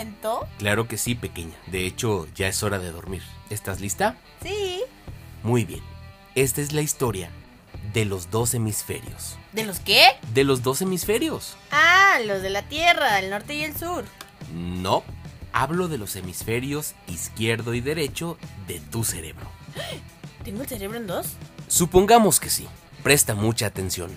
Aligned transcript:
cuento? 0.00 0.48
Claro 0.58 0.88
que 0.88 0.96
sí, 0.96 1.14
pequeña. 1.14 1.54
De 1.66 1.86
hecho, 1.86 2.26
ya 2.34 2.48
es 2.48 2.62
hora 2.62 2.78
de 2.78 2.90
dormir. 2.90 3.22
¿Estás 3.50 3.80
lista? 3.80 4.16
Sí. 4.42 4.80
Muy 5.42 5.64
bien. 5.64 5.82
Esta 6.34 6.62
es 6.62 6.72
la 6.72 6.80
historia 6.80 7.30
de 7.92 8.06
los 8.06 8.30
dos 8.30 8.54
hemisferios. 8.54 9.36
¿De 9.52 9.64
los 9.64 9.80
qué? 9.80 10.02
De 10.32 10.44
los 10.44 10.62
dos 10.62 10.80
hemisferios. 10.80 11.56
Ah, 11.70 12.18
los 12.24 12.40
de 12.40 12.48
la 12.48 12.62
Tierra, 12.62 13.18
el 13.18 13.28
norte 13.30 13.54
y 13.54 13.62
el 13.62 13.76
sur. 13.76 14.04
No, 14.54 15.04
hablo 15.52 15.88
de 15.88 15.98
los 15.98 16.16
hemisferios 16.16 16.94
izquierdo 17.06 17.74
y 17.74 17.80
derecho 17.80 18.38
de 18.66 18.80
tu 18.80 19.04
cerebro. 19.04 19.46
¿Tengo 20.44 20.62
el 20.62 20.68
cerebro 20.68 20.96
en 20.96 21.06
dos? 21.08 21.26
Supongamos 21.68 22.40
que 22.40 22.48
sí. 22.48 22.66
Presta 23.02 23.34
mucha 23.34 23.66
atención. 23.66 24.10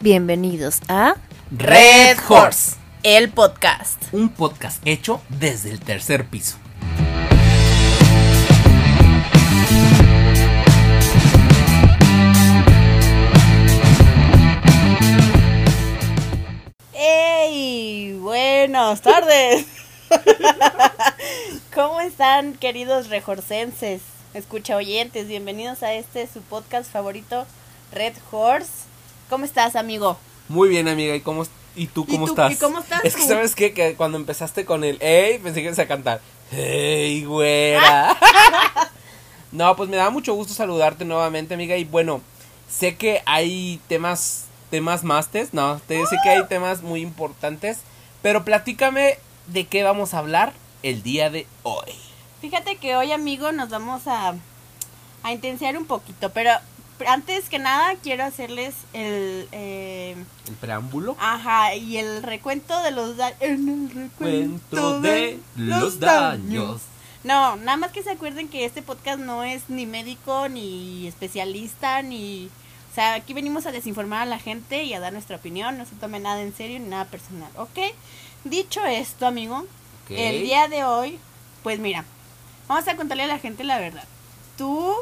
Bienvenidos 0.00 0.80
a 0.88 1.16
Red 1.50 2.18
Horse, 2.28 2.76
el 3.02 3.30
podcast. 3.30 4.02
un 4.12 4.28
podcast 4.28 4.86
hecho 4.86 5.22
desde 5.30 5.70
el 5.70 5.80
tercer 5.80 6.26
piso. 6.26 6.58
¡Ey! 16.92 18.18
Buenas 18.20 19.00
tardes. 19.00 19.66
¿Cómo 21.74 22.00
están, 22.00 22.54
queridos 22.54 23.08
rejorcenses? 23.08 24.02
Escucha 24.34 24.76
oyentes, 24.76 25.26
bienvenidos 25.26 25.82
a 25.82 25.94
este 25.94 26.26
su 26.26 26.42
podcast 26.42 26.90
favorito, 26.92 27.46
Red 27.92 28.14
Horse. 28.30 28.70
¿Cómo 29.30 29.46
estás, 29.46 29.74
amigo? 29.74 30.18
Muy 30.48 30.68
bien, 30.68 30.86
amiga. 30.88 31.14
¿Y 31.14 31.20
cómo 31.20 31.44
y 31.76 31.86
tú 31.86 32.04
¿Y 32.08 32.12
cómo 32.12 32.26
tú- 32.26 32.32
estás? 32.32 32.52
y 32.52 32.56
cómo 32.56 32.78
estás 32.80 33.04
Es 33.04 33.14
que 33.14 33.22
tú? 33.22 33.28
sabes 33.28 33.54
qué? 33.54 33.72
que 33.72 33.94
cuando 33.94 34.18
empezaste 34.18 34.64
con 34.64 34.84
el 34.84 34.98
hey, 35.00 35.38
pensé 35.42 35.60
que 35.60 35.66
ibas 35.66 35.78
a 35.78 35.86
cantar. 35.88 36.20
Hey, 36.50 37.24
güera. 37.24 38.16
no, 39.52 39.76
pues 39.76 39.88
me 39.88 39.96
da 39.96 40.10
mucho 40.10 40.34
gusto 40.34 40.52
saludarte 40.54 41.04
nuevamente, 41.04 41.54
amiga. 41.54 41.76
Y 41.76 41.84
bueno, 41.84 42.20
sé 42.68 42.96
que 42.96 43.22
hay 43.26 43.80
temas 43.88 44.46
temas 44.70 45.02
mastes, 45.02 45.52
no, 45.52 45.80
te 45.88 45.98
sé 46.06 46.16
que 46.22 46.28
hay 46.30 46.46
temas 46.46 46.82
muy 46.82 47.00
importantes, 47.00 47.78
pero 48.22 48.44
platícame 48.44 49.18
de 49.48 49.66
qué 49.66 49.82
vamos 49.82 50.14
a 50.14 50.18
hablar 50.18 50.52
el 50.84 51.02
día 51.02 51.28
de 51.28 51.44
hoy. 51.64 51.92
Fíjate 52.40 52.76
que 52.76 52.94
hoy, 52.94 53.10
amigo, 53.10 53.50
nos 53.50 53.68
vamos 53.70 54.06
a, 54.06 54.34
a 55.24 55.32
intensiar 55.32 55.76
un 55.76 55.86
poquito, 55.86 56.30
pero 56.30 56.52
antes 57.06 57.48
que 57.48 57.58
nada 57.58 57.94
quiero 58.02 58.24
hacerles 58.24 58.74
el... 58.92 59.48
eh, 59.52 60.16
El 60.48 60.54
preámbulo. 60.56 61.16
ajá, 61.18 61.74
y 61.74 61.96
el 61.96 62.22
recuento 62.22 62.80
de 62.82 62.90
los 62.90 63.16
daños. 63.16 63.36
En 63.40 63.68
el 63.68 63.90
recuento 63.90 64.10
Cuento 64.68 65.00
de 65.00 65.38
los 65.56 65.98
daños. 66.00 66.80
No, 67.22 67.56
nada 67.56 67.76
más 67.76 67.92
que 67.92 68.02
se 68.02 68.10
acuerden 68.10 68.48
que 68.48 68.64
este 68.64 68.80
podcast 68.82 69.18
no 69.20 69.44
es 69.44 69.68
ni 69.68 69.86
médico, 69.86 70.48
ni 70.48 71.06
especialista, 71.06 72.02
ni... 72.02 72.48
O 72.90 72.94
sea, 72.94 73.14
aquí 73.14 73.34
venimos 73.34 73.66
a 73.66 73.72
desinformar 73.72 74.22
a 74.22 74.26
la 74.26 74.38
gente 74.38 74.82
y 74.84 74.94
a 74.94 75.00
dar 75.00 75.12
nuestra 75.12 75.36
opinión, 75.36 75.78
no 75.78 75.86
se 75.86 75.94
tome 75.96 76.18
nada 76.18 76.40
en 76.42 76.54
serio 76.54 76.78
ni 76.80 76.86
nada 76.88 77.04
personal, 77.04 77.50
¿ok? 77.56 77.78
Dicho 78.44 78.84
esto, 78.84 79.26
amigo, 79.26 79.64
el 80.08 80.42
día 80.42 80.66
de 80.66 80.82
hoy, 80.82 81.18
pues 81.62 81.78
mira, 81.78 82.04
vamos 82.66 82.88
a 82.88 82.96
contarle 82.96 83.24
a 83.24 83.28
la 83.28 83.38
gente 83.38 83.62
la 83.64 83.78
verdad. 83.78 84.04
Tú 84.56 84.92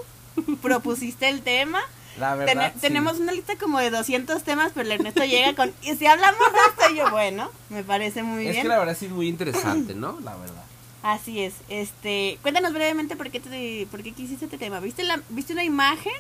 propusiste 0.63 1.29
el 1.29 1.43
tema. 1.43 1.81
La 2.19 2.35
verdad. 2.35 2.73
sí. 2.75 2.81
Tenemos 2.81 3.19
una 3.19 3.31
lista 3.33 3.57
como 3.57 3.79
de 3.79 3.91
200 3.91 4.43
temas, 4.43 4.73
pero 4.75 4.87
el 4.87 4.93
Ernesto 4.93 5.25
llega 5.25 5.55
con... 5.55 5.73
Y 5.83 5.95
si 5.95 6.07
hablamos 6.07 6.39
de 6.53 6.59
esto, 6.85 6.95
yo, 6.97 7.11
bueno, 7.13 7.49
me 7.71 7.85
parece 7.85 8.23
muy 8.25 8.45
Es 8.47 8.53
bien. 8.53 8.63
que 8.63 8.69
la 8.69 8.79
verdad 8.79 8.97
sí 8.99 9.07
es 9.07 9.13
muy 9.13 9.29
interesante, 9.29 9.95
¿no? 9.95 10.19
La 10.21 10.35
verdad. 10.37 10.65
Así 11.05 11.41
es. 11.41 11.55
Este, 11.69 12.39
cuéntanos 12.43 12.73
brevemente 12.73 13.15
por 13.15 13.31
qué 13.31 13.39
te, 13.39 13.87
por 13.89 14.03
qué 14.03 14.11
quisiste 14.13 14.47
este 14.47 14.59
tema. 14.59 14.81
¿Viste 14.81 15.05
la 15.05 15.21
viste 15.29 15.53
una 15.53 15.63
imagen? 15.63 16.13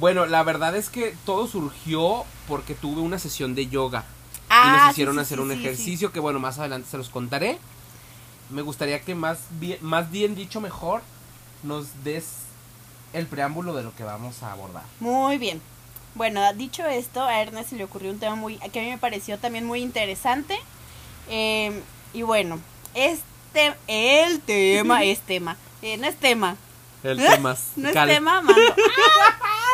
Bueno, 0.00 0.26
la 0.26 0.42
verdad 0.42 0.76
es 0.76 0.90
que 0.90 1.14
todo 1.24 1.46
surgió 1.46 2.24
porque 2.48 2.74
tuve 2.74 3.00
una 3.00 3.18
sesión 3.20 3.54
de 3.54 3.68
yoga 3.68 4.00
y 4.00 4.44
Ah, 4.50 4.72
nos 4.78 4.84
sí, 4.86 4.90
hicieron 4.90 5.14
sí, 5.14 5.20
hacer 5.20 5.40
un 5.40 5.52
ejercicio 5.52 6.12
que 6.12 6.20
bueno, 6.20 6.38
más 6.40 6.58
adelante 6.58 6.88
se 6.90 6.98
los 6.98 7.08
contaré. 7.08 7.58
Me 8.50 8.62
gustaría 8.62 9.00
que 9.00 9.14
más 9.14 9.38
bien, 9.60 9.78
más 9.80 10.10
bien 10.10 10.34
dicho 10.34 10.60
mejor 10.60 11.02
nos 11.62 12.04
des 12.04 12.26
el 13.12 13.26
preámbulo 13.26 13.74
de 13.74 13.82
lo 13.82 13.94
que 13.94 14.04
vamos 14.04 14.42
a 14.42 14.52
abordar. 14.52 14.82
Muy 15.00 15.38
bien. 15.38 15.60
Bueno, 16.14 16.40
dicho 16.54 16.86
esto, 16.86 17.22
a 17.22 17.40
Ernest 17.42 17.70
se 17.70 17.76
le 17.76 17.84
ocurrió 17.84 18.10
un 18.10 18.18
tema 18.18 18.36
muy 18.36 18.56
que 18.58 18.80
a 18.80 18.82
mí 18.82 18.88
me 18.90 18.98
pareció 18.98 19.38
también 19.38 19.64
muy 19.66 19.80
interesante. 19.82 20.58
Eh, 21.28 21.82
y 22.12 22.22
bueno, 22.22 22.58
este 22.94 23.74
el 23.86 24.40
tema 24.40 25.04
es 25.04 25.20
tema. 25.20 25.56
Eh, 25.82 25.96
no 25.98 26.06
es 26.06 26.16
tema. 26.16 26.56
El 27.02 27.20
¿Eh? 27.20 27.26
tema 27.30 27.56
No 27.76 27.88
es 27.88 27.94
tema, 27.94 28.40
mando. 28.40 28.60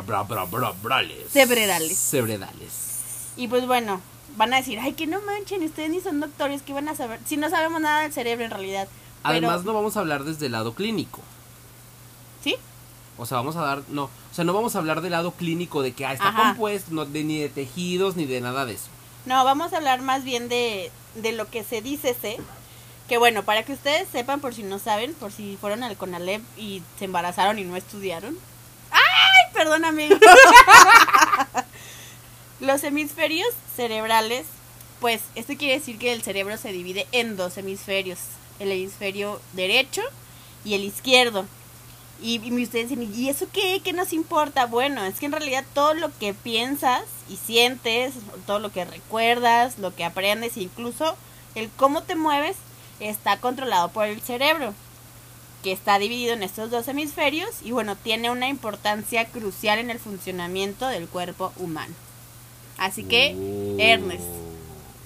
Cerebrales. 1.31 1.97
Cerebrales. 1.97 2.89
Y 3.37 3.47
pues 3.47 3.65
bueno, 3.67 4.01
van 4.37 4.53
a 4.53 4.57
decir, 4.57 4.79
ay, 4.79 4.93
que 4.93 5.07
no 5.07 5.21
manchen, 5.21 5.63
ustedes 5.63 5.89
ni 5.89 6.01
son 6.01 6.19
doctores, 6.19 6.61
que 6.61 6.73
van 6.73 6.89
a 6.89 6.95
saber? 6.95 7.19
Si 7.25 7.37
no 7.37 7.49
sabemos 7.49 7.81
nada 7.81 8.01
del 8.01 8.13
cerebro 8.13 8.45
en 8.45 8.51
realidad. 8.51 8.87
Pero- 9.23 9.29
Además 9.47 9.63
no 9.65 9.73
vamos 9.73 9.97
a 9.97 9.99
hablar 9.99 10.23
desde 10.23 10.45
el 10.47 10.53
lado 10.53 10.73
clínico. 10.73 11.21
¿Sí? 12.43 12.55
O 13.17 13.25
sea, 13.25 13.37
vamos 13.37 13.55
a 13.57 13.61
dar, 13.61 13.81
no, 13.89 14.03
o 14.05 14.09
sea, 14.33 14.45
no 14.45 14.53
vamos 14.53 14.75
a 14.75 14.79
hablar 14.79 15.01
del 15.01 15.11
lado 15.11 15.31
clínico 15.31 15.81
de 15.81 15.91
que 15.93 16.05
ah, 16.05 16.13
está 16.13 16.29
Ajá. 16.29 16.43
compuesto, 16.49 16.91
no, 16.93 17.05
de, 17.05 17.23
ni 17.25 17.39
de 17.39 17.49
tejidos, 17.49 18.15
ni 18.15 18.25
de 18.25 18.39
nada 18.39 18.65
de 18.65 18.73
eso. 18.75 18.87
No, 19.25 19.43
vamos 19.43 19.73
a 19.73 19.77
hablar 19.77 20.01
más 20.01 20.23
bien 20.23 20.47
de, 20.47 20.89
de 21.15 21.33
lo 21.33 21.49
que 21.49 21.63
se 21.65 21.81
dice, 21.81 22.15
sé. 22.19 22.37
Que 23.09 23.17
bueno, 23.17 23.43
para 23.43 23.63
que 23.63 23.73
ustedes 23.73 24.07
sepan, 24.09 24.39
por 24.39 24.53
si 24.53 24.63
no 24.63 24.79
saben, 24.79 25.13
por 25.15 25.31
si 25.33 25.57
fueron 25.59 25.83
al 25.83 25.97
CONALEP 25.97 26.41
y 26.57 26.81
se 26.97 27.05
embarazaron 27.05 27.59
y 27.59 27.63
no 27.65 27.75
estudiaron. 27.75 28.37
¡Ay! 28.91 29.51
Perdón, 29.53 29.83
amigo. 29.83 30.15
Los 32.59 32.83
hemisferios 32.83 33.47
cerebrales, 33.77 34.45
pues 34.99 35.21
esto 35.35 35.55
quiere 35.55 35.75
decir 35.75 35.97
que 35.97 36.11
el 36.11 36.21
cerebro 36.21 36.57
se 36.57 36.73
divide 36.73 37.07
en 37.13 37.37
dos 37.37 37.57
hemisferios. 37.57 38.19
El 38.59 38.69
hemisferio 38.73 39.39
derecho 39.53 40.01
y 40.65 40.73
el 40.73 40.83
izquierdo. 40.83 41.45
Y, 42.21 42.39
ustedes 42.61 42.89
dicen, 42.89 43.13
¿y 43.15 43.29
eso 43.29 43.47
qué? 43.53 43.79
¿Qué 43.81 43.93
nos 43.93 44.11
importa? 44.11 44.65
Bueno, 44.65 45.05
es 45.05 45.19
que 45.19 45.27
en 45.27 45.31
realidad 45.31 45.63
todo 45.73 45.93
lo 45.93 46.11
que 46.17 46.33
piensas 46.33 47.03
y 47.29 47.37
sientes, 47.37 48.13
todo 48.45 48.59
lo 48.59 48.73
que 48.73 48.83
recuerdas, 48.83 49.79
lo 49.79 49.95
que 49.95 50.03
aprendes, 50.03 50.57
incluso 50.57 51.15
el 51.55 51.69
cómo 51.77 52.03
te 52.03 52.15
mueves, 52.15 52.57
está 52.99 53.37
controlado 53.39 53.87
por 53.87 54.05
el 54.05 54.19
cerebro, 54.19 54.73
que 55.63 55.71
está 55.71 55.97
dividido 55.97 56.33
en 56.33 56.43
estos 56.43 56.69
dos 56.71 56.89
hemisferios 56.89 57.61
y 57.63 57.71
bueno, 57.71 57.95
tiene 57.95 58.29
una 58.29 58.49
importancia 58.49 59.23
crucial 59.23 59.79
en 59.79 59.89
el 59.89 59.99
funcionamiento 59.99 60.87
del 60.87 61.07
cuerpo 61.07 61.53
humano. 61.55 61.95
Así 62.79 63.03
que. 63.03 63.35
Ernest, 63.79 64.23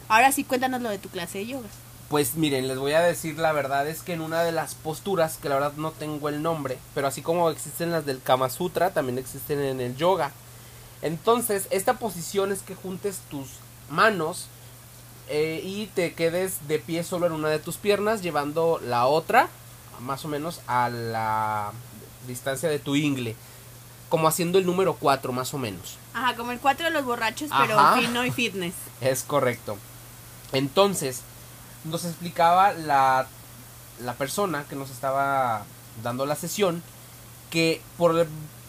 ahora 0.07 0.31
sí 0.31 0.44
cuéntanos 0.44 0.81
lo 0.81 0.89
de 0.89 0.97
tu 0.97 1.09
clase 1.09 1.39
de 1.39 1.47
yoga. 1.47 1.67
Pues 2.09 2.35
miren, 2.35 2.67
les 2.67 2.78
voy 2.78 2.94
a 2.94 3.01
decir 3.01 3.38
la 3.38 3.51
verdad 3.51 3.88
es 3.88 4.01
que 4.01 4.13
en 4.13 4.22
una 4.22 4.44
de 4.44 4.51
las 4.51 4.75
posturas, 4.75 5.38
que 5.38 5.50
la 5.50 5.56
verdad 5.56 5.73
no 5.78 5.91
tengo 5.91 6.29
el 6.29 6.41
nombre, 6.41 6.78
pero 6.94 7.07
así 7.07 7.22
como 7.22 7.50
existen 7.50 7.91
las 7.91 8.06
del 8.06 8.22
Kama 8.22 8.50
Sutra, 8.50 8.91
también 8.91 9.17
existen 9.17 9.59
en 9.59 9.79
el 9.81 9.95
yoga. 9.95 10.31
Entonces, 11.01 11.67
esta 11.69 11.95
posición 11.95 12.51
es 12.51 12.62
que 12.62 12.75
juntes 12.75 13.19
tus 13.29 13.47
manos 13.89 14.47
eh, 15.29 15.62
y 15.63 15.88
te 15.88 16.13
quedes 16.13 16.67
de 16.67 16.79
pie 16.79 17.03
solo 17.03 17.25
en 17.25 17.33
una 17.33 17.50
de 17.50 17.59
tus 17.59 17.78
piernas, 17.78 18.21
llevando 18.21 18.80
la 18.83 19.07
otra 19.07 19.50
más 20.01 20.25
o 20.25 20.27
menos 20.27 20.62
a 20.68 20.89
la 20.89 21.71
distancia 22.27 22.69
de 22.69 22.80
tu 22.80 22.95
ingle, 22.95 23.36
como 24.13 24.27
haciendo 24.27 24.60
el 24.60 24.68
número 24.68 24.94
4 24.94 25.33
más 25.33 25.56
o 25.56 25.57
menos. 25.57 25.98
Ajá, 26.13 26.36
como 26.36 26.51
el 26.51 26.60
cuatro 26.60 26.86
de 26.86 26.92
los 26.92 27.04
borrachos, 27.04 27.50
pero 27.60 27.80
Ajá. 27.80 28.00
fino 28.00 28.24
y 28.24 28.30
fitness. 28.30 28.75
Es 29.01 29.24
correcto. 29.24 29.75
Entonces, 30.51 31.21
nos 31.83 32.06
explicaba 32.06 32.74
la, 32.74 33.25
la 34.04 34.13
persona 34.13 34.65
que 34.69 34.75
nos 34.75 34.92
estaba 34.92 35.65
dando 36.04 36.27
la 36.27 36.36
sesión 36.36 36.83
que 37.50 37.81
por, 37.98 38.27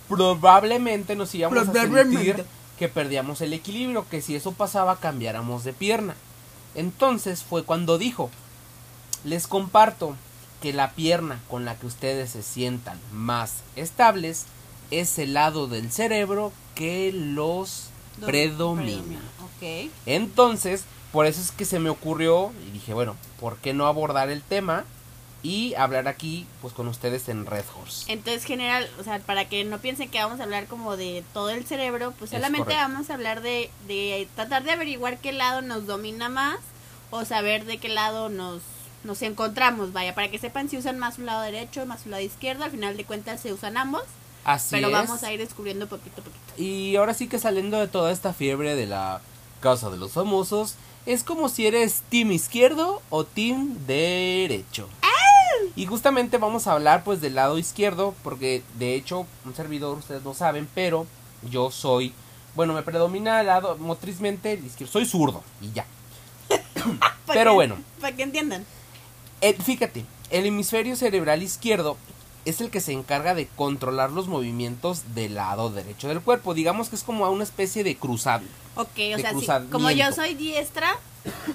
probablemente 0.08 1.14
nos 1.14 1.34
íbamos 1.34 1.68
a 1.68 1.72
sentir 1.74 2.42
que 2.78 2.88
perdíamos 2.88 3.42
el 3.42 3.52
equilibrio, 3.52 4.08
que 4.08 4.22
si 4.22 4.34
eso 4.36 4.52
pasaba 4.52 4.96
cambiáramos 4.96 5.62
de 5.62 5.74
pierna. 5.74 6.14
Entonces 6.74 7.42
fue 7.42 7.64
cuando 7.64 7.98
dijo, 7.98 8.30
les 9.24 9.46
comparto 9.46 10.16
que 10.62 10.72
la 10.72 10.92
pierna 10.92 11.38
con 11.50 11.66
la 11.66 11.78
que 11.78 11.84
ustedes 11.84 12.30
se 12.30 12.42
sientan 12.42 12.98
más 13.12 13.56
estables 13.76 14.46
es 14.90 15.18
el 15.18 15.34
lado 15.34 15.66
del 15.66 15.90
cerebro 15.90 16.52
que 16.74 17.12
los 17.12 17.88
Do- 18.18 18.26
predomina. 18.26 19.20
Ok. 19.44 19.90
Entonces, 20.06 20.84
por 21.12 21.26
eso 21.26 21.40
es 21.40 21.50
que 21.52 21.64
se 21.64 21.78
me 21.78 21.90
ocurrió 21.90 22.52
y 22.66 22.70
dije, 22.72 22.94
bueno, 22.94 23.16
¿por 23.40 23.56
qué 23.58 23.72
no 23.74 23.86
abordar 23.86 24.30
el 24.30 24.42
tema 24.42 24.84
y 25.42 25.74
hablar 25.74 26.08
aquí 26.08 26.46
pues 26.62 26.72
con 26.72 26.88
ustedes 26.88 27.28
en 27.28 27.44
Red 27.44 27.64
Horse. 27.78 28.10
Entonces, 28.10 28.44
general, 28.44 28.88
o 28.98 29.04
sea, 29.04 29.18
para 29.18 29.46
que 29.46 29.62
no 29.64 29.78
piensen 29.78 30.08
que 30.08 30.18
vamos 30.18 30.40
a 30.40 30.44
hablar 30.44 30.66
como 30.68 30.96
de 30.96 31.22
todo 31.34 31.50
el 31.50 31.66
cerebro, 31.66 32.14
pues 32.18 32.32
Es 32.32 32.38
solamente 32.38 32.72
vamos 32.74 33.10
a 33.10 33.14
hablar 33.14 33.42
de, 33.42 33.70
de 33.86 34.26
tratar 34.36 34.64
de 34.64 34.72
averiguar 34.72 35.18
qué 35.18 35.32
lado 35.32 35.60
nos 35.60 35.86
domina 35.86 36.30
más 36.30 36.56
o 37.10 37.26
saber 37.26 37.66
de 37.66 37.76
qué 37.76 37.90
lado 37.90 38.30
nos, 38.30 38.62
nos 39.04 39.20
encontramos, 39.20 39.92
vaya, 39.92 40.14
para 40.14 40.30
que 40.30 40.38
sepan 40.38 40.70
si 40.70 40.78
usan 40.78 40.98
más 40.98 41.18
un 41.18 41.26
lado 41.26 41.42
derecho, 41.42 41.84
más 41.84 42.06
un 42.06 42.12
lado 42.12 42.22
izquierdo, 42.22 42.64
al 42.64 42.70
final 42.70 42.96
de 42.96 43.04
cuentas 43.04 43.42
se 43.42 43.52
usan 43.52 43.76
ambos, 43.76 44.02
Así 44.44 44.68
pero 44.70 44.88
es. 44.88 44.92
vamos 44.92 45.22
a 45.22 45.32
ir 45.32 45.40
descubriendo 45.40 45.88
poquito 45.88 46.20
a 46.20 46.24
poquito. 46.24 46.40
Y 46.62 46.96
ahora 46.96 47.14
sí 47.14 47.28
que 47.28 47.38
saliendo 47.38 47.78
de 47.78 47.88
toda 47.88 48.12
esta 48.12 48.32
fiebre 48.32 48.76
de 48.76 48.86
la 48.86 49.20
casa 49.60 49.90
de 49.90 49.96
los 49.96 50.12
famosos, 50.12 50.74
es 51.06 51.24
como 51.24 51.48
si 51.48 51.66
eres 51.66 52.02
team 52.10 52.32
izquierdo 52.32 53.00
o 53.10 53.24
team 53.24 53.76
derecho. 53.86 54.88
Y 55.76 55.86
justamente 55.86 56.38
vamos 56.38 56.66
a 56.66 56.72
hablar 56.72 57.04
pues 57.04 57.20
del 57.20 57.34
lado 57.34 57.58
izquierdo, 57.58 58.14
porque 58.22 58.62
de 58.78 58.94
hecho 58.94 59.26
un 59.44 59.54
servidor 59.54 59.98
ustedes 59.98 60.22
no 60.22 60.34
saben, 60.34 60.68
pero 60.74 61.06
yo 61.50 61.70
soy, 61.70 62.12
bueno, 62.54 62.74
me 62.74 62.82
predomina 62.82 63.40
el 63.40 63.46
lado 63.46 63.76
motrizmente 63.78 64.52
el 64.52 64.64
izquierdo, 64.66 64.92
soy 64.92 65.06
zurdo 65.06 65.42
y 65.60 65.72
ya. 65.72 65.86
Pero 67.26 67.50
que- 67.50 67.54
bueno. 67.54 67.76
Para 68.00 68.14
que 68.14 68.22
entiendan. 68.22 68.64
Eh, 69.40 69.54
fíjate, 69.54 70.04
el 70.30 70.46
hemisferio 70.46 70.94
cerebral 70.96 71.42
izquierdo 71.42 71.96
es 72.44 72.60
el 72.60 72.70
que 72.70 72.80
se 72.80 72.92
encarga 72.92 73.34
de 73.34 73.46
controlar 73.46 74.10
los 74.12 74.28
movimientos 74.28 75.14
del 75.14 75.34
lado 75.34 75.70
derecho 75.70 76.08
del 76.08 76.20
cuerpo. 76.20 76.54
Digamos 76.54 76.88
que 76.90 76.96
es 76.96 77.02
como 77.02 77.28
una 77.30 77.44
especie 77.44 77.84
de 77.84 77.96
cruzado. 77.96 78.44
Ok, 78.76 78.88
o 79.14 79.18
sea, 79.18 79.32
sí, 79.38 79.46
como 79.70 79.90
yo 79.90 80.12
soy 80.12 80.34
diestra, 80.34 80.96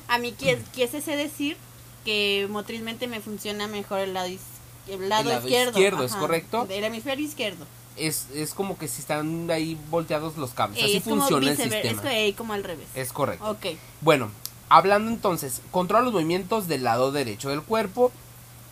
a 0.08 0.18
mí 0.18 0.32
quisiese 0.74 1.16
decir 1.16 1.58
que 2.06 2.48
motrizmente 2.50 3.08
me 3.08 3.20
funciona 3.20 3.68
mejor 3.68 4.00
el 4.00 4.14
lado, 4.14 4.30
iz- 4.30 4.40
el 4.88 5.10
lado, 5.10 5.24
El 5.24 5.28
lado 5.30 5.48
izquierdo. 5.48 5.70
izquierdo, 5.72 6.04
¿es 6.06 6.16
correcto? 6.16 6.66
El 6.70 6.84
hemisferio 6.84 7.26
izquierdo. 7.26 7.66
Es, 7.98 8.28
es 8.34 8.54
como 8.54 8.78
que 8.78 8.88
si 8.88 9.02
están 9.02 9.52
ahí 9.52 9.78
volteados 9.92 10.38
los 10.38 10.52
cables. 10.52 10.80
Eh, 10.80 10.86
Así 10.86 10.98
es 10.98 11.04
como 11.04 11.18
funciona 11.18 11.52
el 11.52 11.58
sistema. 11.58 12.14
Es, 12.14 12.36
como 12.36 12.54
al 12.54 12.64
revés. 12.64 12.88
Es 12.96 13.12
correcto. 13.12 13.50
Ok. 13.52 13.66
Bueno, 14.00 14.32
hablando 14.70 15.12
entonces, 15.12 15.62
controla 15.72 16.06
los 16.06 16.14
movimientos 16.14 16.68
del 16.70 16.86
lado 16.86 17.12
derecho 17.12 17.50
del 17.50 17.62
cuerpo. 17.62 18.12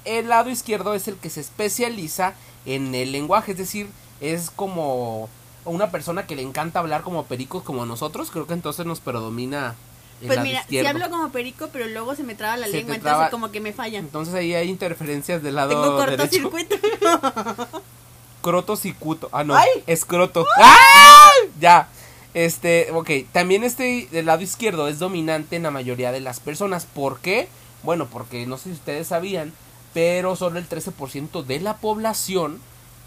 El 0.07 0.30
lado 0.30 0.50
izquierdo 0.50 0.94
es 0.94 1.07
el 1.07 1.15
que 1.18 1.30
se 1.30 1.42
especializa 1.42 2.33
en 2.65 2.94
el 2.95 3.12
lenguaje, 3.12 3.51
es 3.51 3.57
decir, 3.57 3.88
es 4.21 4.50
como 4.50 5.30
una 5.65 5.92
persona 5.92 6.25
que 6.25 6.36
le 6.36 6.42
encanta 6.44 6.80
hablar 6.80 7.01
como 7.01 7.25
pericos 7.25 7.62
como 7.63 7.86
nosotros. 7.86 8.31
Creo 8.31 8.48
que 8.48 8.54
entonces 8.54 8.86
nos 8.86 9.00
predomina 9.01 9.75
el 10.21 10.27
Pues 10.27 10.38
lado 10.38 10.48
mira, 10.48 10.62
izquierdo. 10.62 10.89
si 10.89 10.95
hablo 10.95 11.09
como 11.15 11.30
perico, 11.31 11.69
pero 11.74 11.88
luego 11.88 12.15
se 12.15 12.24
me 12.24 12.36
traba 12.36 12.57
la 12.57 12.68
Se 12.68 12.71
lengua, 12.74 12.95
traba- 13.00 13.18
entonces 13.25 13.31
como 13.31 13.51
que 13.51 13.59
me 13.59 13.74
fallan. 13.74 14.06
Entonces 14.06 14.33
ahí 14.33 14.54
hay 14.56 14.69
interferencias 14.69 15.44
del 15.44 15.56
lado 15.56 15.69
Tengo 15.69 15.95
cortocircuito. 15.98 16.75
Crotocicuto. 18.42 19.30
Ah, 19.31 19.44
no. 19.44 19.56
¡Ay! 19.56 19.68
Escroto. 19.88 20.45
¡Ah! 20.57 21.30
Ya. 21.60 21.89
Este, 22.33 22.89
ok. 22.94 23.10
También 23.31 23.63
este 23.63 24.07
del 24.12 24.25
lado 24.27 24.42
izquierdo 24.42 24.88
es 24.88 25.00
dominante 25.00 25.56
en 25.56 25.63
la 25.63 25.71
mayoría 25.71 26.12
de 26.12 26.21
las 26.21 26.39
personas. 26.39 26.86
¿Por 26.86 27.19
qué? 27.19 27.50
Bueno, 27.83 28.07
porque 28.12 28.45
no 28.45 28.57
sé 28.57 28.65
si 28.65 28.71
ustedes 28.71 29.07
sabían, 29.07 29.53
pero 29.94 30.36
solo 30.36 30.60
el 30.60 30.68
13% 30.68 31.44
de 31.44 31.60
la 31.60 31.78
población 31.78 32.60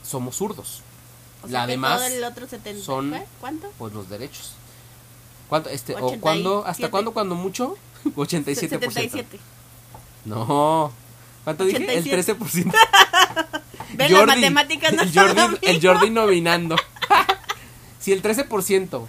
somos 0.03 0.37
zurdos. 0.37 0.83
O 1.43 1.47
La 1.47 1.61
sea, 1.61 1.67
demás 1.67 1.99
todo 1.99 2.07
el 2.07 2.25
otro 2.25 2.47
70, 2.49 2.85
son-. 2.85 3.15
¿Cuánto? 3.41 3.71
Pues 3.79 3.93
los 3.93 4.09
derechos. 4.09 4.53
¿Cuánto? 5.49 5.71
Este, 5.71 5.95
o 5.95 5.99
87. 5.99 6.21
cuándo, 6.21 6.65
¿Hasta 6.67 6.91
cuándo, 6.91 7.13
cuando 7.13 7.35
mucho? 7.35 7.77
87%. 8.05 8.45
77. 8.55 9.41
No. 10.25 10.93
¿Cuánto 11.45 11.65
dije? 11.65 11.83
87. 11.85 12.33
El 12.33 12.39
13%. 12.39 12.73
Ven, 13.95 14.13
las 14.13 14.27
matemáticas 14.27 14.93
no 14.93 15.03
el 15.03 15.13
son 15.13 15.37
Jordi, 15.37 15.41
lo 15.41 15.71
el. 15.71 15.83
Jordi 15.83 16.11
nominando. 16.11 16.77
si 17.99 18.13
el 18.13 18.23
13% 18.23 19.07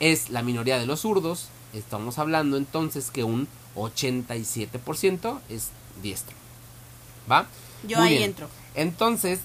es 0.00 0.30
la 0.30 0.42
minoría 0.42 0.78
de 0.78 0.86
los 0.86 1.00
zurdos, 1.00 1.48
estamos 1.72 2.18
hablando 2.18 2.56
entonces 2.56 3.10
que 3.10 3.22
un 3.22 3.46
87% 3.76 5.38
es 5.48 5.68
diestro. 6.02 6.41
¿Va? 7.30 7.46
Yo 7.86 7.98
Muy 7.98 8.08
ahí 8.08 8.14
bien. 8.18 8.30
entro. 8.30 8.48
Entonces, 8.74 9.40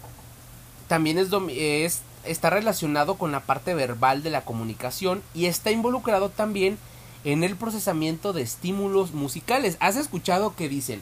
también 0.87 1.17
es, 1.17 1.29
es 1.49 2.01
está 2.23 2.49
relacionado 2.49 3.15
con 3.15 3.31
la 3.31 3.41
parte 3.41 3.73
verbal 3.73 4.23
de 4.23 4.29
la 4.29 4.43
comunicación 4.43 5.23
y 5.33 5.45
está 5.45 5.71
involucrado 5.71 6.29
también 6.29 6.77
en 7.23 7.43
el 7.43 7.55
procesamiento 7.55 8.33
de 8.33 8.41
estímulos 8.41 9.13
musicales. 9.13 9.77
¿Has 9.79 9.95
escuchado 9.95 10.55
que 10.55 10.69
dicen, 10.69 11.01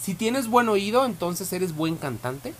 si 0.00 0.14
tienes 0.14 0.48
buen 0.48 0.68
oído, 0.68 1.04
entonces 1.06 1.52
eres 1.52 1.74
buen 1.74 1.96
cantante? 1.96 2.54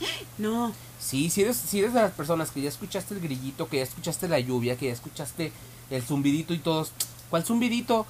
No. 0.38 0.72
Sí, 0.98 1.30
si 1.30 1.42
eres, 1.42 1.56
si 1.56 1.78
eres 1.78 1.92
de 1.94 2.00
las 2.00 2.12
personas 2.12 2.50
que 2.50 2.60
ya 2.60 2.68
escuchaste 2.68 3.14
el 3.14 3.20
grillito, 3.20 3.68
que 3.68 3.78
ya 3.78 3.82
escuchaste 3.82 4.28
la 4.28 4.40
lluvia, 4.40 4.76
que 4.76 4.86
ya 4.86 4.92
escuchaste 4.92 5.52
el 5.90 6.02
zumbidito 6.02 6.52
y 6.52 6.58
todos, 6.58 6.92
¿cuál 7.30 7.44
zumbidito? 7.44 8.06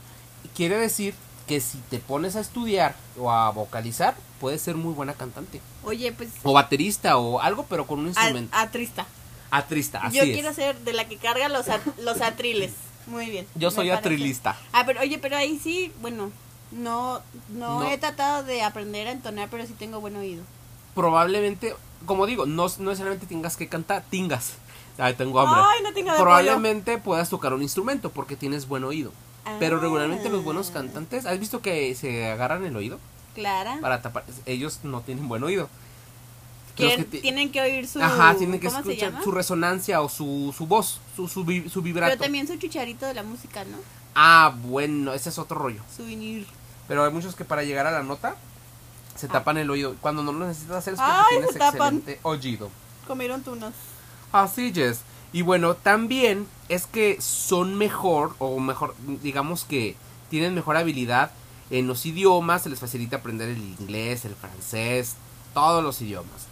Quiere 0.54 0.76
decir 0.78 1.14
que 1.46 1.60
si 1.60 1.78
te 1.90 1.98
pones 1.98 2.36
a 2.36 2.40
estudiar 2.40 2.94
o 3.18 3.30
a 3.30 3.50
vocalizar, 3.50 4.14
puedes 4.40 4.60
ser 4.62 4.74
muy 4.76 4.92
buena 4.94 5.14
cantante. 5.14 5.60
Oye, 5.84 6.12
pues. 6.12 6.30
O 6.42 6.52
baterista 6.52 7.16
o 7.18 7.40
algo, 7.40 7.64
pero 7.68 7.86
con 7.86 8.00
un 8.00 8.08
instrumento. 8.08 8.56
Atrista. 8.56 9.06
Atrista, 9.50 10.00
así 10.02 10.16
Yo 10.16 10.24
es. 10.24 10.30
quiero 10.32 10.52
ser 10.52 10.76
de 10.80 10.92
la 10.92 11.06
que 11.08 11.16
carga 11.18 11.48
los, 11.48 11.68
at- 11.68 11.80
los 12.02 12.20
atriles. 12.20 12.72
Muy 13.06 13.26
bien. 13.30 13.46
Yo 13.54 13.70
soy 13.70 13.88
parece. 13.88 13.98
atrilista. 14.08 14.56
Ah, 14.72 14.82
pero 14.84 15.00
oye, 15.00 15.18
pero 15.18 15.36
ahí 15.36 15.60
sí, 15.62 15.92
bueno, 16.00 16.32
no, 16.72 17.20
no, 17.50 17.78
No. 17.80 17.88
he 17.88 17.96
tratado 17.98 18.42
de 18.42 18.62
aprender 18.62 19.06
a 19.06 19.12
entonar, 19.12 19.48
pero 19.48 19.64
sí 19.64 19.72
tengo 19.78 20.00
buen 20.00 20.16
oído. 20.16 20.42
Probablemente, 20.96 21.76
como 22.06 22.26
digo, 22.26 22.46
no, 22.46 22.66
no 22.78 22.84
necesariamente 22.90 23.26
tengas 23.26 23.56
que 23.56 23.68
cantar, 23.68 24.02
tingas. 24.10 24.54
Ay, 24.98 25.14
tengo 25.14 25.38
hambre. 25.38 25.60
Ay, 25.64 25.82
no 25.84 25.92
tengo 25.92 26.10
Probablemente 26.16 26.98
puedas 26.98 27.28
tocar 27.28 27.52
un 27.52 27.62
instrumento 27.62 28.10
porque 28.10 28.34
tienes 28.34 28.66
buen 28.66 28.82
oído. 28.82 29.12
Pero 29.58 29.76
Ah. 29.76 29.80
regularmente 29.80 30.28
los 30.28 30.42
buenos 30.44 30.70
cantantes, 30.70 31.24
¿has 31.26 31.38
visto 31.38 31.60
que 31.62 31.94
se 31.94 32.30
agarran 32.30 32.64
el 32.64 32.74
oído 32.76 32.98
Clara. 33.34 33.78
para 33.80 34.02
tapar? 34.02 34.24
Ellos 34.44 34.80
no 34.82 35.00
tienen 35.02 35.28
buen 35.28 35.42
oído. 35.44 35.68
que 36.76 37.04
tienen 37.04 37.50
que 37.50 37.60
oír 37.62 37.88
su. 37.88 38.02
Ajá, 38.02 38.34
tienen 38.34 38.60
que 38.60 38.66
¿Cómo 38.68 38.82
se 38.82 38.92
escuchar 38.92 39.24
su 39.24 39.30
resonancia 39.32 40.02
o 40.02 40.10
su, 40.10 40.54
su 40.54 40.66
voz, 40.66 41.00
su, 41.16 41.26
su, 41.26 41.42
su 41.70 41.80
vibrato. 41.82 42.10
Pero 42.10 42.22
también 42.22 42.46
su 42.46 42.56
chicharito 42.56 43.06
de 43.06 43.14
la 43.14 43.22
música, 43.22 43.64
¿no? 43.64 43.78
Ah, 44.14 44.54
bueno, 44.62 45.14
ese 45.14 45.30
es 45.30 45.38
otro 45.38 45.58
rollo. 45.58 45.80
Su 45.96 46.04
vinil. 46.04 46.46
Pero 46.86 47.02
hay 47.04 47.10
muchos 47.10 47.34
que 47.34 47.46
para 47.46 47.62
llegar 47.62 47.86
a 47.86 47.92
la 47.92 48.02
nota 48.02 48.36
se 49.14 49.24
Ah. 49.26 49.30
tapan 49.32 49.56
el 49.56 49.70
oído. 49.70 49.96
Cuando 50.02 50.22
no 50.22 50.32
lo 50.32 50.46
necesitas 50.46 50.76
hacer 50.76 50.94
es 50.94 51.00
porque 51.00 51.12
Ay, 51.14 51.24
tienes 51.30 51.56
excelente 51.56 52.18
oído. 52.22 52.68
Comieron 53.06 53.42
tunas. 53.42 53.72
Así 54.30 54.70
es. 54.76 55.00
Y 55.36 55.42
bueno, 55.42 55.74
también 55.74 56.46
es 56.70 56.86
que 56.86 57.20
son 57.20 57.74
mejor, 57.74 58.34
o 58.38 58.58
mejor, 58.58 58.94
digamos 59.22 59.64
que 59.64 59.94
tienen 60.30 60.54
mejor 60.54 60.78
habilidad 60.78 61.30
en 61.68 61.86
los 61.86 62.06
idiomas, 62.06 62.62
se 62.62 62.70
les 62.70 62.78
facilita 62.78 63.18
aprender 63.18 63.50
el 63.50 63.58
inglés, 63.58 64.24
el 64.24 64.34
francés, 64.34 65.16
todos 65.52 65.84
los 65.84 66.00
idiomas. 66.00 66.46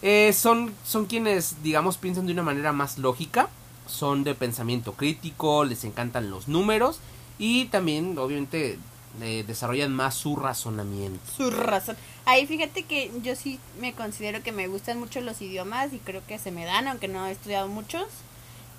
Eh, 0.00 0.32
son, 0.32 0.72
son 0.82 1.04
quienes, 1.04 1.62
digamos, 1.62 1.98
piensan 1.98 2.24
de 2.24 2.32
una 2.32 2.42
manera 2.42 2.72
más 2.72 2.96
lógica, 2.96 3.50
son 3.86 4.24
de 4.24 4.34
pensamiento 4.34 4.94
crítico, 4.94 5.66
les 5.66 5.84
encantan 5.84 6.30
los 6.30 6.48
números 6.48 7.00
y 7.38 7.66
también, 7.66 8.16
obviamente, 8.16 8.78
eh, 9.20 9.44
desarrollan 9.46 9.94
más 9.94 10.14
su 10.14 10.36
razonamiento. 10.36 11.20
Su 11.36 11.50
razón. 11.50 11.96
Ahí 12.24 12.46
fíjate 12.46 12.84
que 12.84 13.10
yo 13.22 13.36
sí 13.36 13.58
me 13.80 13.92
considero 13.92 14.42
que 14.42 14.52
me 14.52 14.68
gustan 14.68 14.98
mucho 14.98 15.20
los 15.20 15.40
idiomas 15.42 15.92
y 15.92 15.98
creo 15.98 16.22
que 16.26 16.38
se 16.38 16.50
me 16.50 16.64
dan, 16.64 16.88
aunque 16.88 17.08
no 17.08 17.26
he 17.26 17.32
estudiado 17.32 17.68
muchos. 17.68 18.04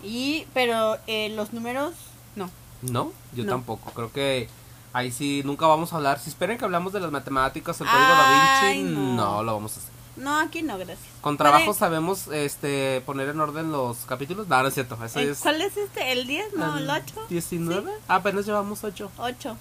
Y, 0.03 0.45
pero 0.53 0.97
eh, 1.07 1.29
los 1.29 1.53
números, 1.53 1.93
no. 2.35 2.49
¿No? 2.81 3.11
Yo 3.33 3.43
No. 3.45 3.51
tampoco. 3.51 3.91
Creo 3.91 4.11
que 4.11 4.49
ahí 4.91 5.11
sí 5.11 5.41
nunca 5.45 5.67
vamos 5.67 5.93
a 5.93 5.97
hablar. 5.97 6.19
Si 6.19 6.29
esperen 6.29 6.57
que 6.57 6.65
hablamos 6.65 6.93
de 6.93 6.99
las 6.99 7.11
matemáticas, 7.11 7.79
el 7.79 7.87
código 7.87 8.01
da 8.01 8.71
Vinci, 8.71 8.83
no. 8.91 9.13
no. 9.15 9.43
lo 9.43 9.53
vamos 9.53 9.77
a 9.77 9.79
hacer. 9.79 9.93
No, 10.15 10.39
aquí 10.39 10.61
no, 10.61 10.77
gracias. 10.77 10.99
Con 11.21 11.37
¿Cuál 11.37 11.37
trabajo 11.37 11.71
es? 11.71 11.77
sabemos 11.77 12.27
este 12.27 13.01
poner 13.05 13.29
en 13.29 13.39
orden 13.39 13.71
los 13.71 13.97
capítulos. 14.05 14.47
No, 14.47 14.61
no 14.61 14.67
es 14.67 14.73
cierto. 14.75 14.97
Eso 15.03 15.19
¿El- 15.19 15.29
es 15.29 15.39
¿Cuál 15.39 15.61
es 15.61 15.75
este? 15.77 16.11
¿El 16.11 16.27
10? 16.27 16.53
No, 16.55 16.77
el 16.77 16.89
8. 16.89 17.15
19. 17.29 17.91
Ah, 18.07 18.15
apenas 18.15 18.45
llevamos 18.45 18.83
8. 18.83 19.09
8. 19.17 19.57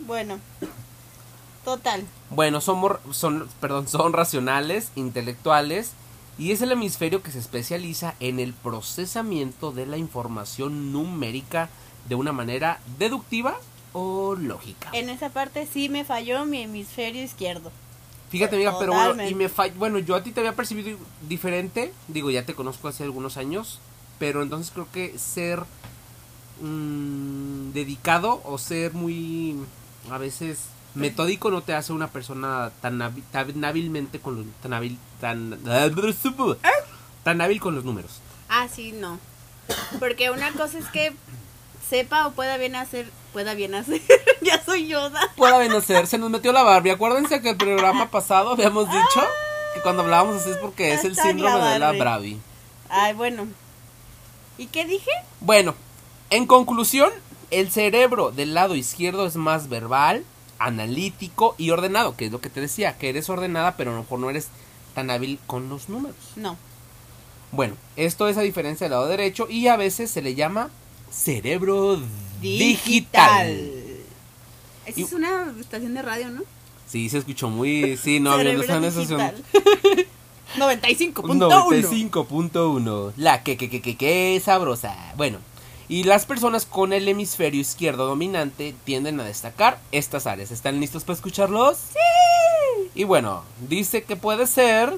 Bueno. 0.00 0.38
Total. 1.64 2.04
Bueno, 2.30 2.60
somos, 2.60 2.98
son, 3.12 3.48
perdón, 3.60 3.86
son 3.88 4.12
racionales, 4.12 4.90
intelectuales. 4.96 5.92
Y 6.38 6.50
es 6.52 6.62
el 6.62 6.72
hemisferio 6.72 7.22
que 7.22 7.30
se 7.30 7.38
especializa 7.38 8.14
en 8.18 8.40
el 8.40 8.54
procesamiento 8.54 9.70
de 9.70 9.86
la 9.86 9.98
información 9.98 10.90
numérica 10.92 11.68
de 12.08 12.14
una 12.14 12.32
manera 12.32 12.80
deductiva 12.98 13.56
o 13.92 14.34
lógica. 14.34 14.88
En 14.94 15.10
esa 15.10 15.28
parte 15.28 15.68
sí 15.70 15.88
me 15.90 16.04
falló 16.04 16.44
mi 16.46 16.62
hemisferio 16.62 17.22
izquierdo. 17.22 17.70
Fíjate, 18.30 18.56
amiga, 18.56 18.78
pero 18.78 18.94
bueno, 18.94 19.28
y 19.28 19.34
me 19.34 19.50
fa- 19.50 19.68
bueno, 19.76 19.98
yo 19.98 20.14
a 20.16 20.22
ti 20.22 20.32
te 20.32 20.40
había 20.40 20.56
percibido 20.56 20.96
diferente, 21.28 21.92
digo, 22.08 22.30
ya 22.30 22.46
te 22.46 22.54
conozco 22.54 22.88
hace 22.88 23.04
algunos 23.04 23.36
años, 23.36 23.78
pero 24.18 24.42
entonces 24.42 24.70
creo 24.72 24.88
que 24.90 25.18
ser 25.18 25.62
mm, 26.62 27.72
dedicado 27.72 28.40
o 28.44 28.56
ser 28.58 28.94
muy, 28.94 29.56
a 30.10 30.18
veces, 30.18 30.58
Metódico 30.94 31.50
no 31.50 31.62
te 31.62 31.74
hace 31.74 31.92
una 31.92 32.08
persona 32.08 32.70
tan, 32.80 32.98
tan 33.30 33.64
hábilmente 33.64 34.20
con 34.20 34.36
los 34.36 34.46
tan 34.62 34.74
hábil 34.74 34.98
tan 35.20 35.58
tan 37.22 37.40
hábil 37.40 37.60
con 37.60 37.74
los 37.74 37.84
números. 37.84 38.20
Ah, 38.48 38.68
sí, 38.68 38.92
no. 38.92 39.18
Porque 39.98 40.30
una 40.30 40.52
cosa 40.52 40.78
es 40.78 40.86
que 40.86 41.12
sepa 41.88 42.26
o 42.26 42.32
pueda 42.32 42.56
bien 42.56 42.74
hacer, 42.74 43.10
pueda 43.32 43.54
bien 43.54 43.74
hacer. 43.74 44.02
ya 44.42 44.62
soy 44.64 44.88
Yoda. 44.88 45.20
Puede 45.36 45.60
bien 45.60 45.72
hacer, 45.72 46.06
se 46.06 46.18
nos 46.18 46.30
metió 46.30 46.52
la 46.52 46.62
Barbie. 46.62 46.90
Acuérdense 46.90 47.40
que 47.40 47.50
el 47.50 47.56
programa 47.56 48.10
pasado 48.10 48.50
habíamos 48.50 48.86
dicho 48.88 49.22
que 49.74 49.80
cuando 49.80 50.02
hablábamos 50.02 50.36
así 50.42 50.50
es 50.50 50.56
porque 50.58 50.92
es 50.92 51.04
el 51.04 51.16
síndrome 51.16 51.58
la 51.58 51.72
de 51.72 51.78
la. 51.78 51.92
Barbie. 51.92 52.40
Ay, 52.88 53.14
bueno. 53.14 53.46
¿Y 54.58 54.66
qué 54.66 54.84
dije? 54.84 55.10
Bueno, 55.40 55.74
en 56.30 56.46
conclusión, 56.46 57.10
el 57.52 57.70
cerebro 57.70 58.30
del 58.32 58.54
lado 58.54 58.74
izquierdo 58.74 59.26
es 59.26 59.36
más 59.36 59.68
verbal, 59.68 60.24
analítico 60.58 61.54
y 61.58 61.70
ordenado, 61.70 62.16
que 62.16 62.26
es 62.26 62.32
lo 62.32 62.40
que 62.40 62.50
te 62.50 62.60
decía, 62.60 62.96
que 62.98 63.08
eres 63.08 63.28
ordenada, 63.30 63.76
pero 63.76 63.90
a 63.90 63.94
lo 63.94 64.00
mejor 64.02 64.18
no 64.18 64.30
eres 64.30 64.48
tan 64.94 65.10
hábil 65.10 65.38
con 65.46 65.68
los 65.68 65.88
números. 65.88 66.16
No. 66.36 66.56
Bueno, 67.50 67.74
esto 67.96 68.28
es 68.28 68.36
a 68.38 68.42
diferencia 68.42 68.84
del 68.86 68.92
lado 68.92 69.06
derecho 69.06 69.46
y 69.48 69.68
a 69.68 69.76
veces 69.76 70.10
se 70.10 70.22
le 70.22 70.34
llama 70.34 70.70
cerebro 71.10 72.00
digital. 72.40 73.50
Esa 74.86 75.00
Y- 75.00 75.02
es 75.04 75.12
una 75.12 75.52
estación 75.60 75.94
de 75.94 76.02
radio, 76.02 76.30
¿no? 76.30 76.42
Sí, 76.88 77.08
se 77.08 77.18
escuchó 77.18 77.48
muy... 77.48 77.96
Sí, 77.96 78.20
no, 78.20 78.38
esa 78.40 78.78
digital. 78.78 78.84
estación. 78.84 79.20
95.1. 80.58 81.22
95.1. 82.12 83.12
La 83.16 83.42
que, 83.42 83.56
que, 83.56 83.70
que, 83.70 83.80
que, 83.80 83.96
que 83.96 84.40
sabrosa. 84.44 84.94
Bueno, 85.16 85.38
y 85.92 86.04
las 86.04 86.24
personas 86.24 86.64
con 86.64 86.94
el 86.94 87.06
hemisferio 87.06 87.60
izquierdo 87.60 88.06
dominante 88.06 88.74
tienden 88.84 89.20
a 89.20 89.24
destacar 89.24 89.78
estas 89.92 90.26
áreas. 90.26 90.50
¿Están 90.50 90.80
listos 90.80 91.04
para 91.04 91.16
escucharlos? 91.16 91.76
Sí. 91.76 92.90
Y 92.94 93.04
bueno, 93.04 93.42
dice 93.68 94.02
que 94.02 94.16
puede 94.16 94.46
ser. 94.46 94.94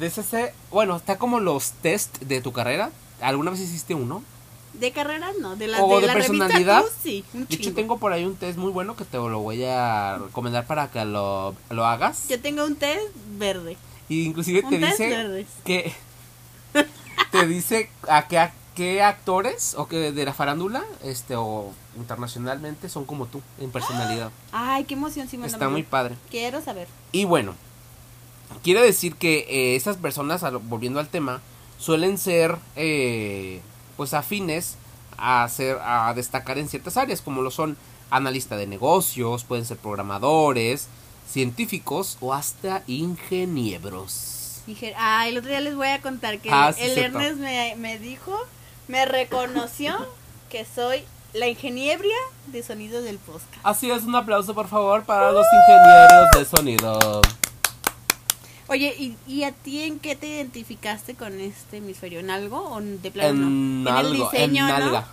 DCC. 0.00 0.52
Bueno, 0.72 0.96
está 0.96 1.16
como 1.16 1.38
los 1.38 1.70
test 1.70 2.18
de 2.22 2.40
tu 2.40 2.52
carrera. 2.52 2.90
¿Alguna 3.20 3.52
vez 3.52 3.60
hiciste 3.60 3.94
uno? 3.94 4.24
De 4.72 4.90
carreras, 4.90 5.36
no. 5.40 5.54
De 5.54 5.68
la, 5.68 5.80
¿O 5.80 6.00
de 6.00 6.08
la 6.08 6.14
personalidad? 6.14 6.78
Revista, 6.78 6.96
Tú, 6.96 7.08
sí, 7.08 7.24
un 7.34 7.46
De 7.46 7.54
hecho, 7.54 7.72
tengo 7.72 7.98
por 7.98 8.12
ahí 8.12 8.24
un 8.24 8.34
test 8.34 8.58
muy 8.58 8.72
bueno 8.72 8.96
que 8.96 9.04
te 9.04 9.18
lo 9.18 9.38
voy 9.38 9.62
a 9.64 10.18
recomendar 10.18 10.66
para 10.66 10.90
que 10.90 11.04
lo, 11.04 11.54
lo 11.70 11.86
hagas. 11.86 12.26
Yo 12.28 12.40
tengo 12.40 12.64
un 12.64 12.74
test 12.74 13.00
verde. 13.38 13.76
Y 14.08 14.24
inclusive 14.24 14.62
Un 14.64 14.70
te 14.70 14.78
test 14.80 14.98
dice 14.98 15.08
verdes. 15.08 15.46
que 15.64 15.92
te 17.30 17.46
dice 17.46 17.90
a 18.08 18.26
qué, 18.26 18.50
qué 18.74 19.02
actores 19.02 19.74
o 19.76 19.86
que 19.86 20.12
de 20.12 20.24
la 20.24 20.32
farándula 20.32 20.82
este 21.04 21.36
o 21.36 21.72
internacionalmente 21.96 22.88
son 22.88 23.04
como 23.04 23.26
tú 23.26 23.42
en 23.60 23.70
personalidad. 23.70 24.30
Ay, 24.52 24.84
qué 24.84 24.94
emoción, 24.94 25.28
sí, 25.28 25.38
Está 25.44 25.68
muy 25.68 25.82
padre. 25.82 26.16
Quiero 26.30 26.60
saber. 26.62 26.88
Y 27.12 27.24
bueno, 27.24 27.54
quiere 28.62 28.82
decir 28.82 29.14
que 29.16 29.46
eh, 29.48 29.76
estas 29.76 29.96
personas, 29.96 30.42
volviendo 30.64 31.00
al 31.00 31.08
tema, 31.08 31.40
suelen 31.78 32.18
ser 32.18 32.56
eh, 32.76 33.60
pues 33.96 34.14
afines 34.14 34.76
a 35.18 35.44
hacer 35.44 35.78
a 35.82 36.12
destacar 36.14 36.58
en 36.58 36.68
ciertas 36.68 36.96
áreas 36.96 37.20
como 37.20 37.42
lo 37.42 37.50
son 37.50 37.76
analista 38.10 38.56
de 38.56 38.66
negocios, 38.66 39.44
pueden 39.44 39.64
ser 39.64 39.76
programadores, 39.78 40.88
científicos 41.28 42.18
o 42.20 42.34
hasta 42.34 42.82
ingenieros. 42.86 44.62
Dije, 44.66 44.94
ah, 44.96 45.26
el 45.28 45.38
otro 45.38 45.50
día 45.50 45.60
les 45.60 45.74
voy 45.74 45.88
a 45.88 46.00
contar 46.00 46.38
que 46.38 46.50
Ah, 46.50 46.72
sí, 46.72 46.82
el 46.82 46.94
cierto. 46.94 47.18
Ernest 47.18 47.40
me, 47.40 47.74
me 47.76 47.98
dijo, 47.98 48.38
me 48.92 49.06
reconoció 49.06 49.96
que 50.50 50.66
soy 50.66 51.02
la 51.32 51.48
ingeniebria 51.48 52.14
de 52.48 52.62
sonido 52.62 53.00
del 53.00 53.16
podcast. 53.16 53.48
Así 53.62 53.90
es, 53.90 54.02
un 54.02 54.14
aplauso 54.14 54.54
por 54.54 54.68
favor 54.68 55.04
para 55.04 55.32
los 55.32 55.46
ingenieros 55.50 56.28
de 56.38 56.44
sonido. 56.44 57.22
Oye, 58.68 58.94
¿y, 58.98 59.16
y 59.26 59.44
a 59.44 59.52
ti 59.52 59.84
en 59.84 59.98
qué 59.98 60.14
te 60.14 60.26
identificaste 60.26 61.14
con 61.14 61.40
este 61.40 61.78
hemisferio? 61.78 62.20
¿En 62.20 62.28
algo 62.28 62.68
o 62.70 62.82
de 62.82 63.10
plano 63.10 63.46
En 63.46 63.82
no? 63.82 63.96
algo, 63.96 64.12
el 64.12 64.30
diseño, 64.30 64.68
en 64.68 64.92
¿no? 64.92 65.04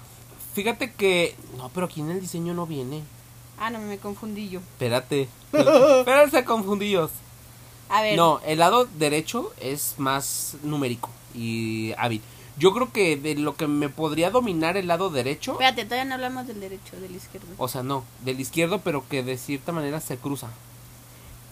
Fíjate 0.54 0.92
que... 0.92 1.38
No, 1.56 1.70
pero 1.70 1.86
aquí 1.86 2.02
en 2.02 2.12
el 2.12 2.20
diseño 2.20 2.54
no 2.54 2.66
viene. 2.68 3.02
Ah, 3.58 3.70
no, 3.70 3.80
me 3.80 3.98
confundí 3.98 4.50
yo. 4.50 4.60
Espérate. 4.60 5.30
Espérense 5.54 6.44
confundillos. 6.44 7.12
A 7.88 8.02
ver, 8.02 8.18
No, 8.18 8.42
el 8.46 8.60
lado 8.60 8.90
derecho 8.98 9.54
es 9.62 9.94
más 9.98 10.58
numérico 10.64 11.10
y 11.34 11.94
hábil. 11.98 12.22
Yo 12.60 12.74
creo 12.74 12.92
que 12.92 13.16
de 13.16 13.36
lo 13.36 13.56
que 13.56 13.68
me 13.68 13.90
podría 13.90 14.30
dominar 14.30 14.76
el 14.78 14.88
lado 14.88 15.10
derecho, 15.10 15.54
espérate, 15.54 15.86
todavía 15.86 16.06
no 16.06 16.16
hablamos 16.16 16.46
del 16.46 16.60
derecho, 16.60 17.00
del 17.00 17.16
izquierdo. 17.16 17.48
o 17.58 17.68
sea, 17.68 17.82
no, 17.84 18.04
del 18.26 18.40
izquierdo, 18.40 18.80
pero 18.82 19.08
que 19.08 19.24
de 19.24 19.38
cierta 19.38 19.72
manera 19.72 20.00
se 20.02 20.18
cruza. 20.18 20.50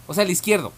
O 0.06 0.14
sea, 0.14 0.24
el 0.24 0.30
izquierdo. 0.30 0.72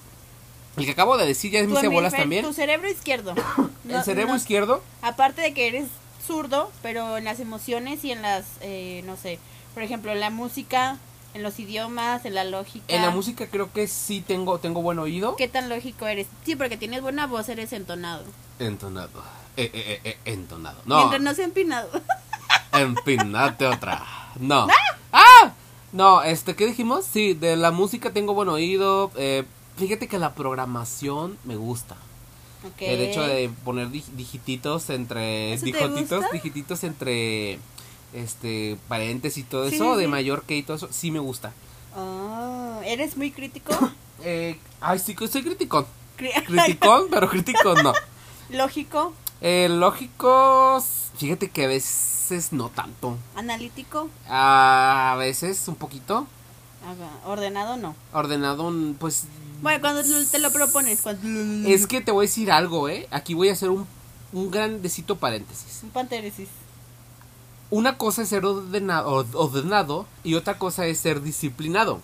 El 0.77 0.85
que 0.87 0.93
acabo 0.93 1.17
de 1.19 1.27
decir 1.27 1.51
ya 1.51 1.59
es 1.59 1.67
Tu 1.67 1.73
mis 1.73 1.81
cebolas 1.81 2.13
también. 2.15 2.45
Tu 2.45 2.53
cerebro 2.53 2.89
izquierdo. 2.89 3.35
el 3.85 3.93
No, 3.93 4.05
cerebro 4.05 4.33
no, 4.33 4.37
izquierdo, 4.39 4.83
Aparte 5.03 5.43
de 5.43 5.53
que 5.53 5.67
eres 5.67 5.89
zurdo, 6.25 6.71
pero 6.81 7.17
en 7.19 7.25
las 7.25 7.41
emociones 7.41 8.05
y 8.05 8.13
en 8.13 8.23
las, 8.23 8.45
eh, 8.61 9.03
no 9.07 9.17
sé, 9.17 9.41
por 9.75 9.83
ejemplo, 9.83 10.13
en 10.13 10.21
la 10.21 10.31
música, 10.31 10.97
en 11.35 11.43
los 11.43 11.59
idiomas, 11.59 12.25
en 12.25 12.35
la 12.35 12.45
lógica. 12.45 12.85
en 12.89 13.03
la 13.03 13.11
música 13.11 13.49
creo 13.49 13.73
que 13.73 13.89
sí 13.89 14.21
tengo, 14.25 14.59
tengo 14.61 14.81
buen 14.81 15.01
oído. 15.01 15.35
¿Qué 15.37 15.49
tan 15.49 15.69
lógico 15.69 16.07
eres? 16.07 16.29
Sí, 16.45 16.55
porque 16.55 16.77
tienes 16.77 17.03
buena 17.03 17.27
voz, 17.27 17.49
eres 17.49 17.73
entonado. 17.73 18.25
Entonado. 18.61 19.23
Eh, 19.57 19.71
eh, 19.73 19.73
eh, 19.75 20.01
eh, 20.05 20.19
entonado. 20.27 20.81
No, 20.87 20.97
Mientras 20.99 21.21
no 21.23 21.35
sea 21.35 21.45
empinado. 21.45 21.89
empinate 22.73 23.67
otra. 23.67 24.05
No. 24.39 24.67
¡Ah! 25.13 25.53
No, 25.93 26.23
este, 26.23 26.55
¿qué 26.55 26.67
dijimos? 26.67 27.05
Sí, 27.05 27.35
de 27.35 27.57
la 27.57 27.71
música 27.73 28.13
tengo 28.13 28.33
buen 28.35 28.49
oído. 28.49 29.11
Eh, 29.17 29.45
fíjate 29.77 30.07
que 30.09 30.19
la 30.19 30.35
programación 30.35 31.37
me 31.45 31.57
gusta. 31.57 31.97
Ok. 32.65 32.83
El 32.83 33.01
hecho 33.01 33.23
de 33.23 33.51
poner 33.65 33.89
dig- 33.89 34.05
digititos 34.13 34.89
entre. 34.91 35.55
¿Eso 35.55 35.65
te 35.65 35.73
Digititos, 36.33 36.85
entre. 36.85 37.59
Este, 38.13 38.77
paréntesis 38.89 39.39
y 39.39 39.47
todo 39.47 39.69
Sí, 39.69 39.77
eso, 39.77 39.95
sí, 39.95 40.01
de 40.01 40.09
mayor 40.09 40.43
que 40.43 40.57
y 40.57 40.63
todo 40.65 40.77
eso, 40.77 40.89
sí 40.91 41.11
me 41.11 41.21
gusta. 41.21 41.53
Oh, 41.97 42.81
¿Eres 42.85 43.17
muy 43.17 43.31
crítico? 43.31 43.73
Eh, 44.23 44.59
ay, 44.81 44.99
sí, 44.99 45.15
que 45.15 45.27
soy 45.29 45.43
criticón. 45.43 45.87
Cri- 46.19 46.45
Criticón, 46.47 47.07
pero 47.11 47.29
criticón 47.29 47.83
no. 47.83 47.93
Lógico, 48.51 49.13
Eh, 49.41 49.69
lógicos, 49.71 50.85
fíjate 51.17 51.49
que 51.51 51.65
a 51.65 51.69
veces 51.69 52.53
no 52.53 52.69
tanto. 52.69 53.17
analítico, 53.35 54.09
A 54.29 55.17
veces 55.19 55.67
un 55.69 55.77
poquito. 55.77 56.27
Ajá, 56.85 57.29
ordenado 57.29 57.77
no. 57.77 57.95
Ordenado, 58.13 58.73
pues. 58.99 59.25
Bueno, 59.63 59.81
cuando 59.81 60.03
te 60.31 60.39
lo 60.39 60.51
propones, 60.51 61.03
cuando... 61.03 61.69
Es 61.69 61.87
que 61.87 62.01
te 62.01 62.13
voy 62.13 62.25
a 62.25 62.29
decir 62.29 62.51
algo, 62.51 62.89
¿eh? 62.89 63.07
Aquí 63.11 63.35
voy 63.35 63.51
a 63.51 63.53
hacer 63.53 63.69
un, 63.69 63.87
un 64.33 64.51
grandecito 64.51 65.17
paréntesis. 65.17 65.81
Un 65.83 65.91
panteresis. 65.91 66.49
Una 67.71 67.99
cosa 67.99 68.23
es 68.23 68.29
ser 68.31 68.45
ordenado, 68.45 69.27
ordenado 69.35 70.07
y 70.25 70.35
otra 70.35 70.59
cosa 70.59 70.87
es 70.87 70.99
ser 70.99 71.23
disciplinado. 71.23 72.01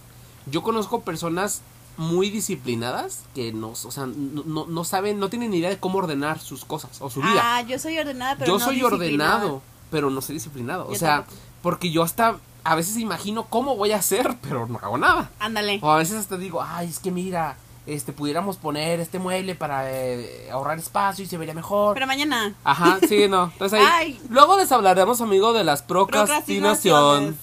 Yo 0.46 0.62
conozco 0.62 1.00
personas 1.00 1.62
muy 1.96 2.30
disciplinadas 2.30 3.22
que 3.34 3.52
no, 3.52 3.70
o 3.70 3.90
sea, 3.90 4.06
no, 4.06 4.66
no- 4.66 4.84
saben, 4.84 5.18
no 5.18 5.28
tienen 5.30 5.50
ni 5.50 5.58
idea 5.58 5.70
de 5.70 5.78
cómo 5.78 5.98
ordenar 5.98 6.38
sus 6.38 6.64
cosas 6.64 7.00
o 7.00 7.08
su 7.10 7.20
vida. 7.20 7.40
Ah, 7.42 7.62
yo 7.62 7.78
soy 7.78 7.98
ordenada, 7.98 8.36
pero 8.36 8.52
yo 8.52 8.58
no 8.58 8.64
soy 8.64 8.82
ordenado, 8.82 9.62
pero 9.90 10.10
no 10.10 10.20
soy 10.20 10.34
disciplinado. 10.34 10.86
O 10.88 10.94
sea, 10.94 11.18
tampoco. 11.18 11.36
porque 11.62 11.90
yo 11.90 12.02
hasta 12.02 12.36
a 12.64 12.74
veces 12.74 12.96
imagino 12.98 13.44
cómo 13.46 13.76
voy 13.76 13.92
a 13.92 13.96
hacer, 13.96 14.36
pero 14.42 14.66
no 14.66 14.78
hago 14.82 14.98
nada. 14.98 15.30
Ándale. 15.38 15.78
O 15.82 15.90
a 15.90 15.96
veces 15.96 16.16
hasta 16.16 16.36
digo, 16.36 16.62
ay, 16.62 16.88
es 16.88 16.98
que 16.98 17.10
mira, 17.10 17.56
este, 17.86 18.12
pudiéramos 18.12 18.56
poner 18.56 19.00
este 19.00 19.18
mueble 19.18 19.54
para 19.54 19.90
eh, 19.90 20.50
ahorrar 20.50 20.78
espacio 20.78 21.24
y 21.24 21.28
se 21.28 21.38
vería 21.38 21.54
mejor. 21.54 21.94
Pero 21.94 22.06
mañana. 22.06 22.54
Ajá, 22.64 22.98
sí, 23.08 23.26
no. 23.30 23.44
Entonces 23.52 23.78
ahí, 23.80 23.86
Ay. 23.90 24.20
luego 24.28 24.56
les 24.58 24.70
hablaremos, 24.72 25.20
amigo, 25.20 25.52
de 25.52 25.64
las 25.64 25.82
procrastinación. 25.82 27.38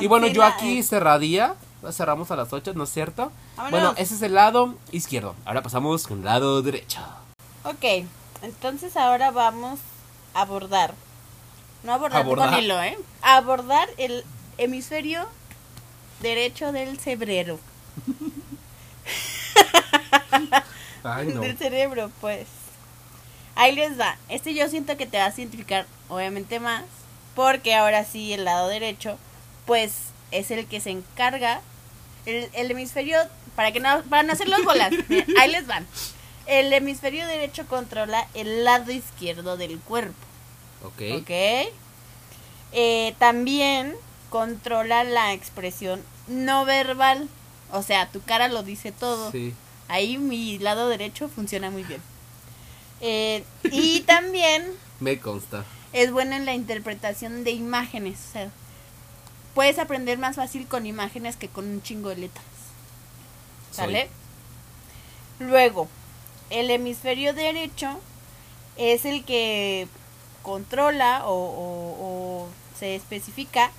Y 0.00 0.06
bueno, 0.06 0.26
yo 0.28 0.42
aquí 0.42 0.82
cerradía. 0.82 1.54
Cerramos 1.92 2.30
a 2.30 2.36
las 2.36 2.50
8, 2.50 2.72
¿no 2.74 2.84
es 2.84 2.90
cierto? 2.90 3.30
Vámonos. 3.56 3.70
Bueno, 3.70 3.94
ese 3.96 4.14
es 4.14 4.22
el 4.22 4.34
lado 4.34 4.74
izquierdo. 4.90 5.34
Ahora 5.44 5.62
pasamos 5.62 6.06
con 6.06 6.18
el 6.18 6.24
lado 6.24 6.62
derecho. 6.62 7.00
Ok, 7.64 8.06
entonces 8.42 8.96
ahora 8.96 9.30
vamos 9.30 9.78
a 10.34 10.42
abordar. 10.42 10.94
No 11.82 11.92
abordar, 11.92 12.22
¿Abordar? 12.22 12.50
con 12.50 12.58
hilo, 12.58 12.82
¿eh? 12.82 12.98
Abordar 13.22 13.88
el 13.98 14.24
hemisferio 14.58 15.26
derecho 16.20 16.72
del 16.72 16.98
cerebro. 16.98 17.58
Ay, 21.04 21.26
Del 21.26 21.58
cerebro, 21.58 22.10
pues. 22.20 22.46
Ahí 23.56 23.74
les 23.74 23.98
va. 24.00 24.16
Este 24.28 24.54
yo 24.54 24.68
siento 24.68 24.96
que 24.96 25.06
te 25.06 25.18
vas 25.18 25.36
a 25.36 25.40
identificar, 25.40 25.86
obviamente, 26.08 26.60
más. 26.60 26.84
Porque 27.34 27.74
ahora 27.74 28.04
sí, 28.04 28.32
el 28.32 28.44
lado 28.44 28.68
derecho, 28.68 29.18
pues 29.66 29.92
es 30.30 30.50
el 30.50 30.66
que 30.66 30.80
se 30.80 30.90
encarga. 30.90 31.60
El, 32.26 32.48
el 32.54 32.70
hemisferio, 32.70 33.18
para 33.56 33.72
que 33.72 33.80
no, 33.80 34.02
para 34.04 34.22
no 34.22 34.32
hacer 34.32 34.48
los 34.48 34.64
bolas, 34.64 34.92
mira, 35.08 35.26
ahí 35.40 35.50
les 35.50 35.66
van. 35.66 35.86
El 36.46 36.72
hemisferio 36.72 37.26
derecho 37.26 37.66
controla 37.66 38.28
el 38.34 38.64
lado 38.64 38.90
izquierdo 38.92 39.56
del 39.56 39.78
cuerpo. 39.78 40.14
Ok. 40.82 41.02
¿Ok? 41.20 41.30
Eh, 42.72 43.14
también 43.18 43.94
controla 44.30 45.04
la 45.04 45.32
expresión 45.32 46.02
no 46.28 46.64
verbal. 46.64 47.28
O 47.72 47.82
sea, 47.82 48.08
tu 48.10 48.20
cara 48.20 48.48
lo 48.48 48.62
dice 48.62 48.92
todo. 48.92 49.30
Sí. 49.32 49.54
Ahí 49.88 50.18
mi 50.18 50.58
lado 50.58 50.88
derecho 50.88 51.28
funciona 51.28 51.70
muy 51.70 51.84
bien. 51.84 52.00
Eh, 53.00 53.44
y 53.70 54.00
también 54.06 54.66
Me 55.00 55.18
consta. 55.18 55.64
es 55.92 56.10
bueno 56.10 56.34
en 56.36 56.44
la 56.46 56.54
interpretación 56.54 57.44
de 57.44 57.52
imágenes. 57.52 58.18
O 58.28 58.32
sea, 58.32 58.50
puedes 59.54 59.78
aprender 59.78 60.18
más 60.18 60.36
fácil 60.36 60.66
con 60.66 60.84
imágenes 60.86 61.36
que 61.36 61.48
con 61.48 61.66
un 61.66 61.82
chingo 61.82 62.10
de 62.10 62.16
letras. 62.16 62.44
¿Sale? 63.76 64.08
Luego, 65.38 65.88
el 66.50 66.70
hemisferio 66.70 67.34
derecho 67.34 67.98
es 68.76 69.04
el 69.04 69.24
que 69.24 69.88
controla 70.42 71.26
o, 71.26 71.32
o- 71.32 72.44
o 72.44 72.48
se 72.78 72.94
especifica 72.94 73.70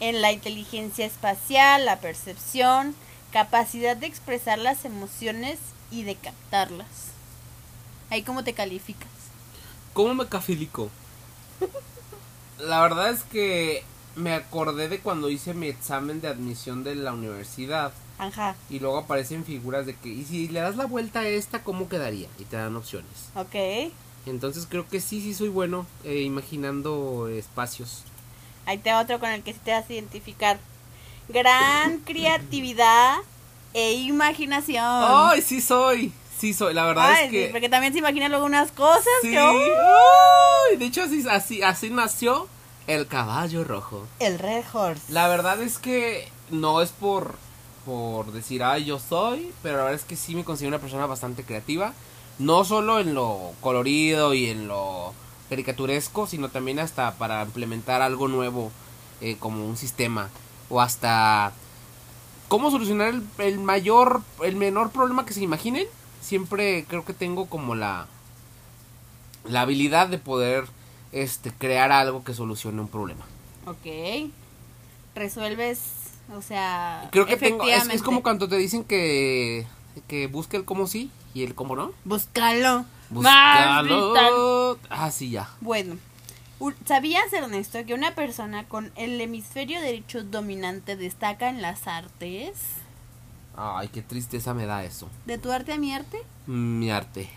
en 0.00 0.22
la 0.22 0.32
inteligencia 0.32 1.04
espacial, 1.06 1.84
la 1.84 2.00
percepción, 2.00 2.94
capacidad 3.32 3.96
de 3.96 4.06
expresar 4.06 4.58
las 4.58 4.84
emociones 4.84 5.58
y 5.90 6.02
de 6.04 6.16
captarlas. 6.16 6.86
Ahí 8.10 8.22
cómo 8.22 8.44
te 8.44 8.54
calificas. 8.54 9.08
¿Cómo 9.92 10.14
me 10.14 10.26
cafilico? 10.26 10.88
La 12.58 12.80
verdad 12.82 13.10
es 13.10 13.22
que 13.22 13.84
me 14.16 14.34
acordé 14.34 14.88
de 14.88 14.98
cuando 15.00 15.30
hice 15.30 15.54
mi 15.54 15.68
examen 15.68 16.20
de 16.20 16.28
admisión 16.28 16.84
de 16.84 16.94
la 16.94 17.12
universidad. 17.12 17.92
Ajá, 18.18 18.54
Y 18.68 18.80
luego 18.80 18.98
aparecen 18.98 19.44
figuras 19.46 19.86
de 19.86 19.94
que, 19.96 20.10
y 20.10 20.24
si 20.26 20.48
le 20.48 20.60
das 20.60 20.76
la 20.76 20.84
vuelta 20.84 21.20
a 21.20 21.28
esta, 21.28 21.62
¿cómo 21.64 21.88
quedaría? 21.88 22.28
Y 22.38 22.44
te 22.44 22.56
dan 22.56 22.76
opciones. 22.76 23.10
ok. 23.34 23.90
Entonces 24.26 24.66
creo 24.68 24.86
que 24.86 25.00
sí, 25.00 25.22
sí 25.22 25.32
soy 25.32 25.48
bueno 25.48 25.86
eh, 26.04 26.20
imaginando 26.20 27.28
espacios. 27.28 28.02
Ahí 28.66 28.76
te 28.76 28.92
otro 28.92 29.18
con 29.18 29.30
el 29.30 29.42
que 29.42 29.54
sí 29.54 29.60
te 29.64 29.72
vas 29.72 29.88
a 29.88 29.92
identificar. 29.94 30.58
Gran 31.30 31.98
creatividad 32.04 33.16
e 33.72 33.92
imaginación. 33.94 34.84
¡Ay, 34.84 35.40
sí 35.40 35.62
soy! 35.62 36.12
Sí 36.38 36.52
soy, 36.54 36.74
la 36.74 36.84
verdad 36.86 37.10
Ay, 37.10 37.24
es 37.26 37.30
que... 37.30 37.46
sí, 37.46 37.52
porque 37.52 37.68
también 37.70 37.92
se 37.94 37.98
imaginan 38.00 38.30
luego 38.30 38.44
unas 38.46 38.70
cosas 38.72 39.04
Sí. 39.22 39.30
que... 39.30 39.38
¡Ay! 39.38 40.76
De 40.78 40.84
hecho, 40.86 41.02
así, 41.02 41.24
así, 41.28 41.62
así 41.62 41.88
nació 41.90 42.46
el 42.94 43.06
caballo 43.06 43.64
rojo. 43.64 44.06
El 44.18 44.38
Red 44.38 44.64
Horse. 44.72 45.12
La 45.12 45.28
verdad 45.28 45.60
es 45.62 45.78
que 45.78 46.28
no 46.50 46.82
es 46.82 46.90
por, 46.90 47.36
por 47.84 48.32
decir, 48.32 48.62
ay, 48.62 48.84
yo 48.84 48.98
soy, 48.98 49.52
pero 49.62 49.76
la 49.76 49.84
verdad 49.84 50.00
es 50.00 50.06
que 50.06 50.16
sí 50.16 50.34
me 50.34 50.44
considero 50.44 50.70
una 50.70 50.80
persona 50.82 51.06
bastante 51.06 51.44
creativa. 51.44 51.92
No 52.38 52.64
solo 52.64 53.00
en 53.00 53.14
lo 53.14 53.52
colorido 53.60 54.34
y 54.34 54.46
en 54.46 54.66
lo 54.66 55.12
caricaturesco, 55.48 56.26
sino 56.26 56.48
también 56.48 56.78
hasta 56.78 57.12
para 57.14 57.42
implementar 57.42 58.02
algo 58.02 58.28
nuevo, 58.28 58.72
eh, 59.20 59.36
como 59.38 59.66
un 59.66 59.76
sistema, 59.76 60.28
o 60.68 60.80
hasta 60.80 61.52
cómo 62.48 62.70
solucionar 62.70 63.08
el, 63.08 63.22
el 63.38 63.58
mayor, 63.58 64.22
el 64.42 64.56
menor 64.56 64.90
problema 64.90 65.26
que 65.26 65.34
se 65.34 65.42
imaginen. 65.42 65.86
Siempre 66.20 66.84
creo 66.88 67.04
que 67.04 67.14
tengo 67.14 67.46
como 67.46 67.74
la, 67.74 68.06
la 69.44 69.62
habilidad 69.62 70.08
de 70.08 70.18
poder 70.18 70.64
este, 71.12 71.50
crear 71.52 71.92
algo 71.92 72.24
que 72.24 72.34
solucione 72.34 72.80
un 72.80 72.88
problema. 72.88 73.24
Ok. 73.66 74.30
Resuelves, 75.14 75.80
o 76.34 76.42
sea... 76.42 77.08
Creo 77.12 77.26
que 77.26 77.36
tengo. 77.36 77.64
Es, 77.64 78.02
como 78.02 78.22
cuando 78.22 78.48
te 78.48 78.56
dicen 78.56 78.84
que. 78.84 79.66
Que 80.06 80.28
busque 80.28 80.56
el 80.56 80.64
cómo 80.64 80.86
sí 80.86 81.10
y 81.34 81.42
el 81.42 81.54
cómo 81.54 81.74
no. 81.74 81.92
Búscalo. 82.04 82.84
Búscalo. 83.10 84.78
Ah, 84.88 85.10
sí, 85.10 85.30
ya. 85.30 85.50
Bueno, 85.60 85.96
¿sabías, 86.86 87.32
Ernesto, 87.32 87.84
que 87.84 87.94
una 87.94 88.14
persona 88.14 88.64
con 88.68 88.92
el 88.94 89.20
hemisferio 89.20 89.80
derecho 89.80 90.22
dominante 90.22 90.96
destaca 90.96 91.48
en 91.48 91.60
las 91.60 91.88
artes? 91.88 92.52
Ay, 93.56 93.88
qué 93.88 94.00
tristeza 94.00 94.54
me 94.54 94.64
da 94.64 94.84
eso. 94.84 95.08
¿De 95.26 95.38
tu 95.38 95.50
arte 95.50 95.72
a 95.72 95.78
mi 95.78 95.92
arte? 95.92 96.22
Mi 96.46 96.90
arte. 96.90 97.28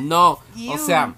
No, 0.00 0.40
o 0.68 0.78
sea. 0.78 1.14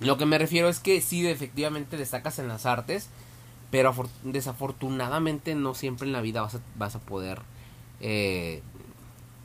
Lo 0.00 0.16
que 0.18 0.26
me 0.26 0.38
refiero 0.38 0.68
es 0.68 0.80
que 0.80 1.00
sí, 1.00 1.26
efectivamente 1.26 1.96
destacas 1.96 2.38
en 2.38 2.48
las 2.48 2.66
artes. 2.66 3.08
Pero 3.70 3.92
afor- 3.92 4.08
desafortunadamente 4.22 5.54
no 5.54 5.74
siempre 5.74 6.06
en 6.06 6.12
la 6.12 6.20
vida 6.20 6.42
vas 6.42 6.56
a, 6.56 6.60
vas 6.76 6.94
a 6.94 7.00
poder 7.00 7.40
eh, 8.00 8.62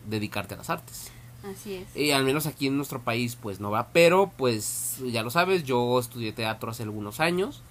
dedicarte 0.08 0.54
a 0.54 0.58
las 0.58 0.70
artes. 0.70 1.12
Así 1.44 1.76
es. 1.76 1.96
Y 1.96 2.12
al 2.12 2.26
menos 2.26 2.46
aquí 2.46 2.68
en 2.68 2.76
nuestro 2.78 3.02
país, 3.02 3.36
pues 3.36 3.60
no 3.60 3.72
va. 3.72 3.88
Pero, 3.94 4.32
pues, 4.38 4.98
ya 5.06 5.24
lo 5.24 5.32
sabes, 5.32 5.64
yo 5.64 5.98
estudié 6.00 6.32
teatro 6.34 6.70
hace 6.72 6.84
algunos 6.84 7.20
años. 7.20 7.64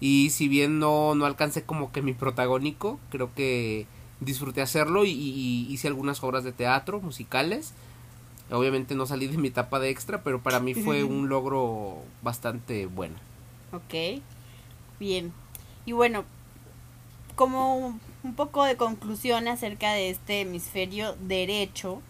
Y 0.00 0.30
si 0.30 0.48
bien 0.48 0.78
no, 0.78 1.14
no 1.14 1.26
alcancé 1.26 1.64
como 1.64 1.92
que 1.92 2.02
mi 2.02 2.12
protagónico, 2.12 2.98
creo 3.10 3.34
que 3.34 3.86
disfruté 4.20 4.62
hacerlo 4.62 5.04
y 5.04 5.66
hice 5.68 5.88
algunas 5.88 6.22
obras 6.22 6.44
de 6.44 6.52
teatro, 6.52 7.00
musicales. 7.00 7.74
Obviamente 8.50 8.94
no 8.94 9.06
salí 9.06 9.26
de 9.26 9.38
mi 9.38 9.48
etapa 9.48 9.80
de 9.80 9.90
extra, 9.90 10.22
pero 10.22 10.42
para 10.42 10.60
mí 10.60 10.74
fue 10.74 11.02
un 11.02 11.28
logro 11.28 12.02
bastante 12.22 12.86
bueno. 12.86 13.16
Ok. 13.72 14.20
Bien. 15.00 15.32
Y 15.86 15.92
bueno, 15.92 16.24
como 17.34 17.98
un 18.22 18.34
poco 18.34 18.64
de 18.64 18.76
conclusión 18.76 19.48
acerca 19.48 19.92
de 19.92 20.10
este 20.10 20.42
hemisferio 20.42 21.16
derecho, 21.20 22.00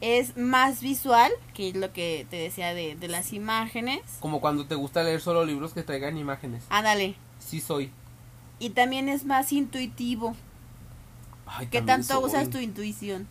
es 0.00 0.36
más 0.36 0.80
visual, 0.80 1.32
que 1.54 1.68
es 1.70 1.76
lo 1.76 1.92
que 1.92 2.26
te 2.30 2.36
decía 2.36 2.72
de, 2.74 2.94
de 2.94 3.08
las 3.08 3.32
imágenes. 3.32 4.00
Como 4.20 4.40
cuando 4.40 4.66
te 4.66 4.74
gusta 4.74 5.02
leer 5.02 5.20
solo 5.20 5.44
libros 5.44 5.74
que 5.74 5.82
traigan 5.82 6.16
imágenes. 6.16 6.64
Ándale. 6.70 7.14
Sí 7.38 7.60
soy. 7.60 7.90
Y 8.58 8.70
también 8.70 9.08
es 9.08 9.24
más 9.24 9.52
intuitivo. 9.52 10.34
Ay, 11.50 11.66
¿Qué 11.68 11.80
tanto 11.82 12.20
usas 12.20 12.50
tu 12.50 12.58
intuición? 12.58 13.26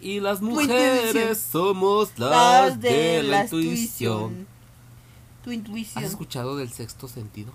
Y 0.00 0.20
las 0.20 0.42
mujeres 0.42 1.40
somos 1.40 2.18
las, 2.18 2.30
las 2.30 2.80
de, 2.80 2.90
de, 2.90 3.22
la, 3.22 3.38
la 3.38 3.44
intuición. 3.44 3.72
intuición. 3.72 4.46
Tu 5.42 5.52
intuición. 5.52 6.04
¿Has 6.04 6.10
escuchado 6.10 6.56
del 6.56 6.70
sexto 6.70 7.08
sentido? 7.08 7.52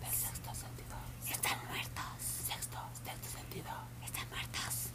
Del 0.00 0.10
sexto 0.12 0.50
sentido. 0.54 0.94
Están 1.28 1.58
muertos. 1.68 2.04
Sexto, 2.46 2.78
sexto 3.04 3.38
sentido. 3.38 3.70
Están 4.04 4.28
muertos. 4.28 4.90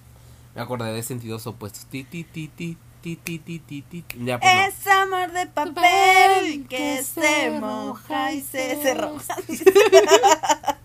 Me 0.56 0.62
acordé 0.62 0.93
de 0.93 1.04
sentidos 1.04 1.45
opuestos. 1.47 1.86
Ti, 1.86 2.04
ti, 2.06 2.23
ti, 2.23 2.47
ti. 2.47 2.78
Ti, 3.02 3.15
ti, 3.15 3.39
ti, 3.39 3.60
ti, 3.60 3.82
ti. 3.82 4.04
Ya, 4.25 4.39
pues, 4.39 4.52
es 4.67 4.86
no. 4.86 4.91
amor 4.91 5.32
de 5.32 5.45
papel, 5.47 6.67
que, 6.67 6.69
que 6.97 7.04
se, 7.04 7.49
moja 7.52 8.34
y 8.34 8.41
se, 8.41 8.82
se 8.82 8.93
roja. 8.93 9.36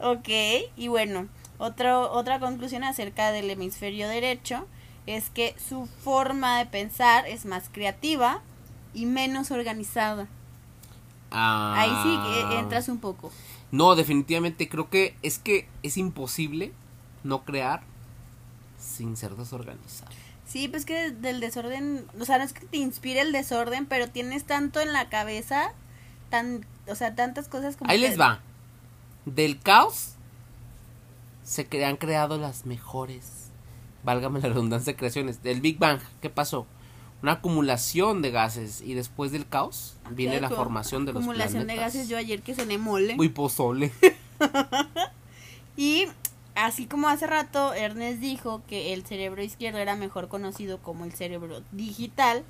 ok, 0.00 0.28
y 0.76 0.88
bueno, 0.88 1.28
otro, 1.58 2.10
otra 2.12 2.40
conclusión 2.40 2.84
acerca 2.84 3.32
del 3.32 3.50
hemisferio 3.50 4.08
derecho 4.08 4.66
es 5.06 5.30
que 5.30 5.54
su 5.68 5.86
forma 5.86 6.58
de 6.58 6.66
pensar 6.66 7.26
es 7.26 7.44
más 7.46 7.68
creativa 7.70 8.40
y 8.94 9.06
menos 9.06 9.50
organizada. 9.50 10.26
Ah. 11.30 11.74
Ahí 11.78 11.90
sí 12.02 12.48
que 12.50 12.58
entras 12.58 12.88
un 12.88 12.98
poco. 12.98 13.32
No, 13.70 13.96
definitivamente 13.96 14.68
creo 14.68 14.88
que 14.88 15.14
es 15.22 15.38
que 15.38 15.68
es 15.82 15.96
imposible 15.96 16.72
no 17.24 17.44
crear 17.44 17.82
sin 18.78 19.16
ser 19.16 19.32
desorganizado. 19.36 20.10
Sí, 20.46 20.68
pues 20.68 20.86
que 20.86 21.10
del 21.10 21.40
desorden, 21.40 22.06
o 22.18 22.24
sea, 22.24 22.38
no 22.38 22.44
es 22.44 22.54
que 22.54 22.64
te 22.66 22.78
inspire 22.78 23.20
el 23.20 23.32
desorden, 23.32 23.84
pero 23.84 24.08
tienes 24.08 24.44
tanto 24.44 24.80
en 24.80 24.94
la 24.94 25.10
cabeza, 25.10 25.72
tan, 26.30 26.64
o 26.86 26.94
sea, 26.94 27.14
tantas 27.14 27.48
cosas 27.48 27.76
como... 27.76 27.90
Ahí 27.90 28.00
que- 28.00 28.08
les 28.08 28.18
va. 28.18 28.40
Del 29.26 29.58
caos 29.60 30.14
se 31.48 31.68
cre- 31.68 31.84
han 31.86 31.96
creado 31.96 32.36
las 32.38 32.66
mejores, 32.66 33.50
válgame 34.04 34.40
la 34.40 34.48
redundancia, 34.48 34.94
creaciones. 34.96 35.42
Del 35.42 35.60
Big 35.60 35.78
Bang, 35.78 36.00
¿qué 36.20 36.28
pasó? 36.30 36.66
Una 37.22 37.32
acumulación 37.32 38.22
de 38.22 38.30
gases 38.30 38.80
y 38.80 38.94
después 38.94 39.32
del 39.32 39.48
caos 39.48 39.96
viene 40.10 40.40
la 40.40 40.50
formación 40.50 41.04
de 41.06 41.12
los 41.12 41.22
Acumulación 41.22 41.60
de 41.60 41.64
planetas. 41.66 41.94
gases, 41.94 42.08
yo 42.08 42.16
ayer 42.16 42.42
que 42.42 42.54
cené 42.54 42.78
mole. 42.78 43.16
Uy, 43.18 43.28
pozole. 43.30 43.92
Y 45.76 46.06
así 46.54 46.86
como 46.86 47.08
hace 47.08 47.26
rato 47.26 47.72
Ernest 47.72 48.20
dijo 48.20 48.62
que 48.68 48.92
el 48.92 49.04
cerebro 49.06 49.42
izquierdo 49.42 49.78
era 49.78 49.94
mejor 49.94 50.28
conocido 50.28 50.78
como 50.82 51.04
el 51.04 51.12
cerebro 51.12 51.62
digital, 51.72 52.44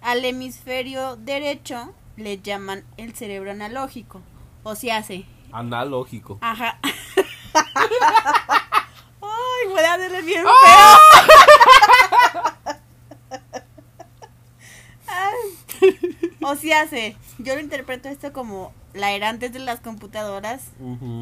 al 0.00 0.24
hemisferio 0.24 1.16
derecho 1.16 1.92
le 2.16 2.38
llaman 2.40 2.84
el 2.96 3.14
cerebro 3.14 3.50
analógico. 3.50 4.20
O 4.62 4.74
se 4.74 4.90
hace. 4.92 5.26
Analógico. 5.52 6.38
Ajá. 6.40 6.78
Ay, 9.20 9.68
voy 9.68 9.80
a 9.80 9.94
hacerle 9.94 10.22
bien 10.22 10.44
¡Ah! 10.46 10.98
feo. 15.78 15.92
O 16.44 16.56
se 16.56 16.74
hace. 16.74 17.16
Yo 17.38 17.54
lo 17.54 17.60
interpreto 17.60 18.08
esto 18.08 18.32
como 18.32 18.72
la 18.94 19.12
era 19.12 19.28
antes 19.28 19.52
de 19.52 19.58
las 19.58 19.80
computadoras 19.80 20.70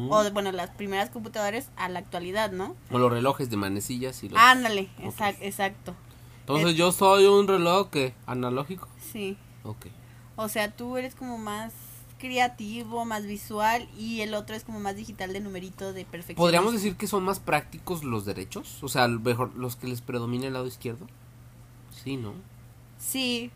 o 0.09 0.23
de, 0.23 0.29
bueno, 0.31 0.51
las 0.51 0.71
primeras 0.71 1.09
computadoras 1.09 1.69
a 1.77 1.89
la 1.89 1.99
actualidad, 1.99 2.51
¿no? 2.51 2.75
O 2.91 2.97
los 2.97 3.11
relojes 3.11 3.49
de 3.49 3.57
manecillas 3.57 4.23
y 4.23 4.29
los... 4.29 4.39
Ándale, 4.39 4.89
exacto. 5.41 5.95
Entonces 6.41 6.75
yo 6.75 6.91
soy 6.91 7.25
un 7.25 7.47
reloj 7.47 7.89
que 7.89 8.13
analógico. 8.25 8.87
Sí. 9.11 9.37
Ok. 9.63 9.87
O 10.35 10.49
sea, 10.49 10.71
tú 10.71 10.97
eres 10.97 11.15
como 11.15 11.37
más 11.37 11.71
creativo, 12.21 13.03
más 13.03 13.25
visual 13.25 13.89
y 13.97 14.21
el 14.21 14.35
otro 14.35 14.55
es 14.55 14.63
como 14.63 14.79
más 14.79 14.95
digital 14.95 15.33
de 15.33 15.39
numerito 15.39 15.91
de 15.91 16.05
perfección. 16.05 16.35
¿Podríamos 16.35 16.73
decir 16.73 16.95
que 16.95 17.07
son 17.07 17.23
más 17.23 17.39
prácticos 17.39 18.03
los 18.03 18.25
derechos? 18.25 18.83
O 18.83 18.87
sea, 18.87 19.07
mejor 19.07 19.55
los 19.55 19.75
que 19.75 19.87
les 19.87 20.01
predomina 20.01 20.45
el 20.45 20.53
lado 20.53 20.67
izquierdo. 20.67 21.07
Sí, 22.03 22.17
¿no? 22.17 22.33
Sí. 22.99 23.49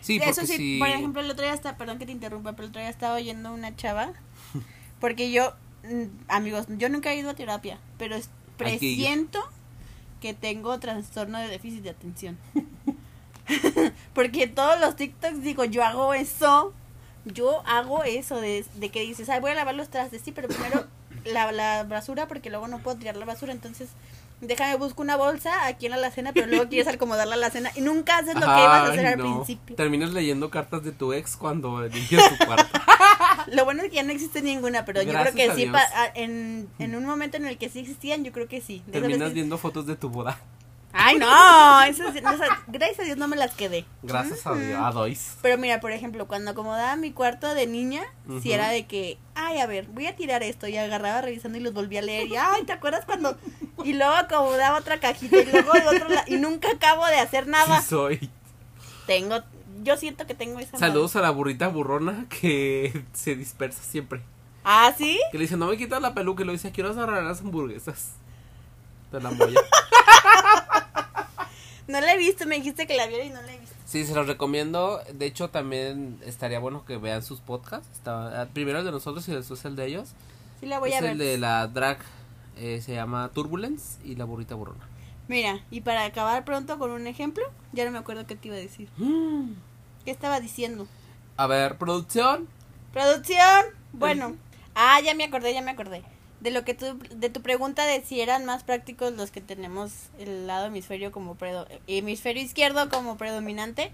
Sí, 0.00 0.20
Eso 0.22 0.46
sí, 0.46 0.78
por 0.78 0.88
ejemplo, 0.88 1.20
el 1.20 1.30
otro 1.30 1.42
día 1.42 1.52
está, 1.52 1.76
perdón 1.76 1.98
que 1.98 2.06
te 2.06 2.12
interrumpa, 2.12 2.52
pero 2.52 2.64
el 2.64 2.70
otro 2.70 2.80
día 2.80 2.90
estaba 2.90 3.16
oyendo 3.16 3.52
una 3.52 3.74
chava 3.74 4.12
porque 5.00 5.32
yo 5.32 5.52
mm, 5.82 6.04
amigos, 6.28 6.66
yo 6.78 6.88
nunca 6.88 7.12
he 7.12 7.18
ido 7.18 7.30
a 7.30 7.34
terapia, 7.34 7.80
pero 7.98 8.16
presiento 8.56 9.40
que 10.20 10.32
tengo 10.32 10.78
trastorno 10.78 11.38
de 11.38 11.48
déficit 11.48 11.82
de 11.82 11.90
atención. 11.90 12.38
Porque 14.14 14.48
todos 14.48 14.80
los 14.80 14.96
TikToks 14.96 15.42
digo, 15.42 15.64
yo 15.64 15.84
hago 15.84 16.14
eso, 16.14 16.72
yo 17.26 17.62
hago 17.66 18.02
eso, 18.04 18.40
de, 18.40 18.64
de 18.76 18.88
que 18.88 19.00
dices, 19.02 19.28
ay, 19.28 19.40
voy 19.40 19.50
a 19.50 19.54
lavar 19.54 19.74
los 19.74 19.88
trastes, 19.90 20.22
sí, 20.24 20.32
pero 20.32 20.48
primero 20.48 20.86
la, 21.24 21.52
la 21.52 21.84
basura 21.84 22.26
porque 22.28 22.50
luego 22.50 22.68
no 22.68 22.78
puedo 22.78 22.96
tirar 22.96 23.16
la 23.16 23.24
basura, 23.26 23.52
entonces 23.52 23.88
déjame 24.42 24.76
busco 24.76 25.00
una 25.02 25.16
bolsa 25.16 25.66
aquí 25.66 25.86
en 25.86 25.92
la 25.92 25.96
alacena, 25.96 26.32
pero 26.32 26.46
luego 26.46 26.68
quieres 26.68 26.86
acomodarla 26.94 27.34
a 27.34 27.38
la 27.38 27.50
cena 27.50 27.70
y 27.74 27.80
nunca 27.80 28.18
haces 28.18 28.34
lo 28.34 28.40
que 28.40 28.46
ibas 28.46 28.54
a 28.54 28.92
hacer 28.92 29.06
Ay, 29.06 29.12
al 29.14 29.18
no. 29.18 29.24
principio. 29.36 29.76
Terminas 29.76 30.12
leyendo 30.12 30.50
cartas 30.50 30.82
de 30.84 30.92
tu 30.92 31.12
ex 31.12 31.36
cuando 31.36 31.80
limpias 31.88 32.36
tu 32.38 32.46
cuarto. 32.46 32.78
Lo 33.52 33.64
bueno 33.64 33.82
es 33.84 33.90
que 33.90 33.96
ya 33.96 34.02
no 34.02 34.10
existe 34.12 34.42
ninguna, 34.42 34.84
pero 34.84 35.02
yo 35.02 35.12
creo 35.12 35.32
que 35.32 35.54
sí, 35.54 35.66
pa- 35.66 35.86
en, 36.14 36.68
en 36.80 36.96
un 36.96 37.04
momento 37.06 37.36
en 37.36 37.46
el 37.46 37.58
que 37.58 37.68
sí 37.68 37.78
existían, 37.78 38.24
yo 38.24 38.32
creo 38.32 38.48
que 38.48 38.60
sí. 38.60 38.82
De 38.86 38.92
Terminas 38.94 39.18
veces- 39.20 39.34
viendo 39.34 39.56
fotos 39.56 39.86
de 39.86 39.94
tu 39.94 40.08
boda. 40.08 40.38
Ay, 40.98 41.18
no, 41.18 41.82
esas- 41.82 42.16
esas- 42.16 42.40
gracias 42.68 43.00
a 43.00 43.02
Dios 43.02 43.18
no 43.18 43.28
me 43.28 43.36
las 43.36 43.52
quedé. 43.54 43.84
Gracias 44.02 44.46
a 44.46 44.54
Dios. 44.54 44.80
A 44.82 44.90
Dois. 44.92 45.36
Pero 45.42 45.58
mira, 45.58 45.78
por 45.80 45.92
ejemplo, 45.92 46.26
cuando 46.26 46.52
acomodaba 46.52 46.96
mi 46.96 47.12
cuarto 47.12 47.54
de 47.54 47.66
niña, 47.66 48.02
si 48.42 48.52
era 48.52 48.70
de 48.70 48.86
que, 48.86 49.18
ay, 49.34 49.58
a 49.58 49.66
ver, 49.66 49.86
voy 49.88 50.06
a 50.06 50.16
tirar 50.16 50.42
esto, 50.42 50.66
y 50.68 50.76
agarraba 50.76 51.20
revisando 51.20 51.58
y 51.58 51.60
los 51.60 51.72
volví 51.74 51.98
a 51.98 52.02
leer, 52.02 52.26
y 52.28 52.36
ay, 52.36 52.64
¿te 52.64 52.72
acuerdas 52.72 53.04
cuando? 53.04 53.36
Y 53.84 53.92
luego 53.92 54.14
acomodaba 54.14 54.78
otra 54.78 54.98
cajita, 54.98 55.36
y 55.38 55.44
luego 55.44 55.72
de 55.74 55.86
otro 55.86 56.08
lado, 56.08 56.24
y 56.28 56.36
nunca 56.36 56.70
acabo 56.70 57.04
de 57.06 57.18
hacer 57.18 57.46
nada. 57.46 57.80
Sí 57.82 57.88
soy. 57.88 58.30
Tengo, 59.06 59.42
yo 59.82 59.96
siento 59.96 60.26
que 60.26 60.34
tengo 60.34 60.58
esa 60.58 60.78
Saludos 60.78 61.14
a 61.16 61.20
la 61.20 61.30
burrita 61.30 61.68
burrona 61.68 62.26
que 62.28 63.04
se 63.12 63.36
dispersa 63.36 63.82
siempre. 63.82 64.22
Ah, 64.64 64.92
¿sí? 64.96 65.20
Que 65.30 65.38
le 65.38 65.42
dice, 65.44 65.56
no 65.56 65.66
me 65.66 65.76
quitas 65.76 66.00
la 66.02 66.12
peluca. 66.14 66.42
Y 66.42 66.46
lo 66.46 66.52
dice, 66.52 66.72
quiero 66.72 66.90
agarrar 66.90 67.22
las 67.22 67.40
hamburguesas. 67.40 68.12
De 69.12 69.20
la 69.20 69.30
molla. 69.30 69.60
No 71.88 72.00
la 72.00 72.14
he 72.14 72.18
visto, 72.18 72.46
me 72.46 72.56
dijiste 72.56 72.86
que 72.86 72.96
la 72.96 73.06
viera 73.06 73.24
y 73.24 73.30
no 73.30 73.40
la 73.42 73.54
he 73.54 73.58
visto. 73.58 73.76
Sí, 73.84 74.04
se 74.04 74.14
los 74.14 74.26
recomiendo. 74.26 75.00
De 75.14 75.26
hecho, 75.26 75.50
también 75.50 76.18
estaría 76.24 76.58
bueno 76.58 76.84
que 76.84 76.96
vean 76.96 77.22
sus 77.22 77.40
podcasts. 77.40 77.88
Está, 77.94 78.42
ah, 78.42 78.48
primero 78.52 78.80
el 78.80 78.84
de 78.84 78.90
nosotros 78.90 79.26
y 79.28 79.32
después 79.32 79.64
el 79.64 79.76
de 79.76 79.86
ellos. 79.86 80.08
Sí 80.60 80.66
la 80.66 80.78
voy 80.80 80.90
es 80.90 80.96
a 80.96 81.00
ver. 81.02 81.10
el 81.12 81.18
de 81.18 81.38
la 81.38 81.66
drag. 81.68 81.98
eh, 82.56 82.80
se 82.84 82.94
llama 82.94 83.30
Turbulence 83.32 83.98
y 84.04 84.16
la 84.16 84.24
burrita 84.24 84.54
burrona. 84.54 84.84
Mira, 85.28 85.60
y 85.70 85.80
para 85.82 86.04
acabar 86.04 86.44
pronto 86.44 86.78
con 86.78 86.90
un 86.90 87.06
ejemplo, 87.06 87.44
ya 87.72 87.84
no 87.84 87.90
me 87.90 87.98
acuerdo 87.98 88.26
qué 88.26 88.34
te 88.36 88.48
iba 88.48 88.56
a 88.56 88.60
decir. 88.60 88.88
¿Qué 90.04 90.10
estaba 90.10 90.40
diciendo? 90.40 90.86
A 91.36 91.46
ver, 91.46 91.76
producción. 91.78 92.48
Producción. 92.92 93.66
Bueno. 93.92 94.36
Ah, 94.74 95.00
ya 95.00 95.14
me 95.14 95.24
acordé, 95.24 95.52
ya 95.54 95.62
me 95.62 95.70
acordé. 95.72 96.02
De 96.40 96.50
lo 96.50 96.64
que 96.64 96.74
tú, 96.74 96.98
de 97.14 97.30
tu 97.30 97.40
pregunta 97.40 97.84
de 97.86 98.02
si 98.04 98.20
eran 98.20 98.44
más 98.44 98.62
prácticos 98.62 99.12
los 99.14 99.30
que 99.30 99.40
tenemos 99.40 99.92
el 100.18 100.46
lado 100.46 100.66
hemisferio 100.66 101.10
como 101.10 101.34
predo, 101.34 101.66
hemisferio 101.86 102.42
izquierdo 102.42 102.88
como 102.90 103.16
predominante, 103.16 103.90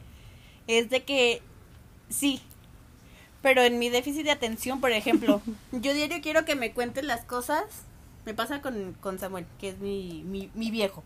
es 0.66 0.90
de 0.90 1.04
que 1.04 1.40
sí. 2.08 2.40
Pero 3.42 3.62
en 3.62 3.78
mi 3.78 3.88
déficit 3.90 4.24
de 4.24 4.30
atención, 4.32 4.80
por 4.80 4.92
ejemplo, 4.92 5.40
yo 5.72 5.94
diario 5.94 6.20
quiero 6.22 6.44
que 6.44 6.54
me 6.54 6.72
cuenten 6.72 7.06
las 7.06 7.24
cosas. 7.24 7.64
Me 8.24 8.34
pasa 8.34 8.60
con, 8.62 8.94
con 9.00 9.18
Samuel, 9.18 9.46
que 9.60 9.70
es 9.70 9.78
mi, 9.78 10.22
mi, 10.24 10.50
mi 10.54 10.70
viejo. 10.70 11.02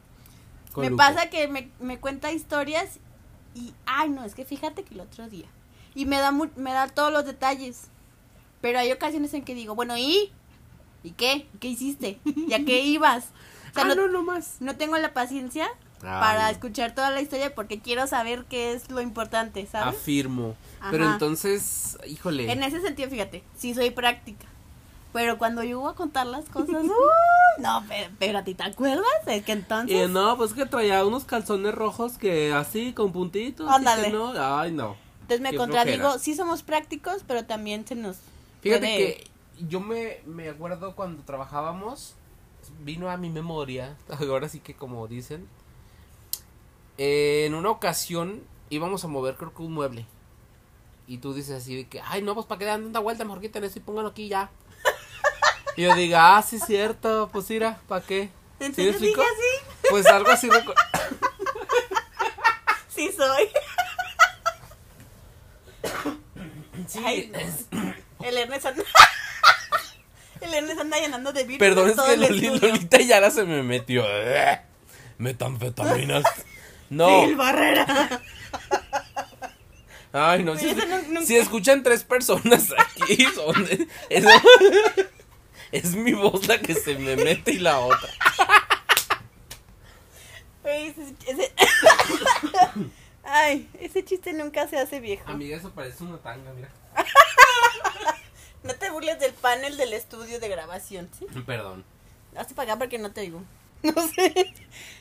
Con 0.73 0.85
me 0.85 0.91
pasa 0.97 1.31
que 1.31 1.49
me, 1.49 1.71
me 1.81 1.99
cuenta 1.99 2.33
historias 2.33 2.99
y, 3.55 3.73
ay, 3.87 4.11
no, 4.11 4.25
es 4.25 4.35
que 4.35 4.45
fíjate 4.45 4.83
que 4.85 4.95
el 4.95 5.01
otro 5.01 5.29
día. 5.29 5.47
Y 5.95 6.05
me 6.05 6.19
da, 6.19 6.31
mu- 6.31 6.51
me 6.57 6.73
da 6.73 6.89
todos 6.89 7.11
los 7.13 7.25
detalles. 7.25 7.85
Pero 8.61 8.79
hay 8.79 8.93
ocasiones 8.93 9.33
en 9.33 9.45
que 9.45 9.55
digo, 9.55 9.75
bueno, 9.75 9.97
¿y? 9.97 10.31
¿Y 11.03 11.13
qué? 11.13 11.47
¿Qué 11.61 11.69
hiciste? 11.69 12.19
¿Y 12.25 12.53
a 12.53 12.65
qué 12.65 12.83
ibas? 12.83 13.27
O 13.71 13.75
sea, 13.75 13.85
ah, 13.85 13.89
no, 13.89 13.95
no, 13.95 14.09
no 14.09 14.23
más. 14.23 14.57
no 14.61 14.77
tengo 14.77 14.97
la 14.99 15.13
paciencia 15.13 15.67
Ay. 15.97 16.21
para 16.21 16.51
escuchar 16.51 16.95
toda 16.95 17.11
la 17.11 17.21
historia 17.21 17.55
porque 17.55 17.79
quiero 17.81 18.07
saber 18.07 18.45
qué 18.49 18.73
es 18.73 18.91
lo 18.91 19.01
importante, 19.01 19.67
¿sabes? 19.67 19.95
Afirmo. 19.99 20.57
Pero 20.91 21.11
entonces, 21.11 21.99
híjole. 22.07 22.51
En 22.51 22.63
ese 22.63 22.81
sentido, 22.81 23.11
fíjate, 23.11 23.43
sí 23.57 23.75
soy 23.75 23.91
práctica. 23.91 24.47
Pero 25.13 25.39
cuando 25.39 25.63
yo 25.63 25.81
voy 25.81 25.91
a 25.93 25.95
contar 25.95 26.27
las 26.27 26.45
cosas, 26.47 26.77
uy, 26.85 26.91
no, 27.63 27.85
pero, 27.89 28.11
pero 28.19 28.39
a 28.39 28.45
ti 28.45 28.55
te 28.55 28.65
acuerdas, 28.65 29.05
es 29.27 29.45
que 29.45 29.53
entonces... 29.53 30.09
Y 30.09 30.13
no, 30.13 30.37
pues 30.37 30.53
que 30.53 30.67
traía 30.67 31.05
unos 31.07 31.25
calzones 31.25 31.75
rojos 31.75 32.19
que 32.19 32.53
así, 32.53 32.93
con 32.93 33.13
puntitos. 33.13 33.71
Ándale. 33.71 34.11
no. 34.11 34.33
Ay, 34.37 34.73
no. 34.73 34.97
Entonces 35.23 35.41
me 35.41 35.51
Qué 35.53 35.57
contradigo, 35.57 35.99
flojera. 36.03 36.19
sí 36.23 36.35
somos 36.35 36.63
prácticos, 36.63 37.23
pero 37.27 37.45
también 37.47 37.87
se 37.87 37.95
nos... 37.95 38.19
Fíjate 38.61 38.81
puede- 38.81 38.97
que 38.97 39.31
yo 39.59 39.81
me, 39.81 40.21
me 40.27 40.49
acuerdo 40.49 40.95
cuando 40.95 41.23
trabajábamos, 41.25 42.15
vino 42.81 43.11
a 43.11 43.17
mi 43.17 43.31
memoria, 43.31 43.97
ahora 44.21 44.49
sí 44.49 44.61
que 44.61 44.75
como 44.75 45.07
dicen, 45.09 45.49
eh, 46.99 47.45
en 47.47 47.55
una 47.55 47.71
ocasión 47.71 48.43
íbamos 48.71 49.05
a 49.05 49.09
mover 49.09 49.37
creo 49.37 49.55
que 49.55 49.63
un 49.63 49.73
mueble. 49.75 50.07
Y 51.09 51.19
tú 51.19 51.35
dices 51.35 51.63
así 51.63 51.77
de 51.77 51.87
que, 51.89 52.01
ay 52.01 52.23
no, 52.23 52.35
pues 52.35 52.47
para 52.47 52.59
que 52.59 52.65
dan 52.65 52.85
una 52.85 52.99
vuelta, 52.99 53.25
mejor 53.25 53.41
quiten 53.41 53.63
eso 53.65 53.79
y 53.79 53.83
pónganlo 53.83 54.11
aquí 54.11 54.29
ya. 54.29 54.51
y 55.77 55.83
yo 55.83 55.95
diga, 55.95 56.37
ah, 56.37 56.43
sí 56.43 56.59
cierto, 56.59 57.29
pues 57.33 57.49
mira, 57.49 57.81
¿para 57.87 58.05
qué? 58.05 58.31
¿En 58.59 58.75
¿Sí 58.75 58.83
me 58.83 58.93
serio 58.93 58.93
dije 58.93 59.07
explico? 59.07 59.23
así? 59.23 59.89
Pues 59.91 60.07
algo 60.07 60.31
así 60.31 60.49
Sí 62.89 63.13
soy. 63.15 63.49
Sí, 66.89 66.99
Ay, 67.05 67.33
El 68.21 68.39
Ernest. 68.39 68.67
El 70.41 70.55
Ernest 70.55 70.81
anda 70.81 70.99
llenando 70.99 71.33
de 71.33 71.45
virus 71.45 71.59
Perdón, 71.59 71.91
es 71.91 71.97
que 72.01 72.13
el 72.15 72.21
Loli-. 72.23 72.61
Lolita 72.61 72.99
Yara 73.01 73.31
se 73.31 73.45
me 73.45 73.63
metió. 73.63 74.05
Eh, 74.07 74.61
Metanfetaminas. 75.19 76.25
No. 76.89 77.37
Barrera. 77.37 78.23
Ay, 80.13 80.45
no. 80.45 80.57
Si, 80.57 80.73
no- 80.73 80.87
nunca- 81.09 81.23
si 81.27 81.37
escuchan 81.37 81.83
tres 81.83 82.05
personas 82.05 82.73
aquí, 82.79 83.25
son, 83.35 83.69
es, 84.09 84.25
es 85.73 85.95
mi 85.97 86.13
voz 86.13 86.47
la 86.47 86.59
que 86.61 86.75
se 86.75 86.97
me 86.97 87.17
mete 87.17 87.51
y 87.55 87.59
la 87.59 87.81
otra. 87.81 88.09
Güey, 90.63 90.87
ese, 90.87 91.03
ese- 91.27 91.53
Ay, 93.25 93.69
ese 93.81 94.05
chiste 94.05 94.33
nunca 94.33 94.69
se 94.69 94.79
hace 94.79 95.01
viejo. 95.01 95.29
Amiga, 95.29 95.57
eso 95.57 95.73
parece 95.73 96.05
una 96.05 96.19
tanga, 96.19 96.53
mira. 96.53 96.69
No 98.67 98.75
te 98.75 98.91
burles 98.91 99.19
del 99.21 99.33
panel 99.33 99.77
del 99.77 99.93
estudio 99.93 100.41
de 100.41 100.49
grabación, 100.49 101.09
¿sí? 101.19 101.27
Perdón. 101.47 101.85
Hazte 102.37 102.55
para 102.55 102.73
acá 102.73 102.79
porque 102.79 102.99
no 102.99 103.11
te 103.13 103.23
digo. 103.23 103.43
No 103.83 103.93
sé. 104.09 104.53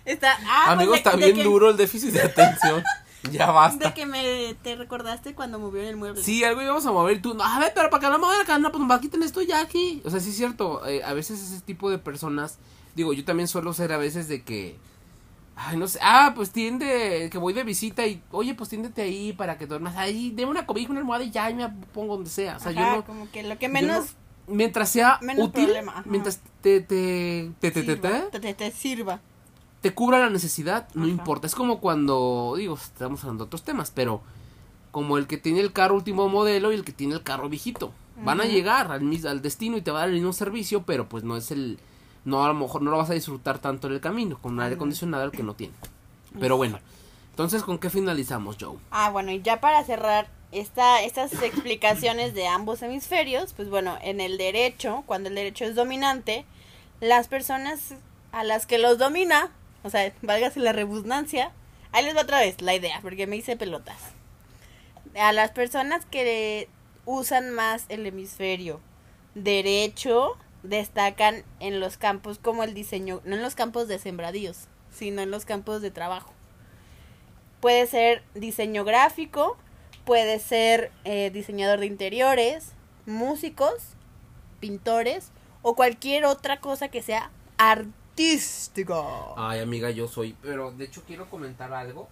Está. 0.04 0.38
Ah, 0.45 0.73
Amigo, 0.73 0.91
pues 0.91 1.04
de- 1.04 1.10
está 1.10 1.17
de 1.17 1.25
bien 1.25 1.38
que- 1.38 1.43
duro 1.43 1.69
el 1.69 1.78
déficit 1.78 2.12
de 2.12 2.21
atención. 2.21 2.84
Ya 3.32 3.49
basta. 3.49 3.88
De 3.88 3.93
que 3.95 4.06
me 4.06 4.56
te 4.62 4.75
recordaste 4.75 5.34
cuando 5.34 5.58
movieron 5.58 5.89
el 5.89 5.95
mueble. 5.95 6.21
Sí, 6.21 6.43
algo 6.43 6.62
íbamos 6.62 6.86
a 6.86 6.91
mover 6.91 7.17
y 7.17 7.21
tú, 7.21 7.34
no, 7.34 7.43
a 7.43 7.58
ver, 7.60 7.71
pero 7.73 7.89
para 7.89 7.99
que 8.01 8.08
no 8.12 8.19
muevan 8.19 8.39
acá, 8.39 8.60
no, 8.60 8.69
pues 8.71 8.80
nomás 8.80 8.99
quiten 8.99 9.23
esto 9.23 9.41
ya 9.41 9.62
aquí. 9.62 9.99
O 10.06 10.12
sea, 10.12 10.19
sí 10.19 10.30
es 10.30 10.36
cierto, 10.38 10.86
eh, 10.88 11.04
a 11.04 11.12
veces 11.13 11.41
ese 11.41 11.60
tipo 11.62 11.89
de 11.89 11.97
personas, 11.97 12.60
digo, 12.93 13.13
yo 13.13 13.25
también 13.25 13.47
suelo 13.47 13.73
ser 13.73 13.93
a 13.93 13.97
veces 13.97 14.28
de 14.28 14.43
que, 14.43 14.78
ay, 15.56 15.78
no 15.78 15.88
sé, 15.88 16.00
ah, 16.02 16.34
pues 16.36 16.52
tiende, 16.52 17.30
que 17.32 17.38
voy 17.38 17.54
de 17.54 17.63
visita 17.63 18.06
y, 18.06 18.22
oye, 18.32 18.54
pues 18.56 18.70
tiéndete 18.70 19.02
ahí 19.02 19.34
para 19.34 19.58
que 19.58 19.68
duermas 19.68 19.96
ahí, 19.96 20.32
deme 20.32 20.52
una 20.52 20.65
cobija, 20.65 20.91
una 20.91 21.00
almohada 21.00 21.24
y 21.24 21.32
ya, 21.32 21.50
y 21.50 21.54
me 21.54 21.70
pongo 21.94 22.15
donde 22.15 22.30
sea. 22.30 22.58
O 22.58 22.60
sea, 22.60 22.72
Ajá, 22.72 22.82
yo 22.91 22.96
no, 22.98 23.06
como 23.06 23.32
que 23.32 23.44
lo 23.44 23.58
que 23.58 23.70
menos 23.70 24.06
no- 24.48 24.56
mientras 24.56 24.89
sea 24.89 25.18
menos 25.22 25.48
útil, 25.48 25.65
problema, 25.65 26.04
mientras 26.06 26.39
te, 26.62 26.82
te, 26.82 27.52
te, 27.60 27.72
te, 27.72 27.82
te, 27.84 27.91
sirva, 27.94 28.30
te- 28.32 28.39
te, 28.39 28.54
te- 28.54 28.72
sirva. 28.72 29.20
te 29.82 29.94
cubra 29.94 30.20
la 30.20 30.30
necesidad, 30.30 30.88
no 30.94 31.04
Ajá. 31.04 31.12
importa. 31.12 31.48
Es 31.48 31.56
como 31.56 31.80
cuando, 31.80 32.56
digo, 32.58 32.76
estamos 32.76 33.22
hablando 33.24 33.46
de 33.46 33.48
otros 33.48 33.63
temas, 33.63 33.91
pero 33.94 34.22
como 34.91 35.18
el 35.18 35.28
que 35.28 35.38
tiene 35.38 35.60
el 35.62 35.74
carro 35.74 35.96
último 35.96 36.30
modelo 36.30 36.72
y 36.72 36.76
el 36.76 36.86
que 36.86 36.91
tiene 36.94 37.13
el 37.15 37.24
carro 37.24 37.50
viejito. 37.50 37.91
Van 38.24 38.39
a 38.39 38.46
llegar 38.46 38.91
al, 38.94 39.02
mis- 39.02 39.26
al 39.26 39.41
destino 39.41 39.76
y 39.76 39.82
te 39.82 39.91
va 39.91 39.98
a 39.98 40.02
dar 40.02 40.10
el 40.10 40.15
mismo 40.15 40.32
servicio, 40.32 40.84
pero 40.84 41.10
pues 41.10 41.24
no 41.26 41.36
es 41.36 41.52
el... 41.52 41.80
No, 42.25 42.43
a 42.43 42.47
lo 42.47 42.55
mejor 42.55 42.81
no 42.81 42.91
lo 42.91 42.97
vas 42.97 43.11
a 43.11 43.13
disfrutar 43.13 43.59
tanto 43.59 43.88
en 43.88 43.93
el 43.93 44.01
camino, 44.01 44.39
con 44.41 44.53
un 44.53 44.59
aire 44.61 44.75
acondicionado 44.75 45.23
el 45.23 45.31
que 45.31 45.43
no 45.43 45.53
tiene. 45.53 45.75
Pero 46.39 46.57
bueno, 46.57 46.79
entonces, 47.29 47.63
¿con 47.63 47.77
qué 47.77 47.89
finalizamos, 47.89 48.57
Joe? 48.59 48.77
Ah, 48.91 49.09
bueno, 49.11 49.31
y 49.31 49.41
ya 49.41 49.61
para 49.61 49.83
cerrar 49.83 50.27
esta, 50.51 51.03
estas 51.03 51.33
explicaciones 51.43 52.33
de 52.33 52.47
ambos 52.47 52.81
hemisferios, 52.81 53.53
pues 53.53 53.69
bueno, 53.69 53.97
en 54.01 54.21
el 54.21 54.38
derecho, 54.38 55.03
cuando 55.05 55.29
el 55.29 55.35
derecho 55.35 55.65
es 55.65 55.75
dominante, 55.75 56.45
las 56.99 57.27
personas 57.27 57.95
a 58.31 58.43
las 58.43 58.65
que 58.65 58.79
los 58.79 58.97
domina, 58.97 59.51
o 59.83 59.89
sea, 59.89 60.11
válgase 60.21 60.59
la 60.59 60.73
redundancia, 60.73 61.51
ahí 61.91 62.03
les 62.03 62.15
va 62.15 62.21
otra 62.21 62.39
vez 62.39 62.61
la 62.61 62.73
idea, 62.73 62.99
porque 63.01 63.27
me 63.27 63.35
hice 63.35 63.55
pelotas. 63.55 63.97
A 65.19 65.31
las 65.31 65.51
personas 65.51 66.05
que 66.05 66.67
usan 67.05 67.51
más 67.51 67.85
el 67.89 68.05
hemisferio 68.05 68.79
derecho 69.35 70.38
destacan 70.69 71.43
en 71.60 71.80
los 71.80 71.97
campos 71.97 72.39
como 72.39 72.63
el 72.63 72.73
diseño, 72.73 73.21
no 73.25 73.36
en 73.36 73.41
los 73.41 73.56
campos 73.56 73.88
de 73.88 73.99
sembradíos, 73.99 74.67
sino 74.91 75.21
en 75.21 75.32
los 75.32 75.45
campos 75.45 75.82
de 75.82 75.91
trabajo. 75.91 76.34
Puede 77.60 77.88
ser 77.88 78.23
diseño 78.34 78.84
gráfico, 78.84 79.58
puede 80.06 80.39
ser 80.39 80.91
eh, 81.04 81.32
diseñador 81.32 81.80
de 81.80 81.88
interiores, 81.88 82.73
músicos, 83.06 83.73
pintores 84.60 85.32
o 85.62 85.75
cualquier 85.75 86.25
otra 86.25 86.60
cosa 86.60 86.89
que 86.89 87.01
sea 87.01 87.32
artística. 87.58 89.04
Ay, 89.36 89.60
amiga, 89.60 89.89
yo 89.89 90.08
soy. 90.08 90.36
Pero 90.41 90.71
de 90.71 90.86
hecho 90.86 91.04
quiero 91.06 91.30
comentar 91.30 91.73
algo. 91.73 92.08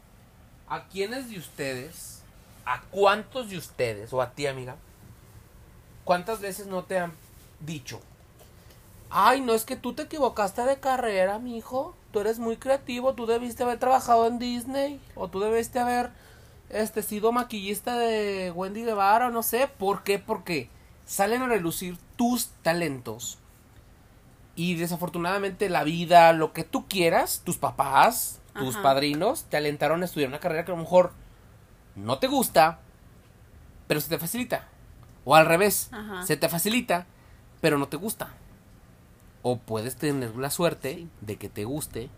¿A 0.67 0.87
quiénes 0.87 1.29
de 1.29 1.37
ustedes, 1.37 2.23
a 2.65 2.81
cuántos 2.89 3.49
de 3.49 3.57
ustedes, 3.57 4.11
o 4.13 4.21
a 4.21 4.31
ti, 4.31 4.47
amiga, 4.47 4.75
cuántas 6.03 6.41
veces 6.41 6.67
no 6.67 6.83
te 6.83 6.97
han 6.97 7.13
dicho? 7.59 8.01
Ay, 9.15 9.41
no 9.41 9.53
es 9.53 9.63
que 9.63 9.75
tú 9.75 9.93
te 9.93 10.03
equivocaste 10.03 10.63
de 10.63 10.79
carrera, 10.79 11.37
mi 11.37 11.55
hijo. 11.55 11.95
Tú 12.11 12.19
eres 12.19 12.39
muy 12.39 12.57
creativo, 12.57 13.13
tú 13.13 13.27
debiste 13.27 13.61
haber 13.61 13.77
trabajado 13.77 14.25
en 14.25 14.39
Disney. 14.39 14.99
O 15.13 15.27
tú 15.27 15.39
debiste 15.39 15.77
haber 15.77 16.09
este, 16.69 17.03
sido 17.03 17.31
maquillista 17.31 17.95
de 17.95 18.51
Wendy 18.55 18.83
Guevara, 18.83 19.27
o 19.27 19.29
no 19.29 19.43
sé. 19.43 19.67
¿Por 19.67 20.01
qué? 20.01 20.17
Porque 20.17 20.67
salen 21.05 21.43
a 21.43 21.47
relucir 21.47 21.95
tus 22.15 22.47
talentos. 22.63 23.37
Y 24.55 24.75
desafortunadamente 24.75 25.69
la 25.69 25.83
vida, 25.83 26.33
lo 26.33 26.51
que 26.51 26.63
tú 26.63 26.87
quieras, 26.87 27.43
tus 27.45 27.57
papás, 27.57 28.39
tus 28.57 28.73
Ajá. 28.73 28.81
padrinos, 28.81 29.43
te 29.43 29.57
alentaron 29.57 30.01
a 30.01 30.05
estudiar 30.05 30.29
una 30.29 30.39
carrera 30.39 30.65
que 30.65 30.71
a 30.71 30.75
lo 30.75 30.81
mejor 30.81 31.11
no 31.95 32.17
te 32.17 32.25
gusta, 32.25 32.79
pero 33.85 34.01
se 34.01 34.09
te 34.09 34.17
facilita. 34.17 34.67
O 35.23 35.35
al 35.35 35.45
revés, 35.45 35.89
Ajá. 35.91 36.25
se 36.25 36.35
te 36.35 36.49
facilita, 36.49 37.05
pero 37.61 37.77
no 37.77 37.87
te 37.87 37.97
gusta. 37.97 38.33
O 39.43 39.57
puedes 39.59 39.95
tener 39.97 40.35
la 40.35 40.49
suerte 40.49 40.95
Sí. 40.95 41.07
de 41.21 41.35
que 41.35 41.49
te 41.49 41.65
guste 41.65 42.09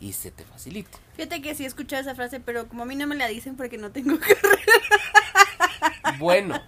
y 0.00 0.12
se 0.14 0.30
te 0.30 0.44
facilite. 0.44 0.96
Fíjate 1.16 1.42
que 1.42 1.54
sí 1.54 1.64
he 1.64 1.66
escuchado 1.66 2.00
esa 2.00 2.14
frase, 2.14 2.38
pero 2.40 2.68
como 2.68 2.84
a 2.84 2.86
mí 2.86 2.94
no 2.96 3.06
me 3.06 3.16
la 3.16 3.26
dicen 3.28 3.56
porque 3.56 3.76
no 3.78 3.90
tengo 3.90 4.16
carrera. 4.20 4.58
Bueno, 6.18 6.60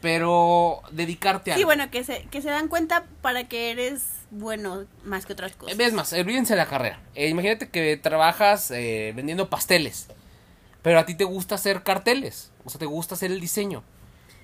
pero 0.00 0.82
dedicarte 0.92 1.50
a 1.52 1.54
Sí, 1.54 1.60
algo. 1.62 1.68
bueno, 1.68 1.90
que 1.90 2.04
se, 2.04 2.22
que 2.30 2.40
se 2.42 2.48
dan 2.50 2.68
cuenta 2.68 3.04
para 3.20 3.44
que 3.48 3.70
eres 3.70 4.04
bueno 4.30 4.84
más 5.04 5.26
que 5.26 5.32
otras 5.32 5.56
cosas. 5.56 5.78
Es 5.78 5.92
más, 5.92 6.12
olvídense 6.12 6.54
de 6.54 6.58
la 6.58 6.66
carrera. 6.66 7.00
Eh, 7.14 7.28
imagínate 7.28 7.68
que 7.68 7.96
trabajas 7.96 8.70
eh, 8.70 9.12
vendiendo 9.14 9.50
pasteles, 9.50 10.08
pero 10.82 10.98
a 11.00 11.06
ti 11.06 11.14
te 11.14 11.24
gusta 11.24 11.56
hacer 11.56 11.82
carteles, 11.82 12.52
o 12.64 12.70
sea, 12.70 12.78
te 12.78 12.86
gusta 12.86 13.14
hacer 13.14 13.30
el 13.32 13.40
diseño. 13.40 13.82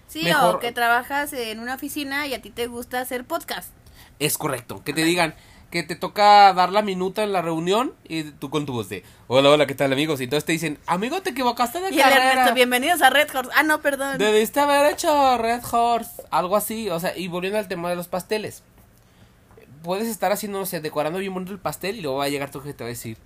Sí, 0.08 0.22
mejor- 0.24 0.56
o 0.56 0.58
que 0.60 0.72
trabajas 0.72 1.32
en 1.32 1.60
una 1.60 1.74
oficina 1.74 2.26
y 2.26 2.34
a 2.34 2.42
ti 2.42 2.50
te 2.50 2.66
gusta 2.66 3.00
hacer 3.00 3.24
podcast. 3.24 3.70
Es 4.18 4.38
correcto. 4.38 4.82
Que 4.84 4.92
te 4.92 5.04
digan 5.04 5.34
que 5.74 5.82
te 5.82 5.96
toca 5.96 6.52
dar 6.52 6.70
la 6.70 6.82
minuta 6.82 7.24
en 7.24 7.32
la 7.32 7.42
reunión 7.42 7.94
y 8.04 8.22
tú 8.22 8.48
con 8.48 8.64
tu 8.64 8.72
voz 8.72 8.88
de 8.88 9.02
hola, 9.26 9.50
hola, 9.50 9.66
¿qué 9.66 9.74
tal 9.74 9.92
amigos? 9.92 10.20
Y 10.20 10.24
entonces 10.24 10.44
te 10.44 10.52
dicen, 10.52 10.78
amigo, 10.86 11.20
te 11.20 11.30
equivocaste 11.30 11.80
de 11.80 11.92
Y 11.92 11.98
carrera. 11.98 12.30
Ernesto, 12.30 12.54
bienvenidos 12.54 13.02
a 13.02 13.10
Red 13.10 13.34
Horse. 13.34 13.50
Ah, 13.56 13.64
no, 13.64 13.80
perdón. 13.80 14.18
Debiste 14.18 14.60
haber 14.60 14.92
hecho 14.92 15.36
Red 15.36 15.62
Horse, 15.68 16.22
algo 16.30 16.56
así, 16.56 16.88
o 16.90 17.00
sea, 17.00 17.16
y 17.16 17.26
volviendo 17.26 17.58
al 17.58 17.66
tema 17.66 17.90
de 17.90 17.96
los 17.96 18.06
pasteles. 18.06 18.62
Puedes 19.82 20.06
estar 20.06 20.30
haciendo, 20.30 20.60
no 20.60 20.66
sé, 20.66 20.80
decorando 20.80 21.18
bien 21.18 21.34
bonito 21.34 21.50
el 21.50 21.58
pastel 21.58 21.96
y 21.96 22.02
luego 22.02 22.18
va 22.18 22.26
a 22.26 22.28
llegar 22.28 22.52
tu 22.52 22.60
jefe 22.60 22.70
y 22.70 22.74
te 22.74 22.84
va 22.84 22.88
a 22.88 22.90
decir, 22.90 23.18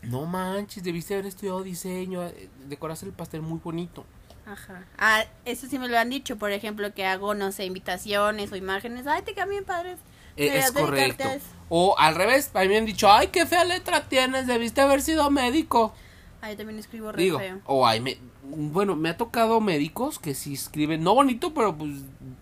no 0.00 0.24
manches, 0.24 0.82
debiste 0.82 1.12
haber 1.12 1.26
estudiado 1.26 1.62
diseño, 1.62 2.24
eh, 2.24 2.48
decoraste 2.66 3.04
el 3.04 3.12
pastel 3.12 3.42
muy 3.42 3.60
bonito. 3.62 4.06
Ajá. 4.46 4.84
Ah, 4.96 5.24
eso 5.44 5.66
sí 5.66 5.78
me 5.78 5.88
lo 5.88 5.98
han 5.98 6.08
dicho, 6.08 6.36
por 6.36 6.50
ejemplo, 6.50 6.94
que 6.94 7.04
hago, 7.04 7.34
no 7.34 7.52
sé, 7.52 7.66
invitaciones 7.66 8.52
o 8.52 8.56
imágenes. 8.56 9.06
Ay, 9.06 9.20
te 9.20 9.34
cambian 9.34 9.64
padres. 9.64 9.98
Eh, 10.36 10.44
Deberías 10.44 10.66
es 10.66 10.72
correcto. 10.72 11.24
O 11.68 11.98
al 11.98 12.14
revés, 12.14 12.50
a 12.54 12.60
mí 12.60 12.68
me 12.68 12.78
han 12.78 12.84
dicho, 12.86 13.10
ay, 13.10 13.28
qué 13.28 13.46
fea 13.46 13.64
letra 13.64 14.08
tienes, 14.08 14.46
debiste 14.46 14.80
haber 14.80 15.00
sido 15.02 15.30
médico. 15.30 15.94
Ah, 16.42 16.50
yo 16.50 16.56
también 16.58 16.78
escribo 16.78 17.10
re 17.10 17.22
Digo, 17.22 17.38
feo. 17.38 17.60
o 17.64 17.86
hay, 17.86 18.00
me, 18.00 18.18
bueno, 18.42 18.96
me 18.96 19.08
ha 19.08 19.16
tocado 19.16 19.60
médicos 19.60 20.18
que 20.18 20.34
sí 20.34 20.52
escriben, 20.54 21.02
no 21.02 21.14
bonito, 21.14 21.54
pero 21.54 21.74
pues 21.76 21.90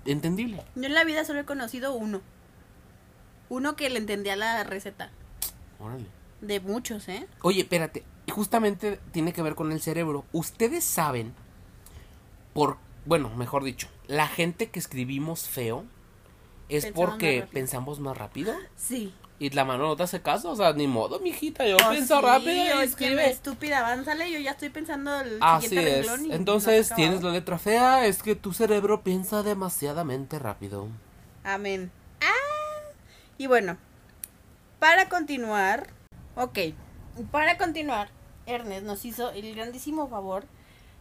entendible. 0.06 0.62
Yo 0.74 0.84
en 0.84 0.94
la 0.94 1.04
vida 1.04 1.24
solo 1.24 1.40
he 1.40 1.44
conocido 1.44 1.94
uno. 1.94 2.20
Uno 3.48 3.76
que 3.76 3.88
le 3.90 3.98
entendía 3.98 4.34
la 4.34 4.64
receta. 4.64 5.10
Órale. 5.78 6.06
De 6.40 6.58
muchos, 6.58 7.08
¿eh? 7.08 7.28
Oye, 7.42 7.60
espérate, 7.60 8.02
justamente 8.28 8.98
tiene 9.12 9.32
que 9.32 9.42
ver 9.42 9.54
con 9.54 9.70
el 9.70 9.80
cerebro. 9.80 10.24
Ustedes 10.32 10.82
saben, 10.82 11.32
por, 12.54 12.78
bueno, 13.04 13.30
mejor 13.36 13.62
dicho, 13.62 13.88
la 14.08 14.26
gente 14.26 14.70
que 14.70 14.80
escribimos 14.80 15.48
feo 15.48 15.84
es 16.76 16.84
Pensamos 16.84 17.10
porque 17.10 17.40
más 17.40 17.48
pensamos 17.50 18.00
más 18.00 18.16
rápido. 18.16 18.54
Sí. 18.76 19.12
Y 19.38 19.50
la 19.50 19.64
mano 19.64 19.88
no 19.88 19.96
te 19.96 20.04
hace 20.04 20.22
caso, 20.22 20.50
o 20.52 20.56
sea, 20.56 20.72
ni 20.72 20.86
modo, 20.86 21.18
mijita, 21.18 21.66
yo 21.66 21.76
Oh, 21.84 21.90
pienso 21.90 22.16
sí, 22.20 22.22
rápido 22.24 22.54
y 22.80 22.84
escribe. 22.84 23.28
estúpida, 23.28 23.80
avánzale, 23.80 24.30
yo 24.30 24.38
ya 24.38 24.52
estoy 24.52 24.68
pensando 24.70 25.20
el 25.20 25.38
Así 25.40 25.68
siguiente 25.68 25.98
es. 26.00 26.06
renglón 26.06 26.30
y 26.30 26.34
Entonces, 26.34 26.92
tienes 26.94 27.22
la 27.24 27.30
letra 27.30 27.58
fea, 27.58 28.06
es 28.06 28.22
que 28.22 28.36
tu 28.36 28.52
cerebro 28.52 29.02
piensa 29.02 29.42
demasiadamente 29.42 30.38
rápido. 30.38 30.86
Amén. 31.42 31.90
Ah, 32.20 32.92
y 33.36 33.48
bueno, 33.48 33.78
para 34.78 35.08
continuar, 35.08 35.88
ok, 36.36 36.58
para 37.32 37.58
continuar, 37.58 38.10
Ernest 38.46 38.84
nos 38.84 39.04
hizo 39.04 39.30
el 39.32 39.54
grandísimo 39.56 40.06
favor 40.08 40.44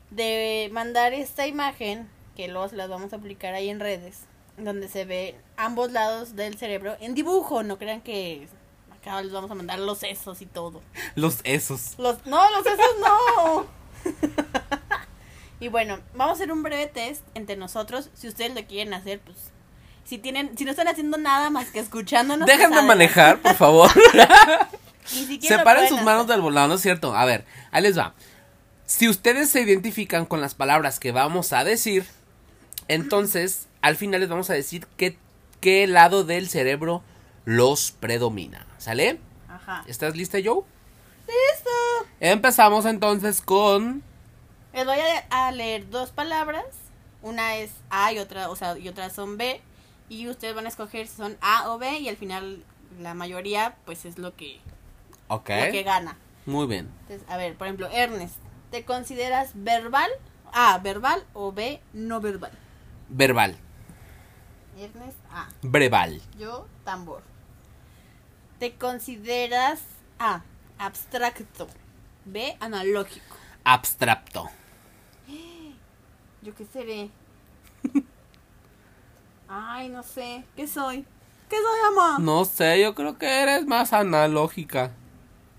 de 0.10 0.70
mandar 0.74 1.14
esta 1.14 1.46
imagen, 1.46 2.10
que 2.36 2.48
se 2.48 2.76
las 2.76 2.90
vamos 2.90 3.14
a 3.14 3.18
aplicar 3.18 3.54
ahí 3.54 3.70
en 3.70 3.80
redes, 3.80 4.22
donde 4.64 4.88
se 4.88 5.06
ve 5.06 5.36
ambos 5.58 5.92
lados 5.92 6.36
del 6.36 6.58
cerebro 6.58 6.96
en 7.00 7.14
dibujo, 7.14 7.64
no 7.64 7.78
crean 7.78 8.02
que 8.02 8.48
acá 8.92 9.22
les 9.22 9.32
vamos 9.32 9.50
a 9.52 9.56
mandar 9.56 9.80
los 9.80 10.00
sesos 10.00 10.42
y 10.42 10.46
todo. 10.46 10.82
Los 11.16 11.40
esos. 11.44 11.98
Los, 11.98 12.26
no, 12.26 12.50
los 12.52 12.64
sesos 12.64 12.96
no. 13.00 13.66
y 15.60 15.68
bueno, 15.68 16.00
vamos 16.14 16.34
a 16.34 16.36
hacer 16.36 16.52
un 16.52 16.64
breve 16.64 16.88
test 16.88 17.24
entre 17.34 17.56
nosotros. 17.56 18.10
Si 18.14 18.28
ustedes 18.28 18.54
lo 18.54 18.66
quieren 18.66 18.94
hacer, 18.94 19.20
pues. 19.20 19.38
Si 20.04 20.18
tienen, 20.18 20.58
si 20.58 20.66
no 20.66 20.72
están 20.72 20.88
haciendo 20.88 21.18
nada 21.18 21.50
más 21.50 21.70
que 21.70 21.80
escuchándonos. 21.80 22.46
Pues, 22.46 22.58
de 22.58 22.64
adelante. 22.64 22.88
manejar, 22.88 23.42
por 23.42 23.56
favor. 23.56 23.90
Separen 25.42 25.88
sus 25.88 26.02
manos 26.02 26.28
del 26.28 26.42
volado, 26.42 26.68
¿no 26.68 26.74
es 26.76 26.82
cierto? 26.82 27.16
A 27.16 27.26
ver, 27.26 27.46
ahí 27.72 27.82
les 27.82 27.98
va. 27.98 28.14
Si 28.86 29.08
ustedes 29.08 29.50
se 29.50 29.62
identifican 29.62 30.26
con 30.26 30.42
las 30.42 30.54
palabras 30.54 31.00
que 31.00 31.12
vamos 31.12 31.54
a 31.54 31.64
decir, 31.64 32.06
entonces 32.88 33.68
al 33.82 33.96
final 33.96 34.20
les 34.22 34.30
vamos 34.30 34.50
a 34.50 34.54
decir 34.54 34.88
qué, 34.98 35.18
qué 35.60 35.88
lado 35.88 36.24
del 36.24 36.50
cerebro 36.50 37.04
los 37.46 37.92
predomina. 37.92 38.66
¿Sale? 38.78 39.20
Ajá. 39.48 39.84
¿Estás 39.88 40.16
lista, 40.16 40.38
Joe? 40.44 40.64
Listo. 41.28 41.70
Empezamos 42.20 42.86
entonces 42.86 43.42
con. 43.42 44.04
Les 44.74 44.86
voy 44.86 44.98
a, 45.30 45.48
a 45.48 45.52
leer 45.52 45.90
dos 45.90 46.12
palabras. 46.12 46.66
Una 47.22 47.56
es 47.58 47.72
A 47.90 48.12
y 48.14 48.20
otra, 48.20 48.50
o 48.50 48.56
sea, 48.56 48.78
y 48.78 48.88
otras 48.88 49.14
son 49.14 49.38
B. 49.38 49.62
Y 50.10 50.28
ustedes 50.28 50.56
van 50.56 50.66
a 50.66 50.70
escoger 50.70 51.08
si 51.08 51.16
son 51.18 51.38
A 51.42 51.70
o 51.72 51.78
B. 51.78 52.00
Y 52.00 52.10
al 52.10 52.18
final, 52.18 52.64
la 53.00 53.14
mayoría, 53.14 53.76
pues 53.86 54.06
es 54.06 54.18
lo 54.18 54.36
que, 54.36 54.60
Ok. 55.28 55.50
lo 55.50 55.72
que 55.72 55.84
gana. 55.84 56.18
Muy 56.46 56.66
bien. 56.68 56.90
Entonces, 57.02 57.28
a 57.30 57.38
ver, 57.38 57.56
por 57.56 57.68
ejemplo, 57.68 57.88
Ernest, 57.92 58.36
¿te 58.72 58.84
consideras 58.84 59.52
verbal? 59.54 60.10
A, 60.54 60.80
verbal 60.80 61.24
o 61.34 61.52
B, 61.52 61.80
no 61.94 62.20
verbal. 62.20 62.52
Verbal. 63.10 63.56
Ernest, 64.78 65.18
A. 65.32 65.50
Breval. 65.62 66.22
Yo, 66.38 66.66
tambor. 66.84 67.22
¿Te 68.60 68.76
consideras 68.76 69.82
A, 70.20 70.44
abstracto? 70.78 71.68
B, 72.26 72.56
analógico. 72.60 73.36
Abstracto. 73.64 74.50
¿Yo 76.42 76.56
qué 76.56 76.66
seré? 76.72 77.10
Ay, 79.48 79.90
no 79.90 80.04
sé. 80.04 80.44
¿Qué 80.56 80.68
soy? 80.68 81.06
¿Qué 81.50 81.58
soy, 81.58 81.94
mamá? 81.96 82.18
No 82.20 82.46
sé, 82.46 82.82
yo 82.82 82.96
creo 82.96 83.18
que 83.18 83.42
eres 83.42 83.66
más 83.66 83.92
analógica. 83.94 84.92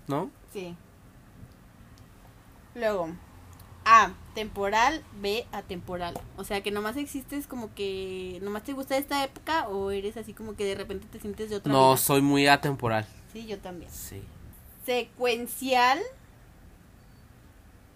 ¿No? 0.07 0.31
Sí. 0.51 0.75
Luego, 2.75 3.09
A, 3.85 4.11
temporal, 4.33 5.03
B, 5.21 5.45
atemporal. 5.51 6.19
O 6.37 6.43
sea, 6.43 6.61
que 6.61 6.71
nomás 6.71 6.97
existes 6.97 7.47
como 7.47 7.73
que 7.75 8.39
nomás 8.41 8.63
te 8.63 8.73
gusta 8.73 8.97
esta 8.97 9.23
época 9.23 9.67
o 9.67 9.91
eres 9.91 10.17
así 10.17 10.33
como 10.33 10.55
que 10.55 10.65
de 10.65 10.75
repente 10.75 11.07
te 11.11 11.19
sientes 11.19 11.49
de 11.49 11.57
otra 11.57 11.71
No, 11.71 11.89
vida? 11.91 11.97
soy 11.97 12.21
muy 12.21 12.47
atemporal. 12.47 13.05
Sí, 13.31 13.45
yo 13.45 13.57
también. 13.59 13.91
Sí. 13.91 14.21
Secuencial. 14.85 15.99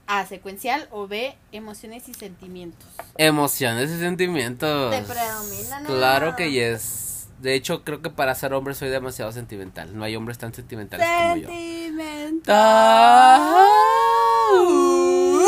A, 0.08 0.26
secuencial 0.26 0.88
o 0.91 1.08
B, 1.08 1.36
emociones 1.52 2.08
y 2.08 2.13
sentimientos. 2.13 2.88
Emociones 3.17 3.91
y 3.91 4.00
sentimientos. 4.00 4.91
Te 4.91 5.02
predominan. 5.02 5.86
Claro 5.86 6.36
que 6.38 6.52
yes. 6.52 7.28
De 7.41 7.54
hecho, 7.54 7.84
creo 7.84 8.02
que 8.02 8.10
para 8.10 8.34
ser 8.36 8.54
hombre 8.54 8.73
soy 8.73 8.89
demasiado 8.89 9.32
sentimental. 9.32 9.95
No 9.95 10.04
hay 10.06 10.15
hombres 10.15 10.38
tan 10.38 10.54
sentimentales 10.54 11.06
como 11.08 11.36
yo. 11.38 11.50
Sentimental. 11.50 13.67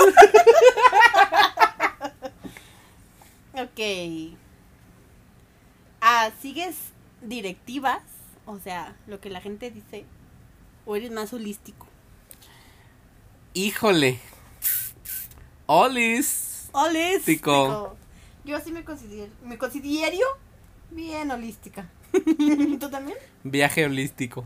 Ok. 0.10 0.16
Ok. 3.54 4.38
Ah, 6.02 6.32
¿sigues 6.42 6.76
directivas? 7.22 8.02
O 8.46 8.58
sea, 8.60 8.96
lo 9.08 9.20
que 9.20 9.30
la 9.30 9.42
gente 9.42 9.70
dice. 9.70 10.06
¿O 10.86 10.96
eres 10.96 11.12
más 11.12 11.34
holístico? 11.34 11.86
Híjole. 13.54 14.20
Olis. 15.66 16.70
Holístico. 16.72 17.96
Yo 18.46 18.60
sí 18.62 18.72
me 18.72 18.84
considero, 18.86 19.32
me 19.44 19.58
considero 19.58 20.26
bien 20.92 21.30
holística. 21.30 21.90
¿Tú 22.80 22.90
también? 22.90 23.18
Viaje 23.44 23.86
holístico. 23.86 24.46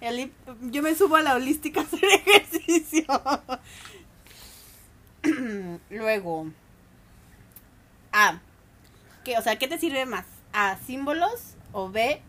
El- 0.00 0.32
yo 0.70 0.82
me 0.82 0.94
subo 0.94 1.16
a 1.16 1.22
la 1.22 1.34
holística 1.34 1.80
a 1.80 1.84
hacer 1.84 2.04
ejercicio. 2.26 3.04
Luego. 5.90 6.46
A. 8.12 8.40
¿qué, 9.24 9.36
o 9.38 9.42
sea, 9.42 9.56
¿qué 9.58 9.68
te 9.68 9.78
sirve 9.78 10.06
más? 10.06 10.24
A. 10.52 10.76
Símbolos. 10.86 11.54
O 11.72 11.90
B. 11.90 12.22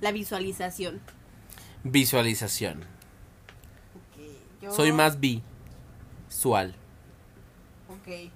La 0.00 0.12
visualización. 0.12 1.00
Visualización. 1.84 2.84
Yo- 4.60 4.72
Soy 4.72 4.92
más 4.92 5.18
visual. 5.20 6.74
Ok. 7.88 8.30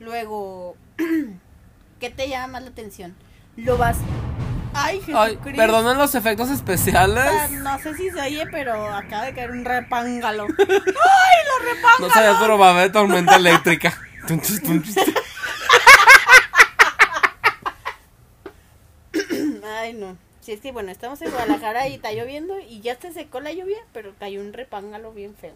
Luego. 0.00 0.76
¿Qué 2.00 2.10
te 2.10 2.28
llama 2.28 2.54
más 2.54 2.62
la 2.64 2.70
atención? 2.70 3.14
Lo 3.56 3.78
vas. 3.78 3.96
Ay, 4.74 5.00
Ay, 5.14 5.38
perdonen 5.56 5.96
los 5.98 6.14
efectos 6.14 6.50
Ah, 6.50 6.54
especiales. 6.54 7.50
No 7.52 7.78
sé 7.78 7.94
si 7.94 8.10
se 8.10 8.20
oye, 8.20 8.46
pero 8.50 8.92
acaba 8.92 9.24
de 9.26 9.34
caer 9.34 9.50
un 9.52 9.64
repángalo. 9.64 10.46
No 12.00 12.10
sabía, 12.10 12.36
pero 12.40 12.58
va 12.58 12.68
a 12.68 12.70
haber 12.72 12.92
tormenta 12.92 13.36
eléctrica. 13.36 13.96
Ay, 19.64 19.92
no. 19.94 20.16
Sí, 20.40 20.52
es 20.52 20.60
que 20.60 20.72
bueno, 20.72 20.90
estamos 20.90 21.22
en 21.22 21.30
Guadalajara 21.30 21.88
y 21.88 21.94
está 21.94 22.12
lloviendo 22.12 22.58
y 22.60 22.80
ya 22.80 22.96
se 23.00 23.12
secó 23.12 23.40
la 23.40 23.52
lluvia, 23.52 23.78
pero 23.92 24.12
cayó 24.18 24.40
un 24.40 24.52
repángalo 24.52 25.12
bien 25.12 25.34
feo. 25.34 25.54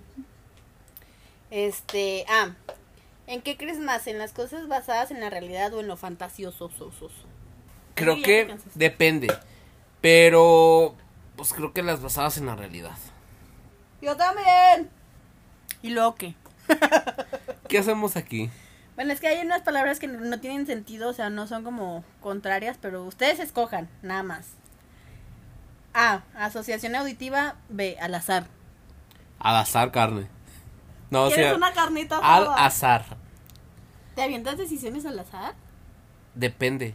Este, 1.50 2.24
ah, 2.28 2.50
¿en 3.26 3.42
qué 3.42 3.56
crees 3.58 3.78
más? 3.78 4.06
¿En 4.06 4.18
las 4.18 4.32
cosas 4.32 4.66
basadas 4.68 5.10
en 5.10 5.20
la 5.20 5.28
realidad 5.28 5.74
o 5.74 5.80
en 5.80 5.88
lo 5.88 5.96
fantasioso? 5.96 6.70
so, 6.70 6.90
so, 6.92 7.08
so? 7.10 7.27
Creo 7.98 8.22
que 8.22 8.56
depende. 8.74 9.28
Pero, 10.00 10.94
pues 11.36 11.52
creo 11.52 11.72
que 11.72 11.82
las 11.82 12.00
basadas 12.00 12.38
en 12.38 12.46
la 12.46 12.56
realidad. 12.56 12.96
Yo 14.00 14.16
también. 14.16 14.90
¿Y 15.82 15.90
luego 15.90 16.14
qué? 16.14 16.34
¿Qué 17.68 17.78
hacemos 17.78 18.16
aquí? 18.16 18.50
Bueno, 18.94 19.12
es 19.12 19.20
que 19.20 19.28
hay 19.28 19.44
unas 19.44 19.62
palabras 19.62 19.98
que 20.00 20.08
no, 20.08 20.40
tienen 20.40 20.66
sentido, 20.66 21.10
o 21.10 21.12
sea, 21.12 21.30
no 21.30 21.46
son 21.46 21.62
como 21.62 22.04
contrarias, 22.20 22.78
pero 22.80 23.04
ustedes 23.04 23.38
escojan, 23.38 23.88
nada 24.02 24.22
más. 24.22 24.46
A, 25.94 26.22
asociación 26.36 26.96
auditiva, 26.96 27.56
B, 27.68 27.96
al 28.00 28.14
azar. 28.14 28.46
Al 29.38 29.56
azar 29.56 29.92
carne. 29.92 30.26
No, 31.10 31.24
o 31.24 31.28
¿Quieres 31.28 31.46
sea, 31.46 31.56
una 31.56 31.72
carnita 31.72 32.18
al 32.18 32.48
azar. 32.56 33.04
¿Te 34.14 34.22
avientas 34.22 34.58
decisiones 34.58 35.06
al 35.06 35.18
azar? 35.18 35.54
Depende. 36.34 36.94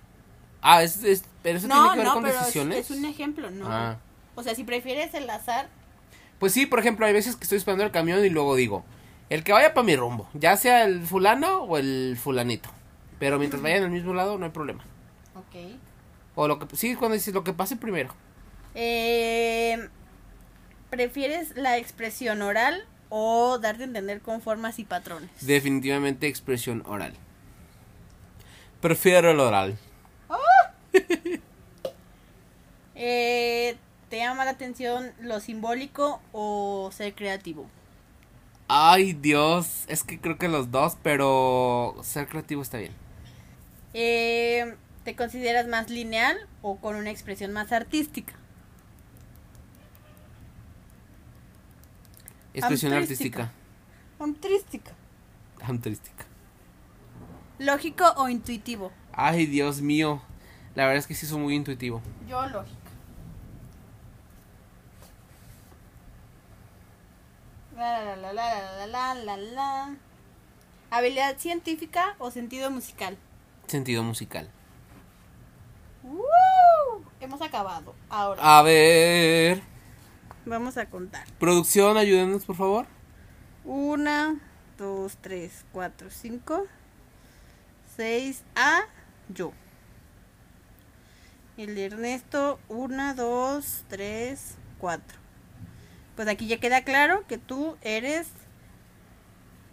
Ah, 0.64 0.82
es, 0.82 1.04
es- 1.04 1.26
pero 1.44 1.58
eso 1.60 1.68
no, 1.68 1.76
tiene 1.76 1.90
que 1.92 1.98
ver 1.98 2.08
no, 2.08 2.14
con 2.14 2.24
pero 2.24 2.36
es- 2.36 2.40
decisiones. 2.42 2.78
Es, 2.90 2.98
un 2.98 3.06
ejemplo, 3.06 3.52
¿no? 3.52 3.66
Ah. 3.68 3.98
O 4.36 4.42
sea, 4.44 4.56
si 4.56 4.64
prefieres 4.64 5.14
el 5.14 5.30
azar, 5.30 5.68
Pues 6.40 6.54
sí, 6.54 6.66
por 6.66 6.80
ejemplo, 6.80 7.06
hay 7.06 7.14
veces 7.14 7.36
que 7.36 7.44
estoy 7.44 7.58
esperando 7.60 7.84
el 7.84 7.92
camión 7.92 8.24
y 8.26 8.30
luego 8.30 8.56
digo, 8.56 8.84
el 9.30 9.44
que 9.44 9.52
vaya 9.54 9.74
para 9.74 9.86
mi 9.86 9.96
rumbo, 9.96 10.28
ya 10.34 10.58
sea 10.58 10.84
el 10.86 11.06
fulano 11.06 11.64
o 11.64 11.78
el 11.78 12.18
fulanito. 12.22 12.70
Pero 13.20 13.38
mientras 13.40 13.62
vayan 13.62 13.84
al 13.84 13.92
mismo 13.92 14.14
lado, 14.14 14.38
no 14.38 14.46
hay 14.46 14.52
problema. 14.52 14.84
ok. 15.36 15.78
O 16.36 16.48
lo 16.48 16.58
que 16.60 16.76
sí, 16.76 16.96
cuando 16.96 17.14
dices 17.14 17.34
lo 17.34 17.44
que 17.44 17.54
pase 17.54 17.76
primero. 17.76 18.14
Eh, 18.74 19.88
¿Prefieres 20.90 21.56
la 21.56 21.78
expresión 21.78 22.42
oral 22.42 22.86
o 23.10 23.60
darte 23.60 23.84
a 23.84 23.86
entender 23.86 24.20
con 24.22 24.42
formas 24.42 24.80
y 24.80 24.84
patrones? 24.84 25.30
Definitivamente 25.42 26.28
expresión 26.28 26.84
oral. 26.88 27.14
Prefiero 28.82 29.32
el 29.32 29.40
oral. 29.40 29.78
Eh, 33.06 33.76
¿Te 34.10 34.20
llama 34.20 34.46
la 34.46 34.52
atención 34.52 35.12
lo 35.20 35.42
simbólico 35.42 36.22
o 36.32 36.90
ser 36.94 37.14
creativo? 37.14 37.70
Ay, 38.70 39.12
Dios, 39.12 39.84
es 39.90 40.06
que 40.06 40.22
creo 40.22 40.38
que 40.38 40.48
los 40.48 40.72
dos, 40.72 40.96
pero 41.04 41.98
ser 42.02 42.30
creativo 42.30 42.62
está 42.62 42.78
bien. 42.78 42.94
Eh, 43.94 44.78
¿Te 45.04 45.18
consideras 45.18 45.68
más 45.68 45.90
lineal 45.90 46.38
o 46.62 46.78
con 46.78 46.96
una 46.96 47.10
expresión 47.12 47.52
más 47.52 47.74
artística? 47.74 48.32
Expresión 52.54 52.94
Artística. 52.94 53.52
artística. 54.18 54.34
Artística. 54.46 54.92
Artística. 55.60 56.26
¿Lógico 57.60 58.06
o 58.16 58.30
intuitivo? 58.30 58.94
Ay, 59.12 59.46
Dios 59.46 59.82
mío. 59.82 60.22
La 60.76 60.86
verdad 60.86 61.00
es 61.00 61.08
que 61.08 61.16
sí 61.16 61.26
soy 61.26 61.40
muy 61.40 61.54
intuitivo. 61.56 62.02
Yo 62.30 62.48
lógica. 62.48 62.83
La, 67.76 68.16
la, 68.16 69.16
la, 69.16 69.96
¿Habilidad 70.92 71.38
científica 71.40 72.16
o 72.20 72.30
sentido 72.30 72.70
musical? 72.70 73.18
Sentido 73.68 74.04
musical. 74.04 74.50
Hemos 77.20 77.42
acabado. 77.42 77.96
Ahora. 78.10 78.60
A 78.60 78.62
ver. 78.62 79.62
Vamos 80.46 80.78
a 80.78 80.88
contar. 80.88 81.26
Producción, 81.40 81.98
ayúdenos, 81.98 82.46
por 82.46 82.56
favor. 82.56 82.86
Una, 83.64 84.40
dos, 84.78 85.18
tres, 85.22 85.66
cuatro, 85.72 86.12
cinco, 86.12 86.68
seis. 87.96 88.44
A, 88.56 88.82
yo. 89.30 89.52
El 91.58 91.76
de 91.76 91.86
Ernesto, 91.86 92.60
una, 92.68 93.14
dos, 93.14 93.84
tres, 93.88 94.58
cuatro. 94.80 95.23
Pues 96.16 96.28
aquí 96.28 96.48
ya 96.48 96.60
queda 96.60 96.84
claro 96.84 97.24
que 97.28 97.38
tú 97.38 97.78
eres 97.82 98.28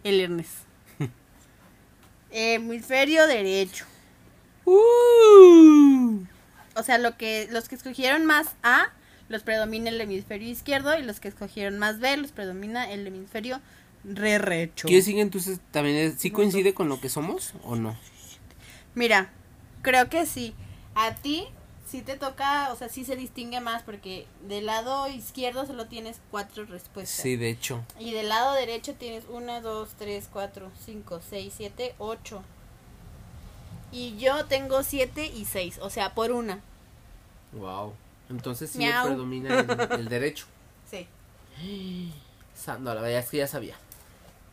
el 0.03 0.19
Ernesto. 0.19 0.65
Hemisferio 2.31 3.27
derecho. 3.27 3.85
Uh. 4.65 6.23
O 6.75 6.83
sea, 6.83 6.97
lo 6.97 7.17
que 7.17 7.47
los 7.51 7.67
que 7.67 7.75
escogieron 7.75 8.25
más 8.25 8.47
A 8.63 8.87
los 9.27 9.43
predomina 9.43 9.89
el 9.89 9.99
hemisferio 10.01 10.49
izquierdo 10.49 10.97
y 10.97 11.03
los 11.03 11.19
que 11.19 11.27
escogieron 11.29 11.79
más 11.79 11.99
B 11.99 12.17
los 12.17 12.31
predomina 12.31 12.91
el 12.91 13.05
hemisferio 13.07 13.61
rerecho. 14.03 14.87
¿Quiere 14.87 15.01
decir 15.01 15.15
que 15.15 15.21
entonces 15.21 15.59
también 15.71 15.95
es- 15.95 16.15
sí 16.19 16.31
coincide 16.31 16.73
con 16.73 16.89
lo 16.89 16.99
que 16.99 17.07
somos 17.09 17.53
o 17.63 17.75
no? 17.75 17.97
Mira, 18.95 19.29
creo 19.83 20.09
que 20.09 20.25
sí. 20.25 20.53
A 20.95 21.15
ti 21.15 21.45
sí 21.91 22.01
te 22.01 22.15
toca, 22.15 22.71
o 22.71 22.75
sea, 22.77 22.87
sí 22.87 23.03
se 23.03 23.17
distingue 23.17 23.59
más 23.59 23.83
porque 23.83 24.25
del 24.47 24.65
lado 24.65 25.09
izquierdo 25.09 25.65
solo 25.65 25.87
tienes 25.87 26.21
cuatro 26.31 26.63
respuestas. 26.65 27.21
Sí, 27.21 27.35
de 27.35 27.49
hecho. 27.49 27.83
Y 27.99 28.13
del 28.13 28.29
lado 28.29 28.53
derecho 28.53 28.93
tienes 28.93 29.25
una, 29.29 29.59
dos, 29.59 29.89
tres, 29.97 30.29
cuatro, 30.31 30.71
cinco, 30.85 31.19
seis, 31.29 31.53
siete, 31.57 31.93
ocho. 31.97 32.43
Y 33.91 34.17
yo 34.17 34.45
tengo 34.45 34.83
siete 34.83 35.25
y 35.25 35.43
seis, 35.43 35.79
o 35.81 35.89
sea, 35.89 36.13
por 36.15 36.31
una. 36.31 36.61
Wow. 37.51 37.93
Entonces 38.29 38.71
sí 38.71 38.77
Miau. 38.77 39.07
predomina 39.07 39.59
el, 39.59 39.99
el 39.99 40.07
derecho. 40.07 40.45
Sí. 40.89 41.07
No, 42.79 42.93
la 42.93 43.01
verdad 43.01 43.19
es 43.19 43.29
que 43.29 43.37
ya 43.37 43.47
sabía. 43.47 43.75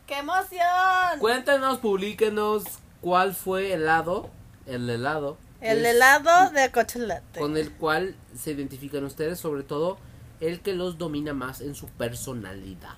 ¡Qué 0.07 0.19
emoción! 0.19 1.19
Cuéntanos, 1.19 1.79
publíquenos 1.79 2.63
cuál 3.01 3.33
fue 3.33 3.73
el 3.73 3.81
helado, 3.81 4.29
el 4.65 4.89
helado. 4.89 5.37
El 5.61 5.85
helado 5.85 6.51
de 6.51 6.71
chocolate. 6.71 7.39
Con 7.39 7.57
el 7.57 7.71
cual 7.71 8.15
se 8.37 8.51
identifican 8.51 9.03
ustedes, 9.03 9.39
sobre 9.39 9.63
todo 9.63 9.97
el 10.39 10.61
que 10.61 10.73
los 10.73 10.97
domina 10.97 11.33
más 11.33 11.59
en 11.61 11.75
su 11.75 11.87
personalidad. 11.87 12.95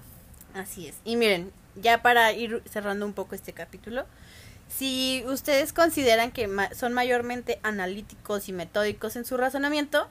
Así 0.53 0.88
es. 0.88 0.95
Y 1.03 1.15
miren, 1.15 1.51
ya 1.75 2.01
para 2.01 2.31
ir 2.33 2.61
cerrando 2.69 3.05
un 3.05 3.13
poco 3.13 3.33
este 3.36 3.53
capítulo, 3.53 4.05
si 4.69 5.23
ustedes 5.27 5.73
consideran 5.73 6.31
que 6.31 6.47
ma- 6.47 6.73
son 6.73 6.93
mayormente 6.93 7.59
analíticos 7.63 8.47
y 8.47 8.53
metódicos 8.53 9.15
en 9.15 9.25
su 9.25 9.38
razonamiento, 9.38 10.07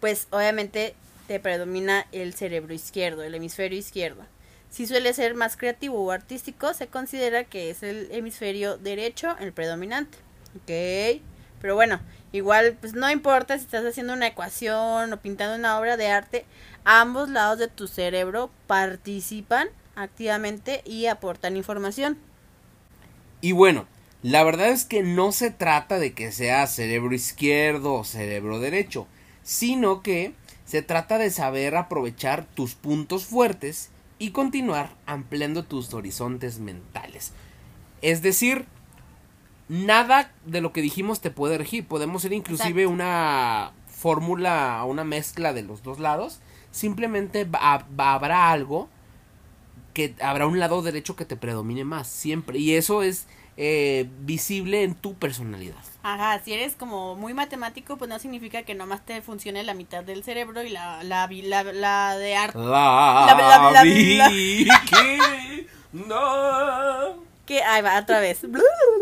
pues 0.00 0.28
obviamente 0.30 0.94
te 1.28 1.40
predomina 1.40 2.06
el 2.12 2.34
cerebro 2.34 2.74
izquierdo, 2.74 3.22
el 3.22 3.34
hemisferio 3.34 3.78
izquierdo. 3.78 4.22
Si 4.70 4.86
suele 4.86 5.14
ser 5.14 5.34
más 5.34 5.56
creativo 5.56 6.04
o 6.04 6.10
artístico, 6.10 6.74
se 6.74 6.88
considera 6.88 7.44
que 7.44 7.70
es 7.70 7.82
el 7.82 8.08
hemisferio 8.12 8.76
derecho 8.76 9.34
el 9.40 9.52
predominante. 9.52 10.18
¿Ok? 10.56 11.22
Pero 11.60 11.74
bueno, 11.74 12.00
igual 12.32 12.76
pues 12.80 12.94
no 12.94 13.10
importa 13.10 13.58
si 13.58 13.64
estás 13.64 13.84
haciendo 13.84 14.12
una 14.12 14.26
ecuación 14.28 15.12
o 15.12 15.16
pintando 15.20 15.56
una 15.56 15.78
obra 15.78 15.96
de 15.96 16.08
arte, 16.08 16.44
ambos 16.84 17.28
lados 17.28 17.58
de 17.58 17.68
tu 17.68 17.88
cerebro 17.88 18.50
participan 18.66 19.68
activamente 19.94 20.82
y 20.84 21.06
aportan 21.06 21.56
información. 21.56 22.18
Y 23.40 23.52
bueno, 23.52 23.86
La 24.22 24.42
verdad 24.42 24.70
es 24.70 24.84
que 24.84 25.04
no 25.04 25.30
se 25.30 25.52
trata 25.52 26.00
de 26.00 26.12
que 26.12 26.32
sea 26.32 26.66
cerebro 26.66 27.14
izquierdo 27.14 27.94
o 27.94 28.02
cerebro 28.02 28.58
derecho, 28.58 29.06
sino 29.44 30.02
que 30.02 30.34
se 30.64 30.82
trata 30.82 31.16
de 31.18 31.30
saber 31.30 31.76
aprovechar 31.76 32.44
tus 32.44 32.74
puntos 32.74 33.26
fuertes 33.26 33.90
y 34.18 34.30
continuar 34.30 34.96
ampliando 35.06 35.64
tus 35.64 35.94
horizontes 35.94 36.58
mentales. 36.58 37.32
Es 38.02 38.20
decir, 38.20 38.66
nada 39.68 40.30
de 40.44 40.60
lo 40.60 40.72
que 40.72 40.80
dijimos 40.82 41.20
te 41.20 41.30
puede 41.30 41.58
regir. 41.58 41.86
Podemos 41.86 42.22
ser 42.22 42.32
inclusive 42.32 42.82
Exacto. 42.82 42.94
una 42.94 43.72
fórmula, 43.88 44.82
una 44.86 45.04
mezcla 45.04 45.52
de 45.52 45.62
los 45.62 45.82
dos 45.82 45.98
lados. 45.98 46.40
Simplemente 46.70 47.48
habrá 47.52 48.50
algo 48.50 48.88
que 49.94 50.14
habrá 50.20 50.46
un 50.46 50.58
lado 50.58 50.82
derecho 50.82 51.16
que 51.16 51.24
te 51.24 51.36
predomine 51.36 51.84
más, 51.84 52.06
siempre. 52.06 52.58
Y 52.58 52.74
eso 52.74 53.02
es 53.02 53.26
eh, 53.56 54.08
visible 54.20 54.82
en 54.82 54.94
tu 54.94 55.14
personalidad. 55.14 55.76
Ajá, 56.02 56.38
si 56.44 56.52
eres 56.52 56.76
como 56.76 57.16
muy 57.16 57.32
matemático, 57.34 57.96
pues 57.96 58.08
no 58.08 58.18
significa 58.18 58.62
que 58.62 58.74
nomás 58.74 59.04
te 59.04 59.22
funcione 59.22 59.64
la 59.64 59.72
mitad 59.74 60.04
del 60.04 60.22
cerebro 60.22 60.62
y 60.62 60.68
la, 60.68 61.02
la, 61.02 61.26
vi- 61.26 61.42
la, 61.42 61.64
la 61.64 62.16
de 62.18 62.36
arte. 62.36 62.58
La, 62.58 63.24
La- 63.26 63.72
la- 63.72 63.82
que 63.82 65.66
no. 65.92 67.26
Que, 67.46 67.62
ahí 67.62 67.80
va, 67.80 67.98
otra 68.00 68.18
vez. 68.20 68.40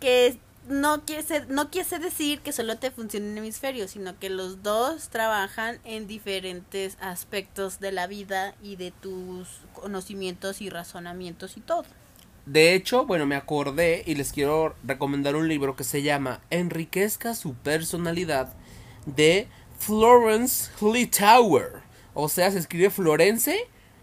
Que 0.00 0.38
no 0.68 1.04
quiere, 1.04 1.22
ser- 1.22 1.48
no 1.48 1.70
decir 1.98 2.40
que 2.40 2.52
solo 2.52 2.78
te 2.78 2.90
funcione 2.90 3.30
un 3.30 3.38
hemisferio, 3.38 3.88
sino 3.88 4.18
que 4.18 4.28
los 4.30 4.62
dos 4.62 5.08
trabajan 5.08 5.78
en 5.84 6.06
diferentes 6.06 6.98
aspectos 7.00 7.80
de 7.80 7.92
la 7.92 8.06
vida 8.06 8.54
y 8.62 8.76
de 8.76 8.90
tus 8.90 9.48
conocimientos 9.72 10.60
y 10.60 10.68
razonamientos 10.68 11.56
y 11.56 11.60
todo. 11.60 11.84
De 12.46 12.74
hecho, 12.74 13.04
bueno, 13.06 13.26
me 13.26 13.36
acordé 13.36 14.02
y 14.06 14.14
les 14.14 14.32
quiero 14.32 14.74
recomendar 14.84 15.36
un 15.36 15.48
libro 15.48 15.76
que 15.76 15.84
se 15.84 16.02
llama 16.02 16.40
Enriquezca 16.50 17.34
su 17.34 17.54
personalidad 17.54 18.54
de 19.06 19.48
Florence 19.78 20.70
Littauer. 20.80 21.82
O 22.14 22.28
sea, 22.28 22.50
se 22.50 22.58
escribe 22.58 22.90
Florence 22.90 23.56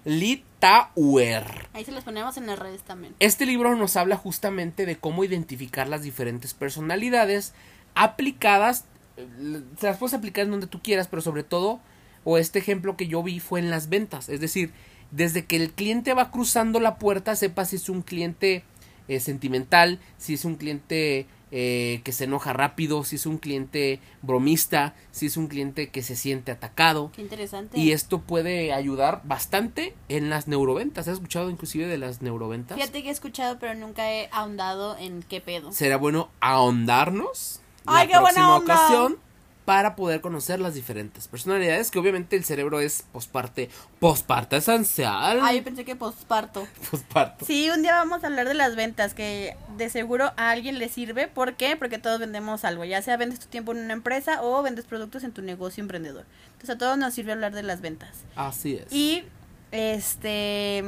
Littauer. 0.05 1.67
Ahí 1.73 1.83
se 1.83 1.91
los 1.91 2.03
ponemos 2.03 2.37
en 2.37 2.47
las 2.47 2.57
redes 2.57 2.83
también. 2.83 3.15
Este 3.19 3.45
libro 3.45 3.75
nos 3.75 3.97
habla 3.97 4.15
justamente 4.15 4.85
de 4.85 4.97
cómo 4.97 5.23
identificar 5.23 5.87
las 5.89 6.03
diferentes 6.03 6.53
personalidades 6.53 7.53
aplicadas, 7.95 8.85
eh, 9.17 9.61
se 9.79 9.87
las 9.87 9.97
puedes 9.97 10.13
aplicar 10.13 10.45
en 10.45 10.51
donde 10.51 10.67
tú 10.67 10.81
quieras, 10.81 11.07
pero 11.07 11.21
sobre 11.21 11.43
todo, 11.43 11.79
o 12.23 12.37
este 12.37 12.59
ejemplo 12.59 12.95
que 12.95 13.07
yo 13.07 13.23
vi 13.23 13.39
fue 13.39 13.59
en 13.59 13.71
las 13.71 13.89
ventas, 13.89 14.29
es 14.29 14.39
decir, 14.39 14.71
desde 15.11 15.45
que 15.45 15.55
el 15.55 15.71
cliente 15.71 16.13
va 16.13 16.31
cruzando 16.31 16.79
la 16.79 16.97
puerta, 16.97 17.35
sepa 17.35 17.65
si 17.65 17.77
es 17.77 17.89
un 17.89 18.01
cliente 18.01 18.63
eh, 19.07 19.19
sentimental, 19.19 19.99
si 20.17 20.33
es 20.33 20.45
un 20.45 20.55
cliente 20.55 21.27
eh, 21.51 22.01
que 22.03 22.11
se 22.11 22.25
enoja 22.25 22.53
rápido, 22.53 23.03
si 23.03 23.15
es 23.17 23.25
un 23.25 23.37
cliente 23.37 23.99
bromista, 24.21 24.95
si 25.11 25.27
es 25.27 25.37
un 25.37 25.47
cliente 25.47 25.89
que 25.89 26.01
se 26.03 26.15
siente 26.15 26.51
atacado. 26.51 27.11
Qué 27.15 27.21
interesante. 27.21 27.79
Y 27.79 27.91
esto 27.91 28.21
puede 28.21 28.73
ayudar 28.73 29.21
bastante 29.25 29.95
en 30.09 30.29
las 30.29 30.47
neuroventas. 30.47 31.07
¿Has 31.07 31.15
escuchado 31.15 31.49
inclusive 31.49 31.87
de 31.87 31.97
las 31.97 32.21
neuroventas? 32.21 32.77
Fíjate 32.77 33.03
que 33.03 33.09
he 33.09 33.11
escuchado, 33.11 33.57
pero 33.59 33.73
nunca 33.75 34.11
he 34.11 34.29
ahondado 34.31 34.97
en 34.97 35.23
qué 35.23 35.41
pedo. 35.41 35.71
Será 35.71 35.97
bueno 35.97 36.29
ahondarnos 36.39 37.61
¡Ay, 37.85 38.07
la 38.07 38.13
qué 38.13 38.19
buena 38.19 38.33
próxima 38.47 38.55
onda! 38.57 38.73
ocasión 38.75 39.24
para 39.65 39.95
poder 39.95 40.21
conocer 40.21 40.59
las 40.59 40.75
diferentes 40.75 41.27
personalidades 41.27 41.89
que 41.89 41.97
obviamente 41.97 42.35
el 42.35 42.43
cerebro 42.43 42.79
es 42.79 43.03
posparte 43.11 43.69
posparte 43.99 44.57
esencial 44.57 45.39
Ah, 45.41 45.53
yo 45.53 45.63
pensé 45.63 45.83
que 45.83 45.95
posparto. 45.95 46.67
posparto 46.91 47.45
Sí, 47.45 47.69
un 47.69 47.81
día 47.81 47.95
vamos 47.95 48.23
a 48.23 48.27
hablar 48.27 48.47
de 48.47 48.53
las 48.53 48.75
ventas, 48.75 49.13
que 49.13 49.57
de 49.77 49.89
seguro 49.89 50.31
a 50.37 50.51
alguien 50.51 50.77
le 50.77 50.87
sirve. 50.87 51.27
¿Por 51.27 51.55
qué? 51.55 51.75
Porque 51.75 51.97
todos 51.97 52.19
vendemos 52.19 52.63
algo, 52.63 52.85
ya 52.85 53.01
sea 53.01 53.17
vendes 53.17 53.39
tu 53.39 53.47
tiempo 53.47 53.71
en 53.71 53.79
una 53.79 53.93
empresa 53.93 54.43
o 54.43 54.61
vendes 54.61 54.85
productos 54.85 55.23
en 55.23 55.31
tu 55.31 55.41
negocio 55.41 55.81
emprendedor. 55.81 56.25
Entonces 56.53 56.69
a 56.69 56.77
todos 56.77 56.97
nos 56.97 57.13
sirve 57.13 57.31
hablar 57.31 57.53
de 57.53 57.63
las 57.63 57.81
ventas. 57.81 58.23
así 58.35 58.75
es 58.75 58.91
Y, 58.93 59.23
este, 59.71 60.83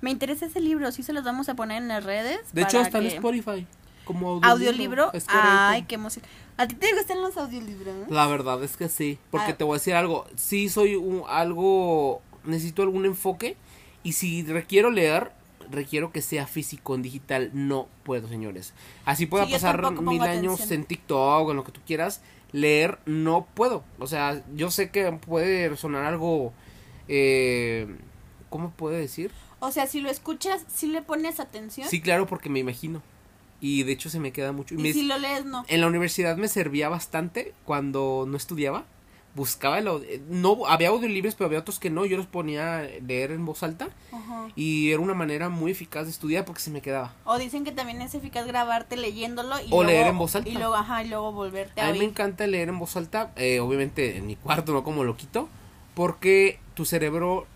me 0.00 0.10
interesa 0.10 0.46
ese 0.46 0.60
libro, 0.60 0.90
sí 0.90 1.02
se 1.02 1.12
los 1.12 1.24
vamos 1.24 1.48
a 1.48 1.54
poner 1.54 1.82
en 1.82 1.88
las 1.88 2.04
redes. 2.04 2.40
de 2.52 2.62
hecho 2.62 2.80
está 2.80 2.98
en 2.98 3.06
Spotify 3.06 3.66
como 4.04 4.40
Audiolibro. 4.42 5.12
Es 5.12 5.24
correcto. 5.24 5.48
Ay, 5.50 5.82
qué 5.82 5.94
emoción. 5.94 6.24
¿A 6.60 6.68
ti 6.68 6.74
te 6.74 6.92
gustan 6.94 7.22
los 7.22 7.36
audiolibros? 7.38 8.10
La 8.10 8.26
verdad 8.26 8.62
es 8.62 8.76
que 8.76 8.88
sí, 8.90 9.18
porque 9.30 9.52
Ah. 9.52 9.56
te 9.56 9.64
voy 9.64 9.76
a 9.76 9.78
decir 9.78 9.94
algo, 9.94 10.26
sí 10.36 10.68
soy 10.68 10.94
un, 10.94 11.22
algo, 11.26 12.20
necesito 12.44 12.82
algún 12.82 13.06
enfoque 13.06 13.56
y 14.02 14.12
si 14.12 14.42
requiero 14.42 14.90
leer, 14.90 15.32
requiero 15.70 16.12
que 16.12 16.20
sea 16.20 16.46
físico, 16.46 16.94
en 16.94 17.00
digital, 17.02 17.50
no 17.54 17.88
puedo, 18.02 18.28
señores. 18.28 18.74
Así 19.06 19.24
pueda 19.24 19.46
Sí, 19.46 19.52
pasar 19.52 19.80
mil 20.02 20.20
años 20.22 20.54
atención. 20.56 20.80
en 20.80 20.84
TikTok 20.86 21.46
o 21.46 21.50
en 21.50 21.56
lo 21.56 21.64
que 21.64 21.72
tú 21.72 21.80
quieras, 21.86 22.20
leer 22.52 22.98
no 23.06 23.46
puedo. 23.54 23.82
O 23.98 24.06
sea, 24.06 24.42
yo 24.54 24.70
sé 24.70 24.90
que 24.90 25.10
puede 25.12 25.74
sonar 25.78 26.04
algo, 26.04 26.52
eh, 27.08 27.86
¿cómo 28.50 28.70
puedo 28.70 28.96
decir? 28.96 29.30
O 29.60 29.70
sea, 29.70 29.86
si 29.86 30.00
lo 30.00 30.10
escuchas, 30.10 30.64
si 30.68 30.88
le 30.88 31.00
pones 31.02 31.40
atención. 31.40 31.88
Sí, 31.88 32.00
claro, 32.02 32.26
porque 32.26 32.48
me 32.50 32.58
imagino. 32.58 33.02
Y 33.60 33.82
de 33.82 33.92
hecho 33.92 34.08
se 34.10 34.20
me 34.20 34.32
queda 34.32 34.52
mucho. 34.52 34.74
Y 34.74 34.78
y 34.78 34.82
me- 34.82 34.92
si 34.92 35.02
lo 35.02 35.18
lees, 35.18 35.44
no. 35.44 35.64
en 35.68 35.80
la 35.80 35.86
universidad 35.86 36.36
me 36.36 36.48
servía 36.48 36.88
bastante 36.88 37.52
cuando 37.64 38.24
no 38.28 38.36
estudiaba. 38.36 38.84
Buscaba 39.32 39.78
el 39.78 39.86
audio- 39.86 40.08
no 40.28 40.66
había 40.66 40.88
audiolibros, 40.88 41.36
pero 41.36 41.46
había 41.46 41.60
otros 41.60 41.78
que 41.78 41.88
no. 41.88 42.04
Yo 42.04 42.16
los 42.16 42.26
ponía 42.26 42.78
a 42.78 42.82
leer 42.82 43.30
en 43.30 43.44
voz 43.46 43.62
alta 43.62 43.88
y 44.56 44.90
era 44.90 44.98
una 45.00 45.14
manera 45.14 45.48
muy 45.48 45.70
eficaz 45.70 46.06
de 46.06 46.10
estudiar 46.10 46.44
porque 46.44 46.60
se 46.60 46.70
me 46.72 46.80
quedaba. 46.82 47.14
O 47.24 47.38
dicen 47.38 47.62
que 47.62 47.70
también 47.70 48.02
es 48.02 48.12
eficaz 48.16 48.44
grabarte 48.48 48.96
leyéndolo 48.96 49.54
y 49.60 49.66
O 49.66 49.82
luego, 49.82 49.84
leer 49.84 50.06
en 50.08 50.18
voz 50.18 50.34
alta. 50.34 50.48
Y 50.48 50.54
luego, 50.54 50.74
ajá, 50.74 51.04
y 51.04 51.08
luego 51.08 51.30
volverte 51.30 51.80
a, 51.80 51.88
A 51.88 51.92
mí 51.92 52.00
me 52.00 52.06
encanta 52.06 52.44
leer 52.48 52.70
en 52.70 52.78
voz 52.80 52.96
alta, 52.96 53.30
eh, 53.36 53.60
obviamente 53.60 54.16
en 54.16 54.26
mi 54.26 54.34
cuarto, 54.34 54.72
no 54.72 54.82
como 54.82 55.04
lo 55.04 55.16
quito, 55.16 55.48
porque 55.94 56.58
tu 56.74 56.84
cerebro 56.84 57.46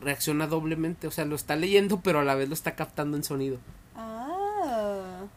reacciona 0.00 0.48
doblemente, 0.48 1.06
o 1.06 1.10
sea, 1.12 1.24
lo 1.24 1.36
está 1.36 1.54
leyendo, 1.54 2.00
pero 2.00 2.18
a 2.20 2.24
la 2.24 2.34
vez 2.34 2.48
lo 2.48 2.54
está 2.54 2.74
captando 2.74 3.16
en 3.16 3.22
sonido. 3.22 3.58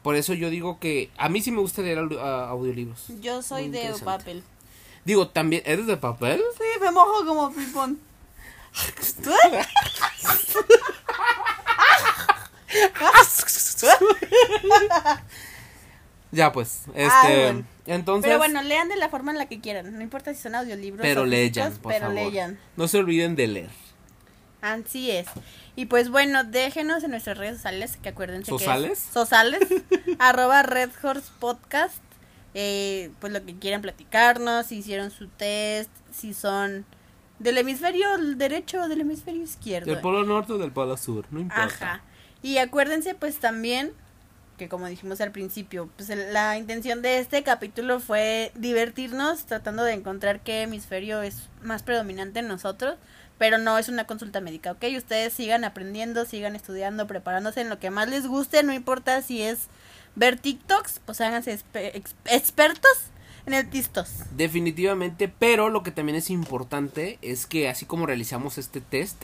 Por 0.07 0.15
eso 0.15 0.33
yo 0.33 0.49
digo 0.49 0.79
que 0.79 1.11
a 1.17 1.27
mí 1.27 1.41
sí 1.41 1.51
me 1.51 1.59
gusta 1.59 1.81
leer 1.81 1.97
audiolibros. 1.99 3.07
yo 3.19 3.41
soy 3.41 3.67
de 3.67 3.93
papel. 4.05 4.41
Digo, 5.03 5.27
también, 5.27 5.63
¿eres 5.65 5.85
de 5.85 5.97
papel? 5.97 6.41
Sí, 6.57 6.63
me 6.79 6.91
mojo 6.91 7.25
como 7.25 7.51
pipón. 7.51 7.99
Ya 16.31 16.53
pues, 16.53 16.83
este, 16.93 17.09
Ah, 17.11 17.23
bueno. 17.27 17.65
entonces, 17.85 18.29
Pero 18.29 18.37
bueno, 18.37 18.61
lean 18.61 18.87
de 18.87 18.95
la 18.95 19.09
forma 19.09 19.33
en 19.33 19.37
la 19.37 19.47
que 19.47 19.59
quieran. 19.59 19.93
No 19.93 20.01
importa 20.01 20.33
si 20.33 20.41
son 20.41 20.55
audiolibros 20.55 21.01
pero 21.01 21.23
o 21.23 21.25
leyan, 21.25 21.73
por 21.77 21.91
pero 21.91 22.07
favor. 22.07 22.15
leyan. 22.15 22.57
No 22.77 22.87
se 22.87 22.97
olviden 22.97 23.35
de 23.35 23.47
leer. 23.47 23.86
Así 24.61 25.11
es. 25.11 25.27
Y 25.75 25.85
pues 25.85 26.09
bueno, 26.09 26.43
déjenos 26.43 27.03
en 27.03 27.11
nuestras 27.11 27.37
redes 27.37 27.57
sociales, 27.57 27.97
que 28.01 28.09
acuérdense 28.09 28.49
¿Sosales? 28.49 28.87
que 28.87 28.93
es 28.93 28.99
Sosales, 28.99 29.67
arroba 30.19 30.63
Red 30.63 30.89
Horse 31.01 31.29
Podcast, 31.39 32.01
eh, 32.53 33.11
pues 33.19 33.31
lo 33.31 33.45
que 33.45 33.57
quieran 33.57 33.81
platicarnos, 33.81 34.67
si 34.67 34.77
hicieron 34.77 35.11
su 35.11 35.27
test, 35.27 35.91
si 36.11 36.33
son 36.33 36.85
del 37.39 37.57
hemisferio 37.59 38.07
derecho 38.35 38.81
o 38.81 38.87
del 38.87 39.01
hemisferio 39.01 39.43
izquierdo. 39.43 39.91
Del 39.91 40.01
polo 40.01 40.23
norte 40.23 40.53
o 40.53 40.57
del 40.57 40.71
polo 40.71 40.97
sur, 40.97 41.25
no 41.29 41.39
importa. 41.39 41.65
Ajá. 41.65 42.01
Y 42.41 42.57
acuérdense 42.57 43.13
pues 43.13 43.39
también 43.39 43.93
que 44.57 44.67
como 44.67 44.87
dijimos 44.87 45.21
al 45.21 45.31
principio, 45.31 45.89
pues 45.95 46.09
la 46.09 46.57
intención 46.57 47.01
de 47.01 47.19
este 47.19 47.43
capítulo 47.43 47.99
fue 47.99 48.51
divertirnos 48.55 49.45
tratando 49.45 49.83
de 49.83 49.93
encontrar 49.93 50.41
qué 50.41 50.63
hemisferio 50.63 51.21
es 51.21 51.49
más 51.61 51.83
predominante 51.83 52.39
en 52.39 52.47
nosotros, 52.47 52.95
pero 53.37 53.57
no 53.57 53.77
es 53.77 53.89
una 53.89 54.05
consulta 54.05 54.41
médica, 54.41 54.71
¿ok? 54.71 54.85
Ustedes 54.97 55.33
sigan 55.33 55.63
aprendiendo, 55.63 56.25
sigan 56.25 56.55
estudiando, 56.55 57.07
preparándose 57.07 57.61
en 57.61 57.69
lo 57.69 57.79
que 57.79 57.91
más 57.91 58.09
les 58.09 58.27
guste, 58.27 58.63
no 58.63 58.73
importa 58.73 59.21
si 59.21 59.41
es 59.41 59.67
ver 60.15 60.39
TikToks, 60.39 61.01
pues 61.05 61.21
háganse 61.21 61.59
expertos 62.25 62.97
en 63.45 63.53
el 63.53 63.69
tistos. 63.69 64.09
Definitivamente, 64.35 65.27
pero 65.27 65.69
lo 65.69 65.83
que 65.83 65.91
también 65.91 66.17
es 66.17 66.29
importante 66.29 67.19
es 67.21 67.45
que 67.45 67.69
así 67.69 67.85
como 67.85 68.05
realizamos 68.05 68.57
este 68.57 68.81
test, 68.81 69.23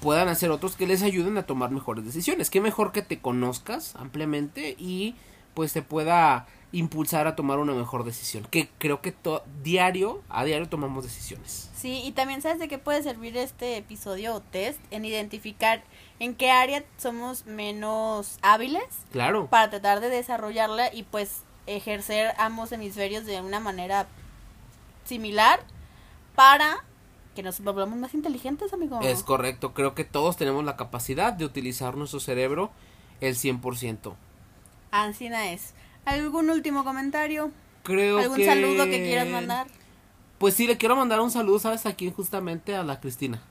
puedan 0.00 0.28
hacer 0.28 0.50
otros 0.50 0.76
que 0.76 0.86
les 0.86 1.02
ayuden 1.02 1.38
a 1.38 1.44
tomar 1.44 1.70
mejores 1.70 2.04
decisiones. 2.04 2.50
Qué 2.50 2.60
mejor 2.60 2.92
que 2.92 3.02
te 3.02 3.20
conozcas 3.20 3.94
ampliamente 3.96 4.76
y 4.78 5.14
pues 5.58 5.72
te 5.72 5.82
pueda 5.82 6.46
impulsar 6.70 7.26
a 7.26 7.34
tomar 7.34 7.58
una 7.58 7.72
mejor 7.72 8.04
decisión. 8.04 8.46
Que 8.48 8.68
creo 8.78 9.00
que 9.00 9.10
to- 9.10 9.42
diario, 9.64 10.22
a 10.28 10.44
diario 10.44 10.68
tomamos 10.68 11.02
decisiones. 11.02 11.68
Sí, 11.74 12.00
y 12.04 12.12
también 12.12 12.42
sabes 12.42 12.60
de 12.60 12.68
qué 12.68 12.78
puede 12.78 13.02
servir 13.02 13.36
este 13.36 13.76
episodio 13.76 14.36
o 14.36 14.40
test 14.40 14.78
en 14.92 15.04
identificar 15.04 15.82
en 16.20 16.36
qué 16.36 16.52
área 16.52 16.84
somos 16.96 17.44
menos 17.46 18.38
hábiles 18.42 18.84
Claro. 19.10 19.48
para 19.48 19.68
tratar 19.68 19.98
de 19.98 20.10
desarrollarla 20.10 20.94
y 20.94 21.02
pues 21.02 21.42
ejercer 21.66 22.34
ambos 22.38 22.70
hemisferios 22.70 23.26
de 23.26 23.40
una 23.40 23.58
manera 23.58 24.06
similar 25.06 25.58
para 26.36 26.84
que 27.34 27.42
nos 27.42 27.58
volvamos 27.58 27.98
más 27.98 28.14
inteligentes, 28.14 28.72
amigo. 28.72 29.00
Es 29.02 29.24
correcto, 29.24 29.74
creo 29.74 29.96
que 29.96 30.04
todos 30.04 30.36
tenemos 30.36 30.64
la 30.64 30.76
capacidad 30.76 31.32
de 31.32 31.44
utilizar 31.44 31.96
nuestro 31.96 32.20
cerebro 32.20 32.70
el 33.20 33.34
100%. 33.34 34.14
Ancina 34.90 35.52
es. 35.52 35.74
¿Algún 36.04 36.50
último 36.50 36.84
comentario? 36.84 37.50
Creo 37.82 38.18
¿Algún 38.18 38.38
que... 38.38 38.46
saludo 38.46 38.84
que 38.84 39.02
quieras 39.02 39.28
mandar? 39.28 39.66
Pues 40.38 40.54
sí, 40.54 40.66
le 40.66 40.76
quiero 40.78 40.96
mandar 40.96 41.20
un 41.20 41.30
saludo, 41.30 41.58
¿sabes? 41.58 41.84
Aquí 41.86 42.10
justamente 42.14 42.74
a 42.74 42.84
la 42.84 43.00
Cristina. 43.00 43.42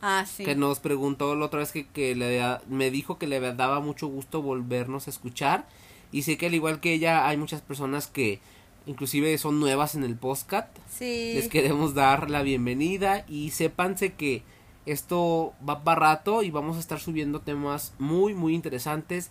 Ah, 0.00 0.26
sí. 0.26 0.44
Que 0.44 0.56
nos 0.56 0.80
preguntó 0.80 1.34
la 1.36 1.46
otra 1.46 1.60
vez 1.60 1.70
que, 1.70 1.86
que 1.86 2.16
le 2.16 2.42
me 2.68 2.90
dijo 2.90 3.18
que 3.18 3.28
le 3.28 3.40
daba 3.40 3.80
mucho 3.80 4.08
gusto 4.08 4.42
volvernos 4.42 5.06
a 5.06 5.10
escuchar. 5.10 5.66
Y 6.10 6.22
sé 6.22 6.36
que 6.36 6.46
al 6.46 6.54
igual 6.54 6.80
que 6.80 6.92
ella 6.92 7.28
hay 7.28 7.36
muchas 7.36 7.60
personas 7.60 8.08
que 8.08 8.40
inclusive 8.86 9.38
son 9.38 9.60
nuevas 9.60 9.94
en 9.94 10.02
el 10.02 10.16
podcast. 10.16 10.76
Sí. 10.90 11.32
Les 11.34 11.48
queremos 11.48 11.94
dar 11.94 12.30
la 12.30 12.42
bienvenida 12.42 13.24
y 13.28 13.50
sépanse 13.50 14.14
que 14.14 14.42
esto 14.84 15.54
va 15.66 15.84
para 15.84 16.00
rato 16.00 16.42
y 16.42 16.50
vamos 16.50 16.76
a 16.76 16.80
estar 16.80 16.98
subiendo 16.98 17.40
temas 17.40 17.94
muy 17.98 18.34
muy 18.34 18.54
interesantes. 18.54 19.30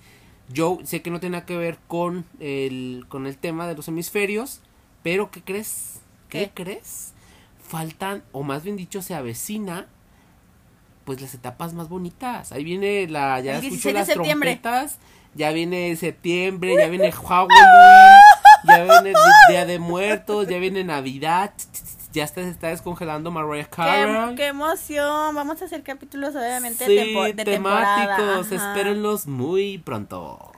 Yo 0.50 0.80
sé 0.84 1.02
que 1.02 1.12
no 1.12 1.20
tiene 1.20 1.38
nada 1.38 1.46
que 1.46 1.58
ver 1.58 1.78
con 1.88 2.26
el 2.40 3.06
con 3.10 3.26
el 3.26 3.38
tema 3.38 3.68
de 3.68 3.76
los 3.76 3.88
hemisferios, 3.88 4.62
pero 5.04 5.32
¿qué 5.32 5.42
crees? 5.42 6.00
¿Qué, 6.30 6.52
¿Qué? 6.54 6.64
crees? 6.64 7.14
Faltan 7.68 8.24
o 8.32 8.44
más 8.44 8.64
bien 8.64 8.76
dicho 8.76 9.02
se 9.02 9.16
avecina 9.16 9.88
pues 11.06 11.22
las 11.22 11.34
etapas 11.34 11.74
más 11.74 11.90
bonitas. 11.90 12.52
Ahí 12.52 12.64
viene 12.64 13.08
la 13.08 13.40
ya 13.40 13.52
El 13.58 13.66
escucho 13.66 13.90
16 13.90 13.94
de 13.94 14.00
las 14.00 14.08
septiembre. 14.08 14.50
trompetas, 14.52 14.98
ya 15.36 15.52
viene 15.52 15.96
septiembre, 15.96 16.76
ya 16.78 16.88
viene 16.88 17.12
Halloween, 17.12 17.50
ya 18.68 18.84
viene 18.84 19.14
Día 19.50 19.66
de 19.66 19.80
Muertos, 19.80 20.48
ya 20.48 20.58
viene 20.60 20.84
Navidad, 20.84 21.54
ya 22.14 22.24
está, 22.24 22.42
se 22.42 22.50
está 22.50 22.68
descongelando 22.68 23.32
Mariah 23.32 23.68
Carey. 23.70 24.36
qué 24.36 24.48
emoción. 24.48 25.34
Vamos 25.36 25.62
a 25.62 25.66
hacer 25.66 25.84
capítulos 25.84 26.36
obviamente 26.36 26.86
Sí, 26.86 26.96
de, 26.96 27.04
tempo- 27.06 27.24
de 27.24 27.44
temáticos, 27.46 28.52
espérenlos 28.52 29.28
muy 29.28 29.78
pronto. 29.80 30.52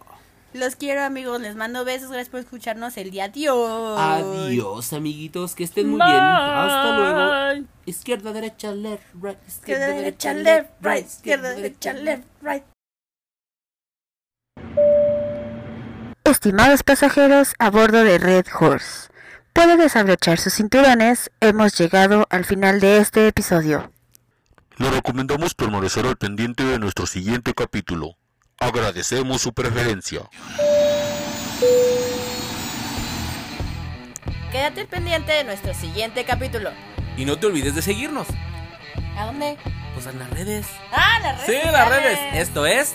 Los 0.54 0.76
quiero 0.76 1.02
amigos, 1.04 1.42
les 1.42 1.56
mando 1.56 1.84
besos, 1.84 2.10
gracias 2.10 2.30
por 2.30 2.40
escucharnos 2.40 2.96
el 2.98 3.10
día. 3.10 3.24
Adiós. 3.26 4.00
Adiós, 4.00 4.94
amiguitos, 4.94 5.56
que 5.56 5.64
estén 5.64 5.90
muy 5.90 6.00
bien. 6.00 6.20
Hasta 6.22 6.96
luego. 6.96 7.68
Izquierda, 7.88 8.34
derecha, 8.34 8.72
left, 8.72 9.04
right. 9.20 9.38
Izquierda, 9.48 9.88
derecha, 9.88 10.34
left, 10.36 10.70
right. 10.82 11.06
Izquierda, 11.08 11.50
derecha, 11.56 11.94
left, 11.94 12.24
right. 12.42 12.64
Estimados 16.24 16.84
pasajeros 16.84 17.54
a 17.60 17.70
bordo 17.70 18.04
de 18.04 18.18
Red 18.18 18.46
Horse, 18.60 19.10
pueden 19.54 19.80
desabrochar 19.80 20.40
sus 20.40 20.56
cinturones, 20.56 21.32
hemos 21.40 21.78
llegado 21.78 22.28
al 22.30 22.44
final 22.44 22.80
de 22.80 22.98
este 22.98 23.28
episodio. 23.28 23.92
Le 24.78 24.90
recomendamos 24.90 25.54
permanecer 25.54 26.06
al 26.08 26.18
pendiente 26.18 26.64
de 26.64 26.80
nuestro 26.80 27.06
siguiente 27.06 27.54
capítulo. 27.54 28.18
Agradecemos 28.60 29.42
su 29.42 29.54
preferencia. 29.54 30.22
Quédate 34.52 34.86
pendiente 34.86 35.32
de 35.32 35.44
nuestro 35.44 35.74
siguiente 35.74 36.26
capítulo. 36.26 36.72
Y 37.18 37.26
no 37.26 37.38
te 37.38 37.48
olvides 37.48 37.76
de 37.76 37.82
seguirnos. 37.82 38.28
¿A 39.18 39.26
dónde? 39.26 39.58
Pues 39.94 40.08
en 40.08 40.18
las 40.18 40.30
redes. 40.32 40.68
Ah, 40.92 41.20
las 41.22 41.46
redes. 41.46 41.64
Sí, 41.64 41.72
las 41.72 41.90
redes. 41.90 42.20
Esto 42.34 42.66
es 42.66 42.94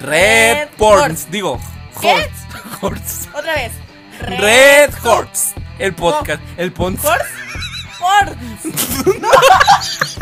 Red 0.00 0.08
Red 0.08 0.68
Horse. 0.78 1.02
Porns. 1.02 1.30
Digo. 1.30 1.60
Horse. 2.80 3.28
Otra 3.32 3.54
vez. 3.54 3.72
Red 4.20 4.92
Horse. 5.04 5.54
El 5.80 5.94
podcast. 5.94 6.42
El 6.58 6.72
podcast. 6.72 7.24
Horse. 8.00 8.36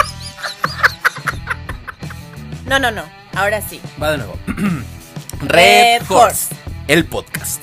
No, 2.66 2.78
no, 2.78 2.90
no. 2.90 3.02
Ahora 3.34 3.62
sí. 3.62 3.80
Va 4.00 4.10
de 4.12 4.18
nuevo. 4.18 4.38
Red 5.40 6.02
Red 6.02 6.02
Horse. 6.10 6.54
El 6.86 7.06
podcast. 7.06 7.62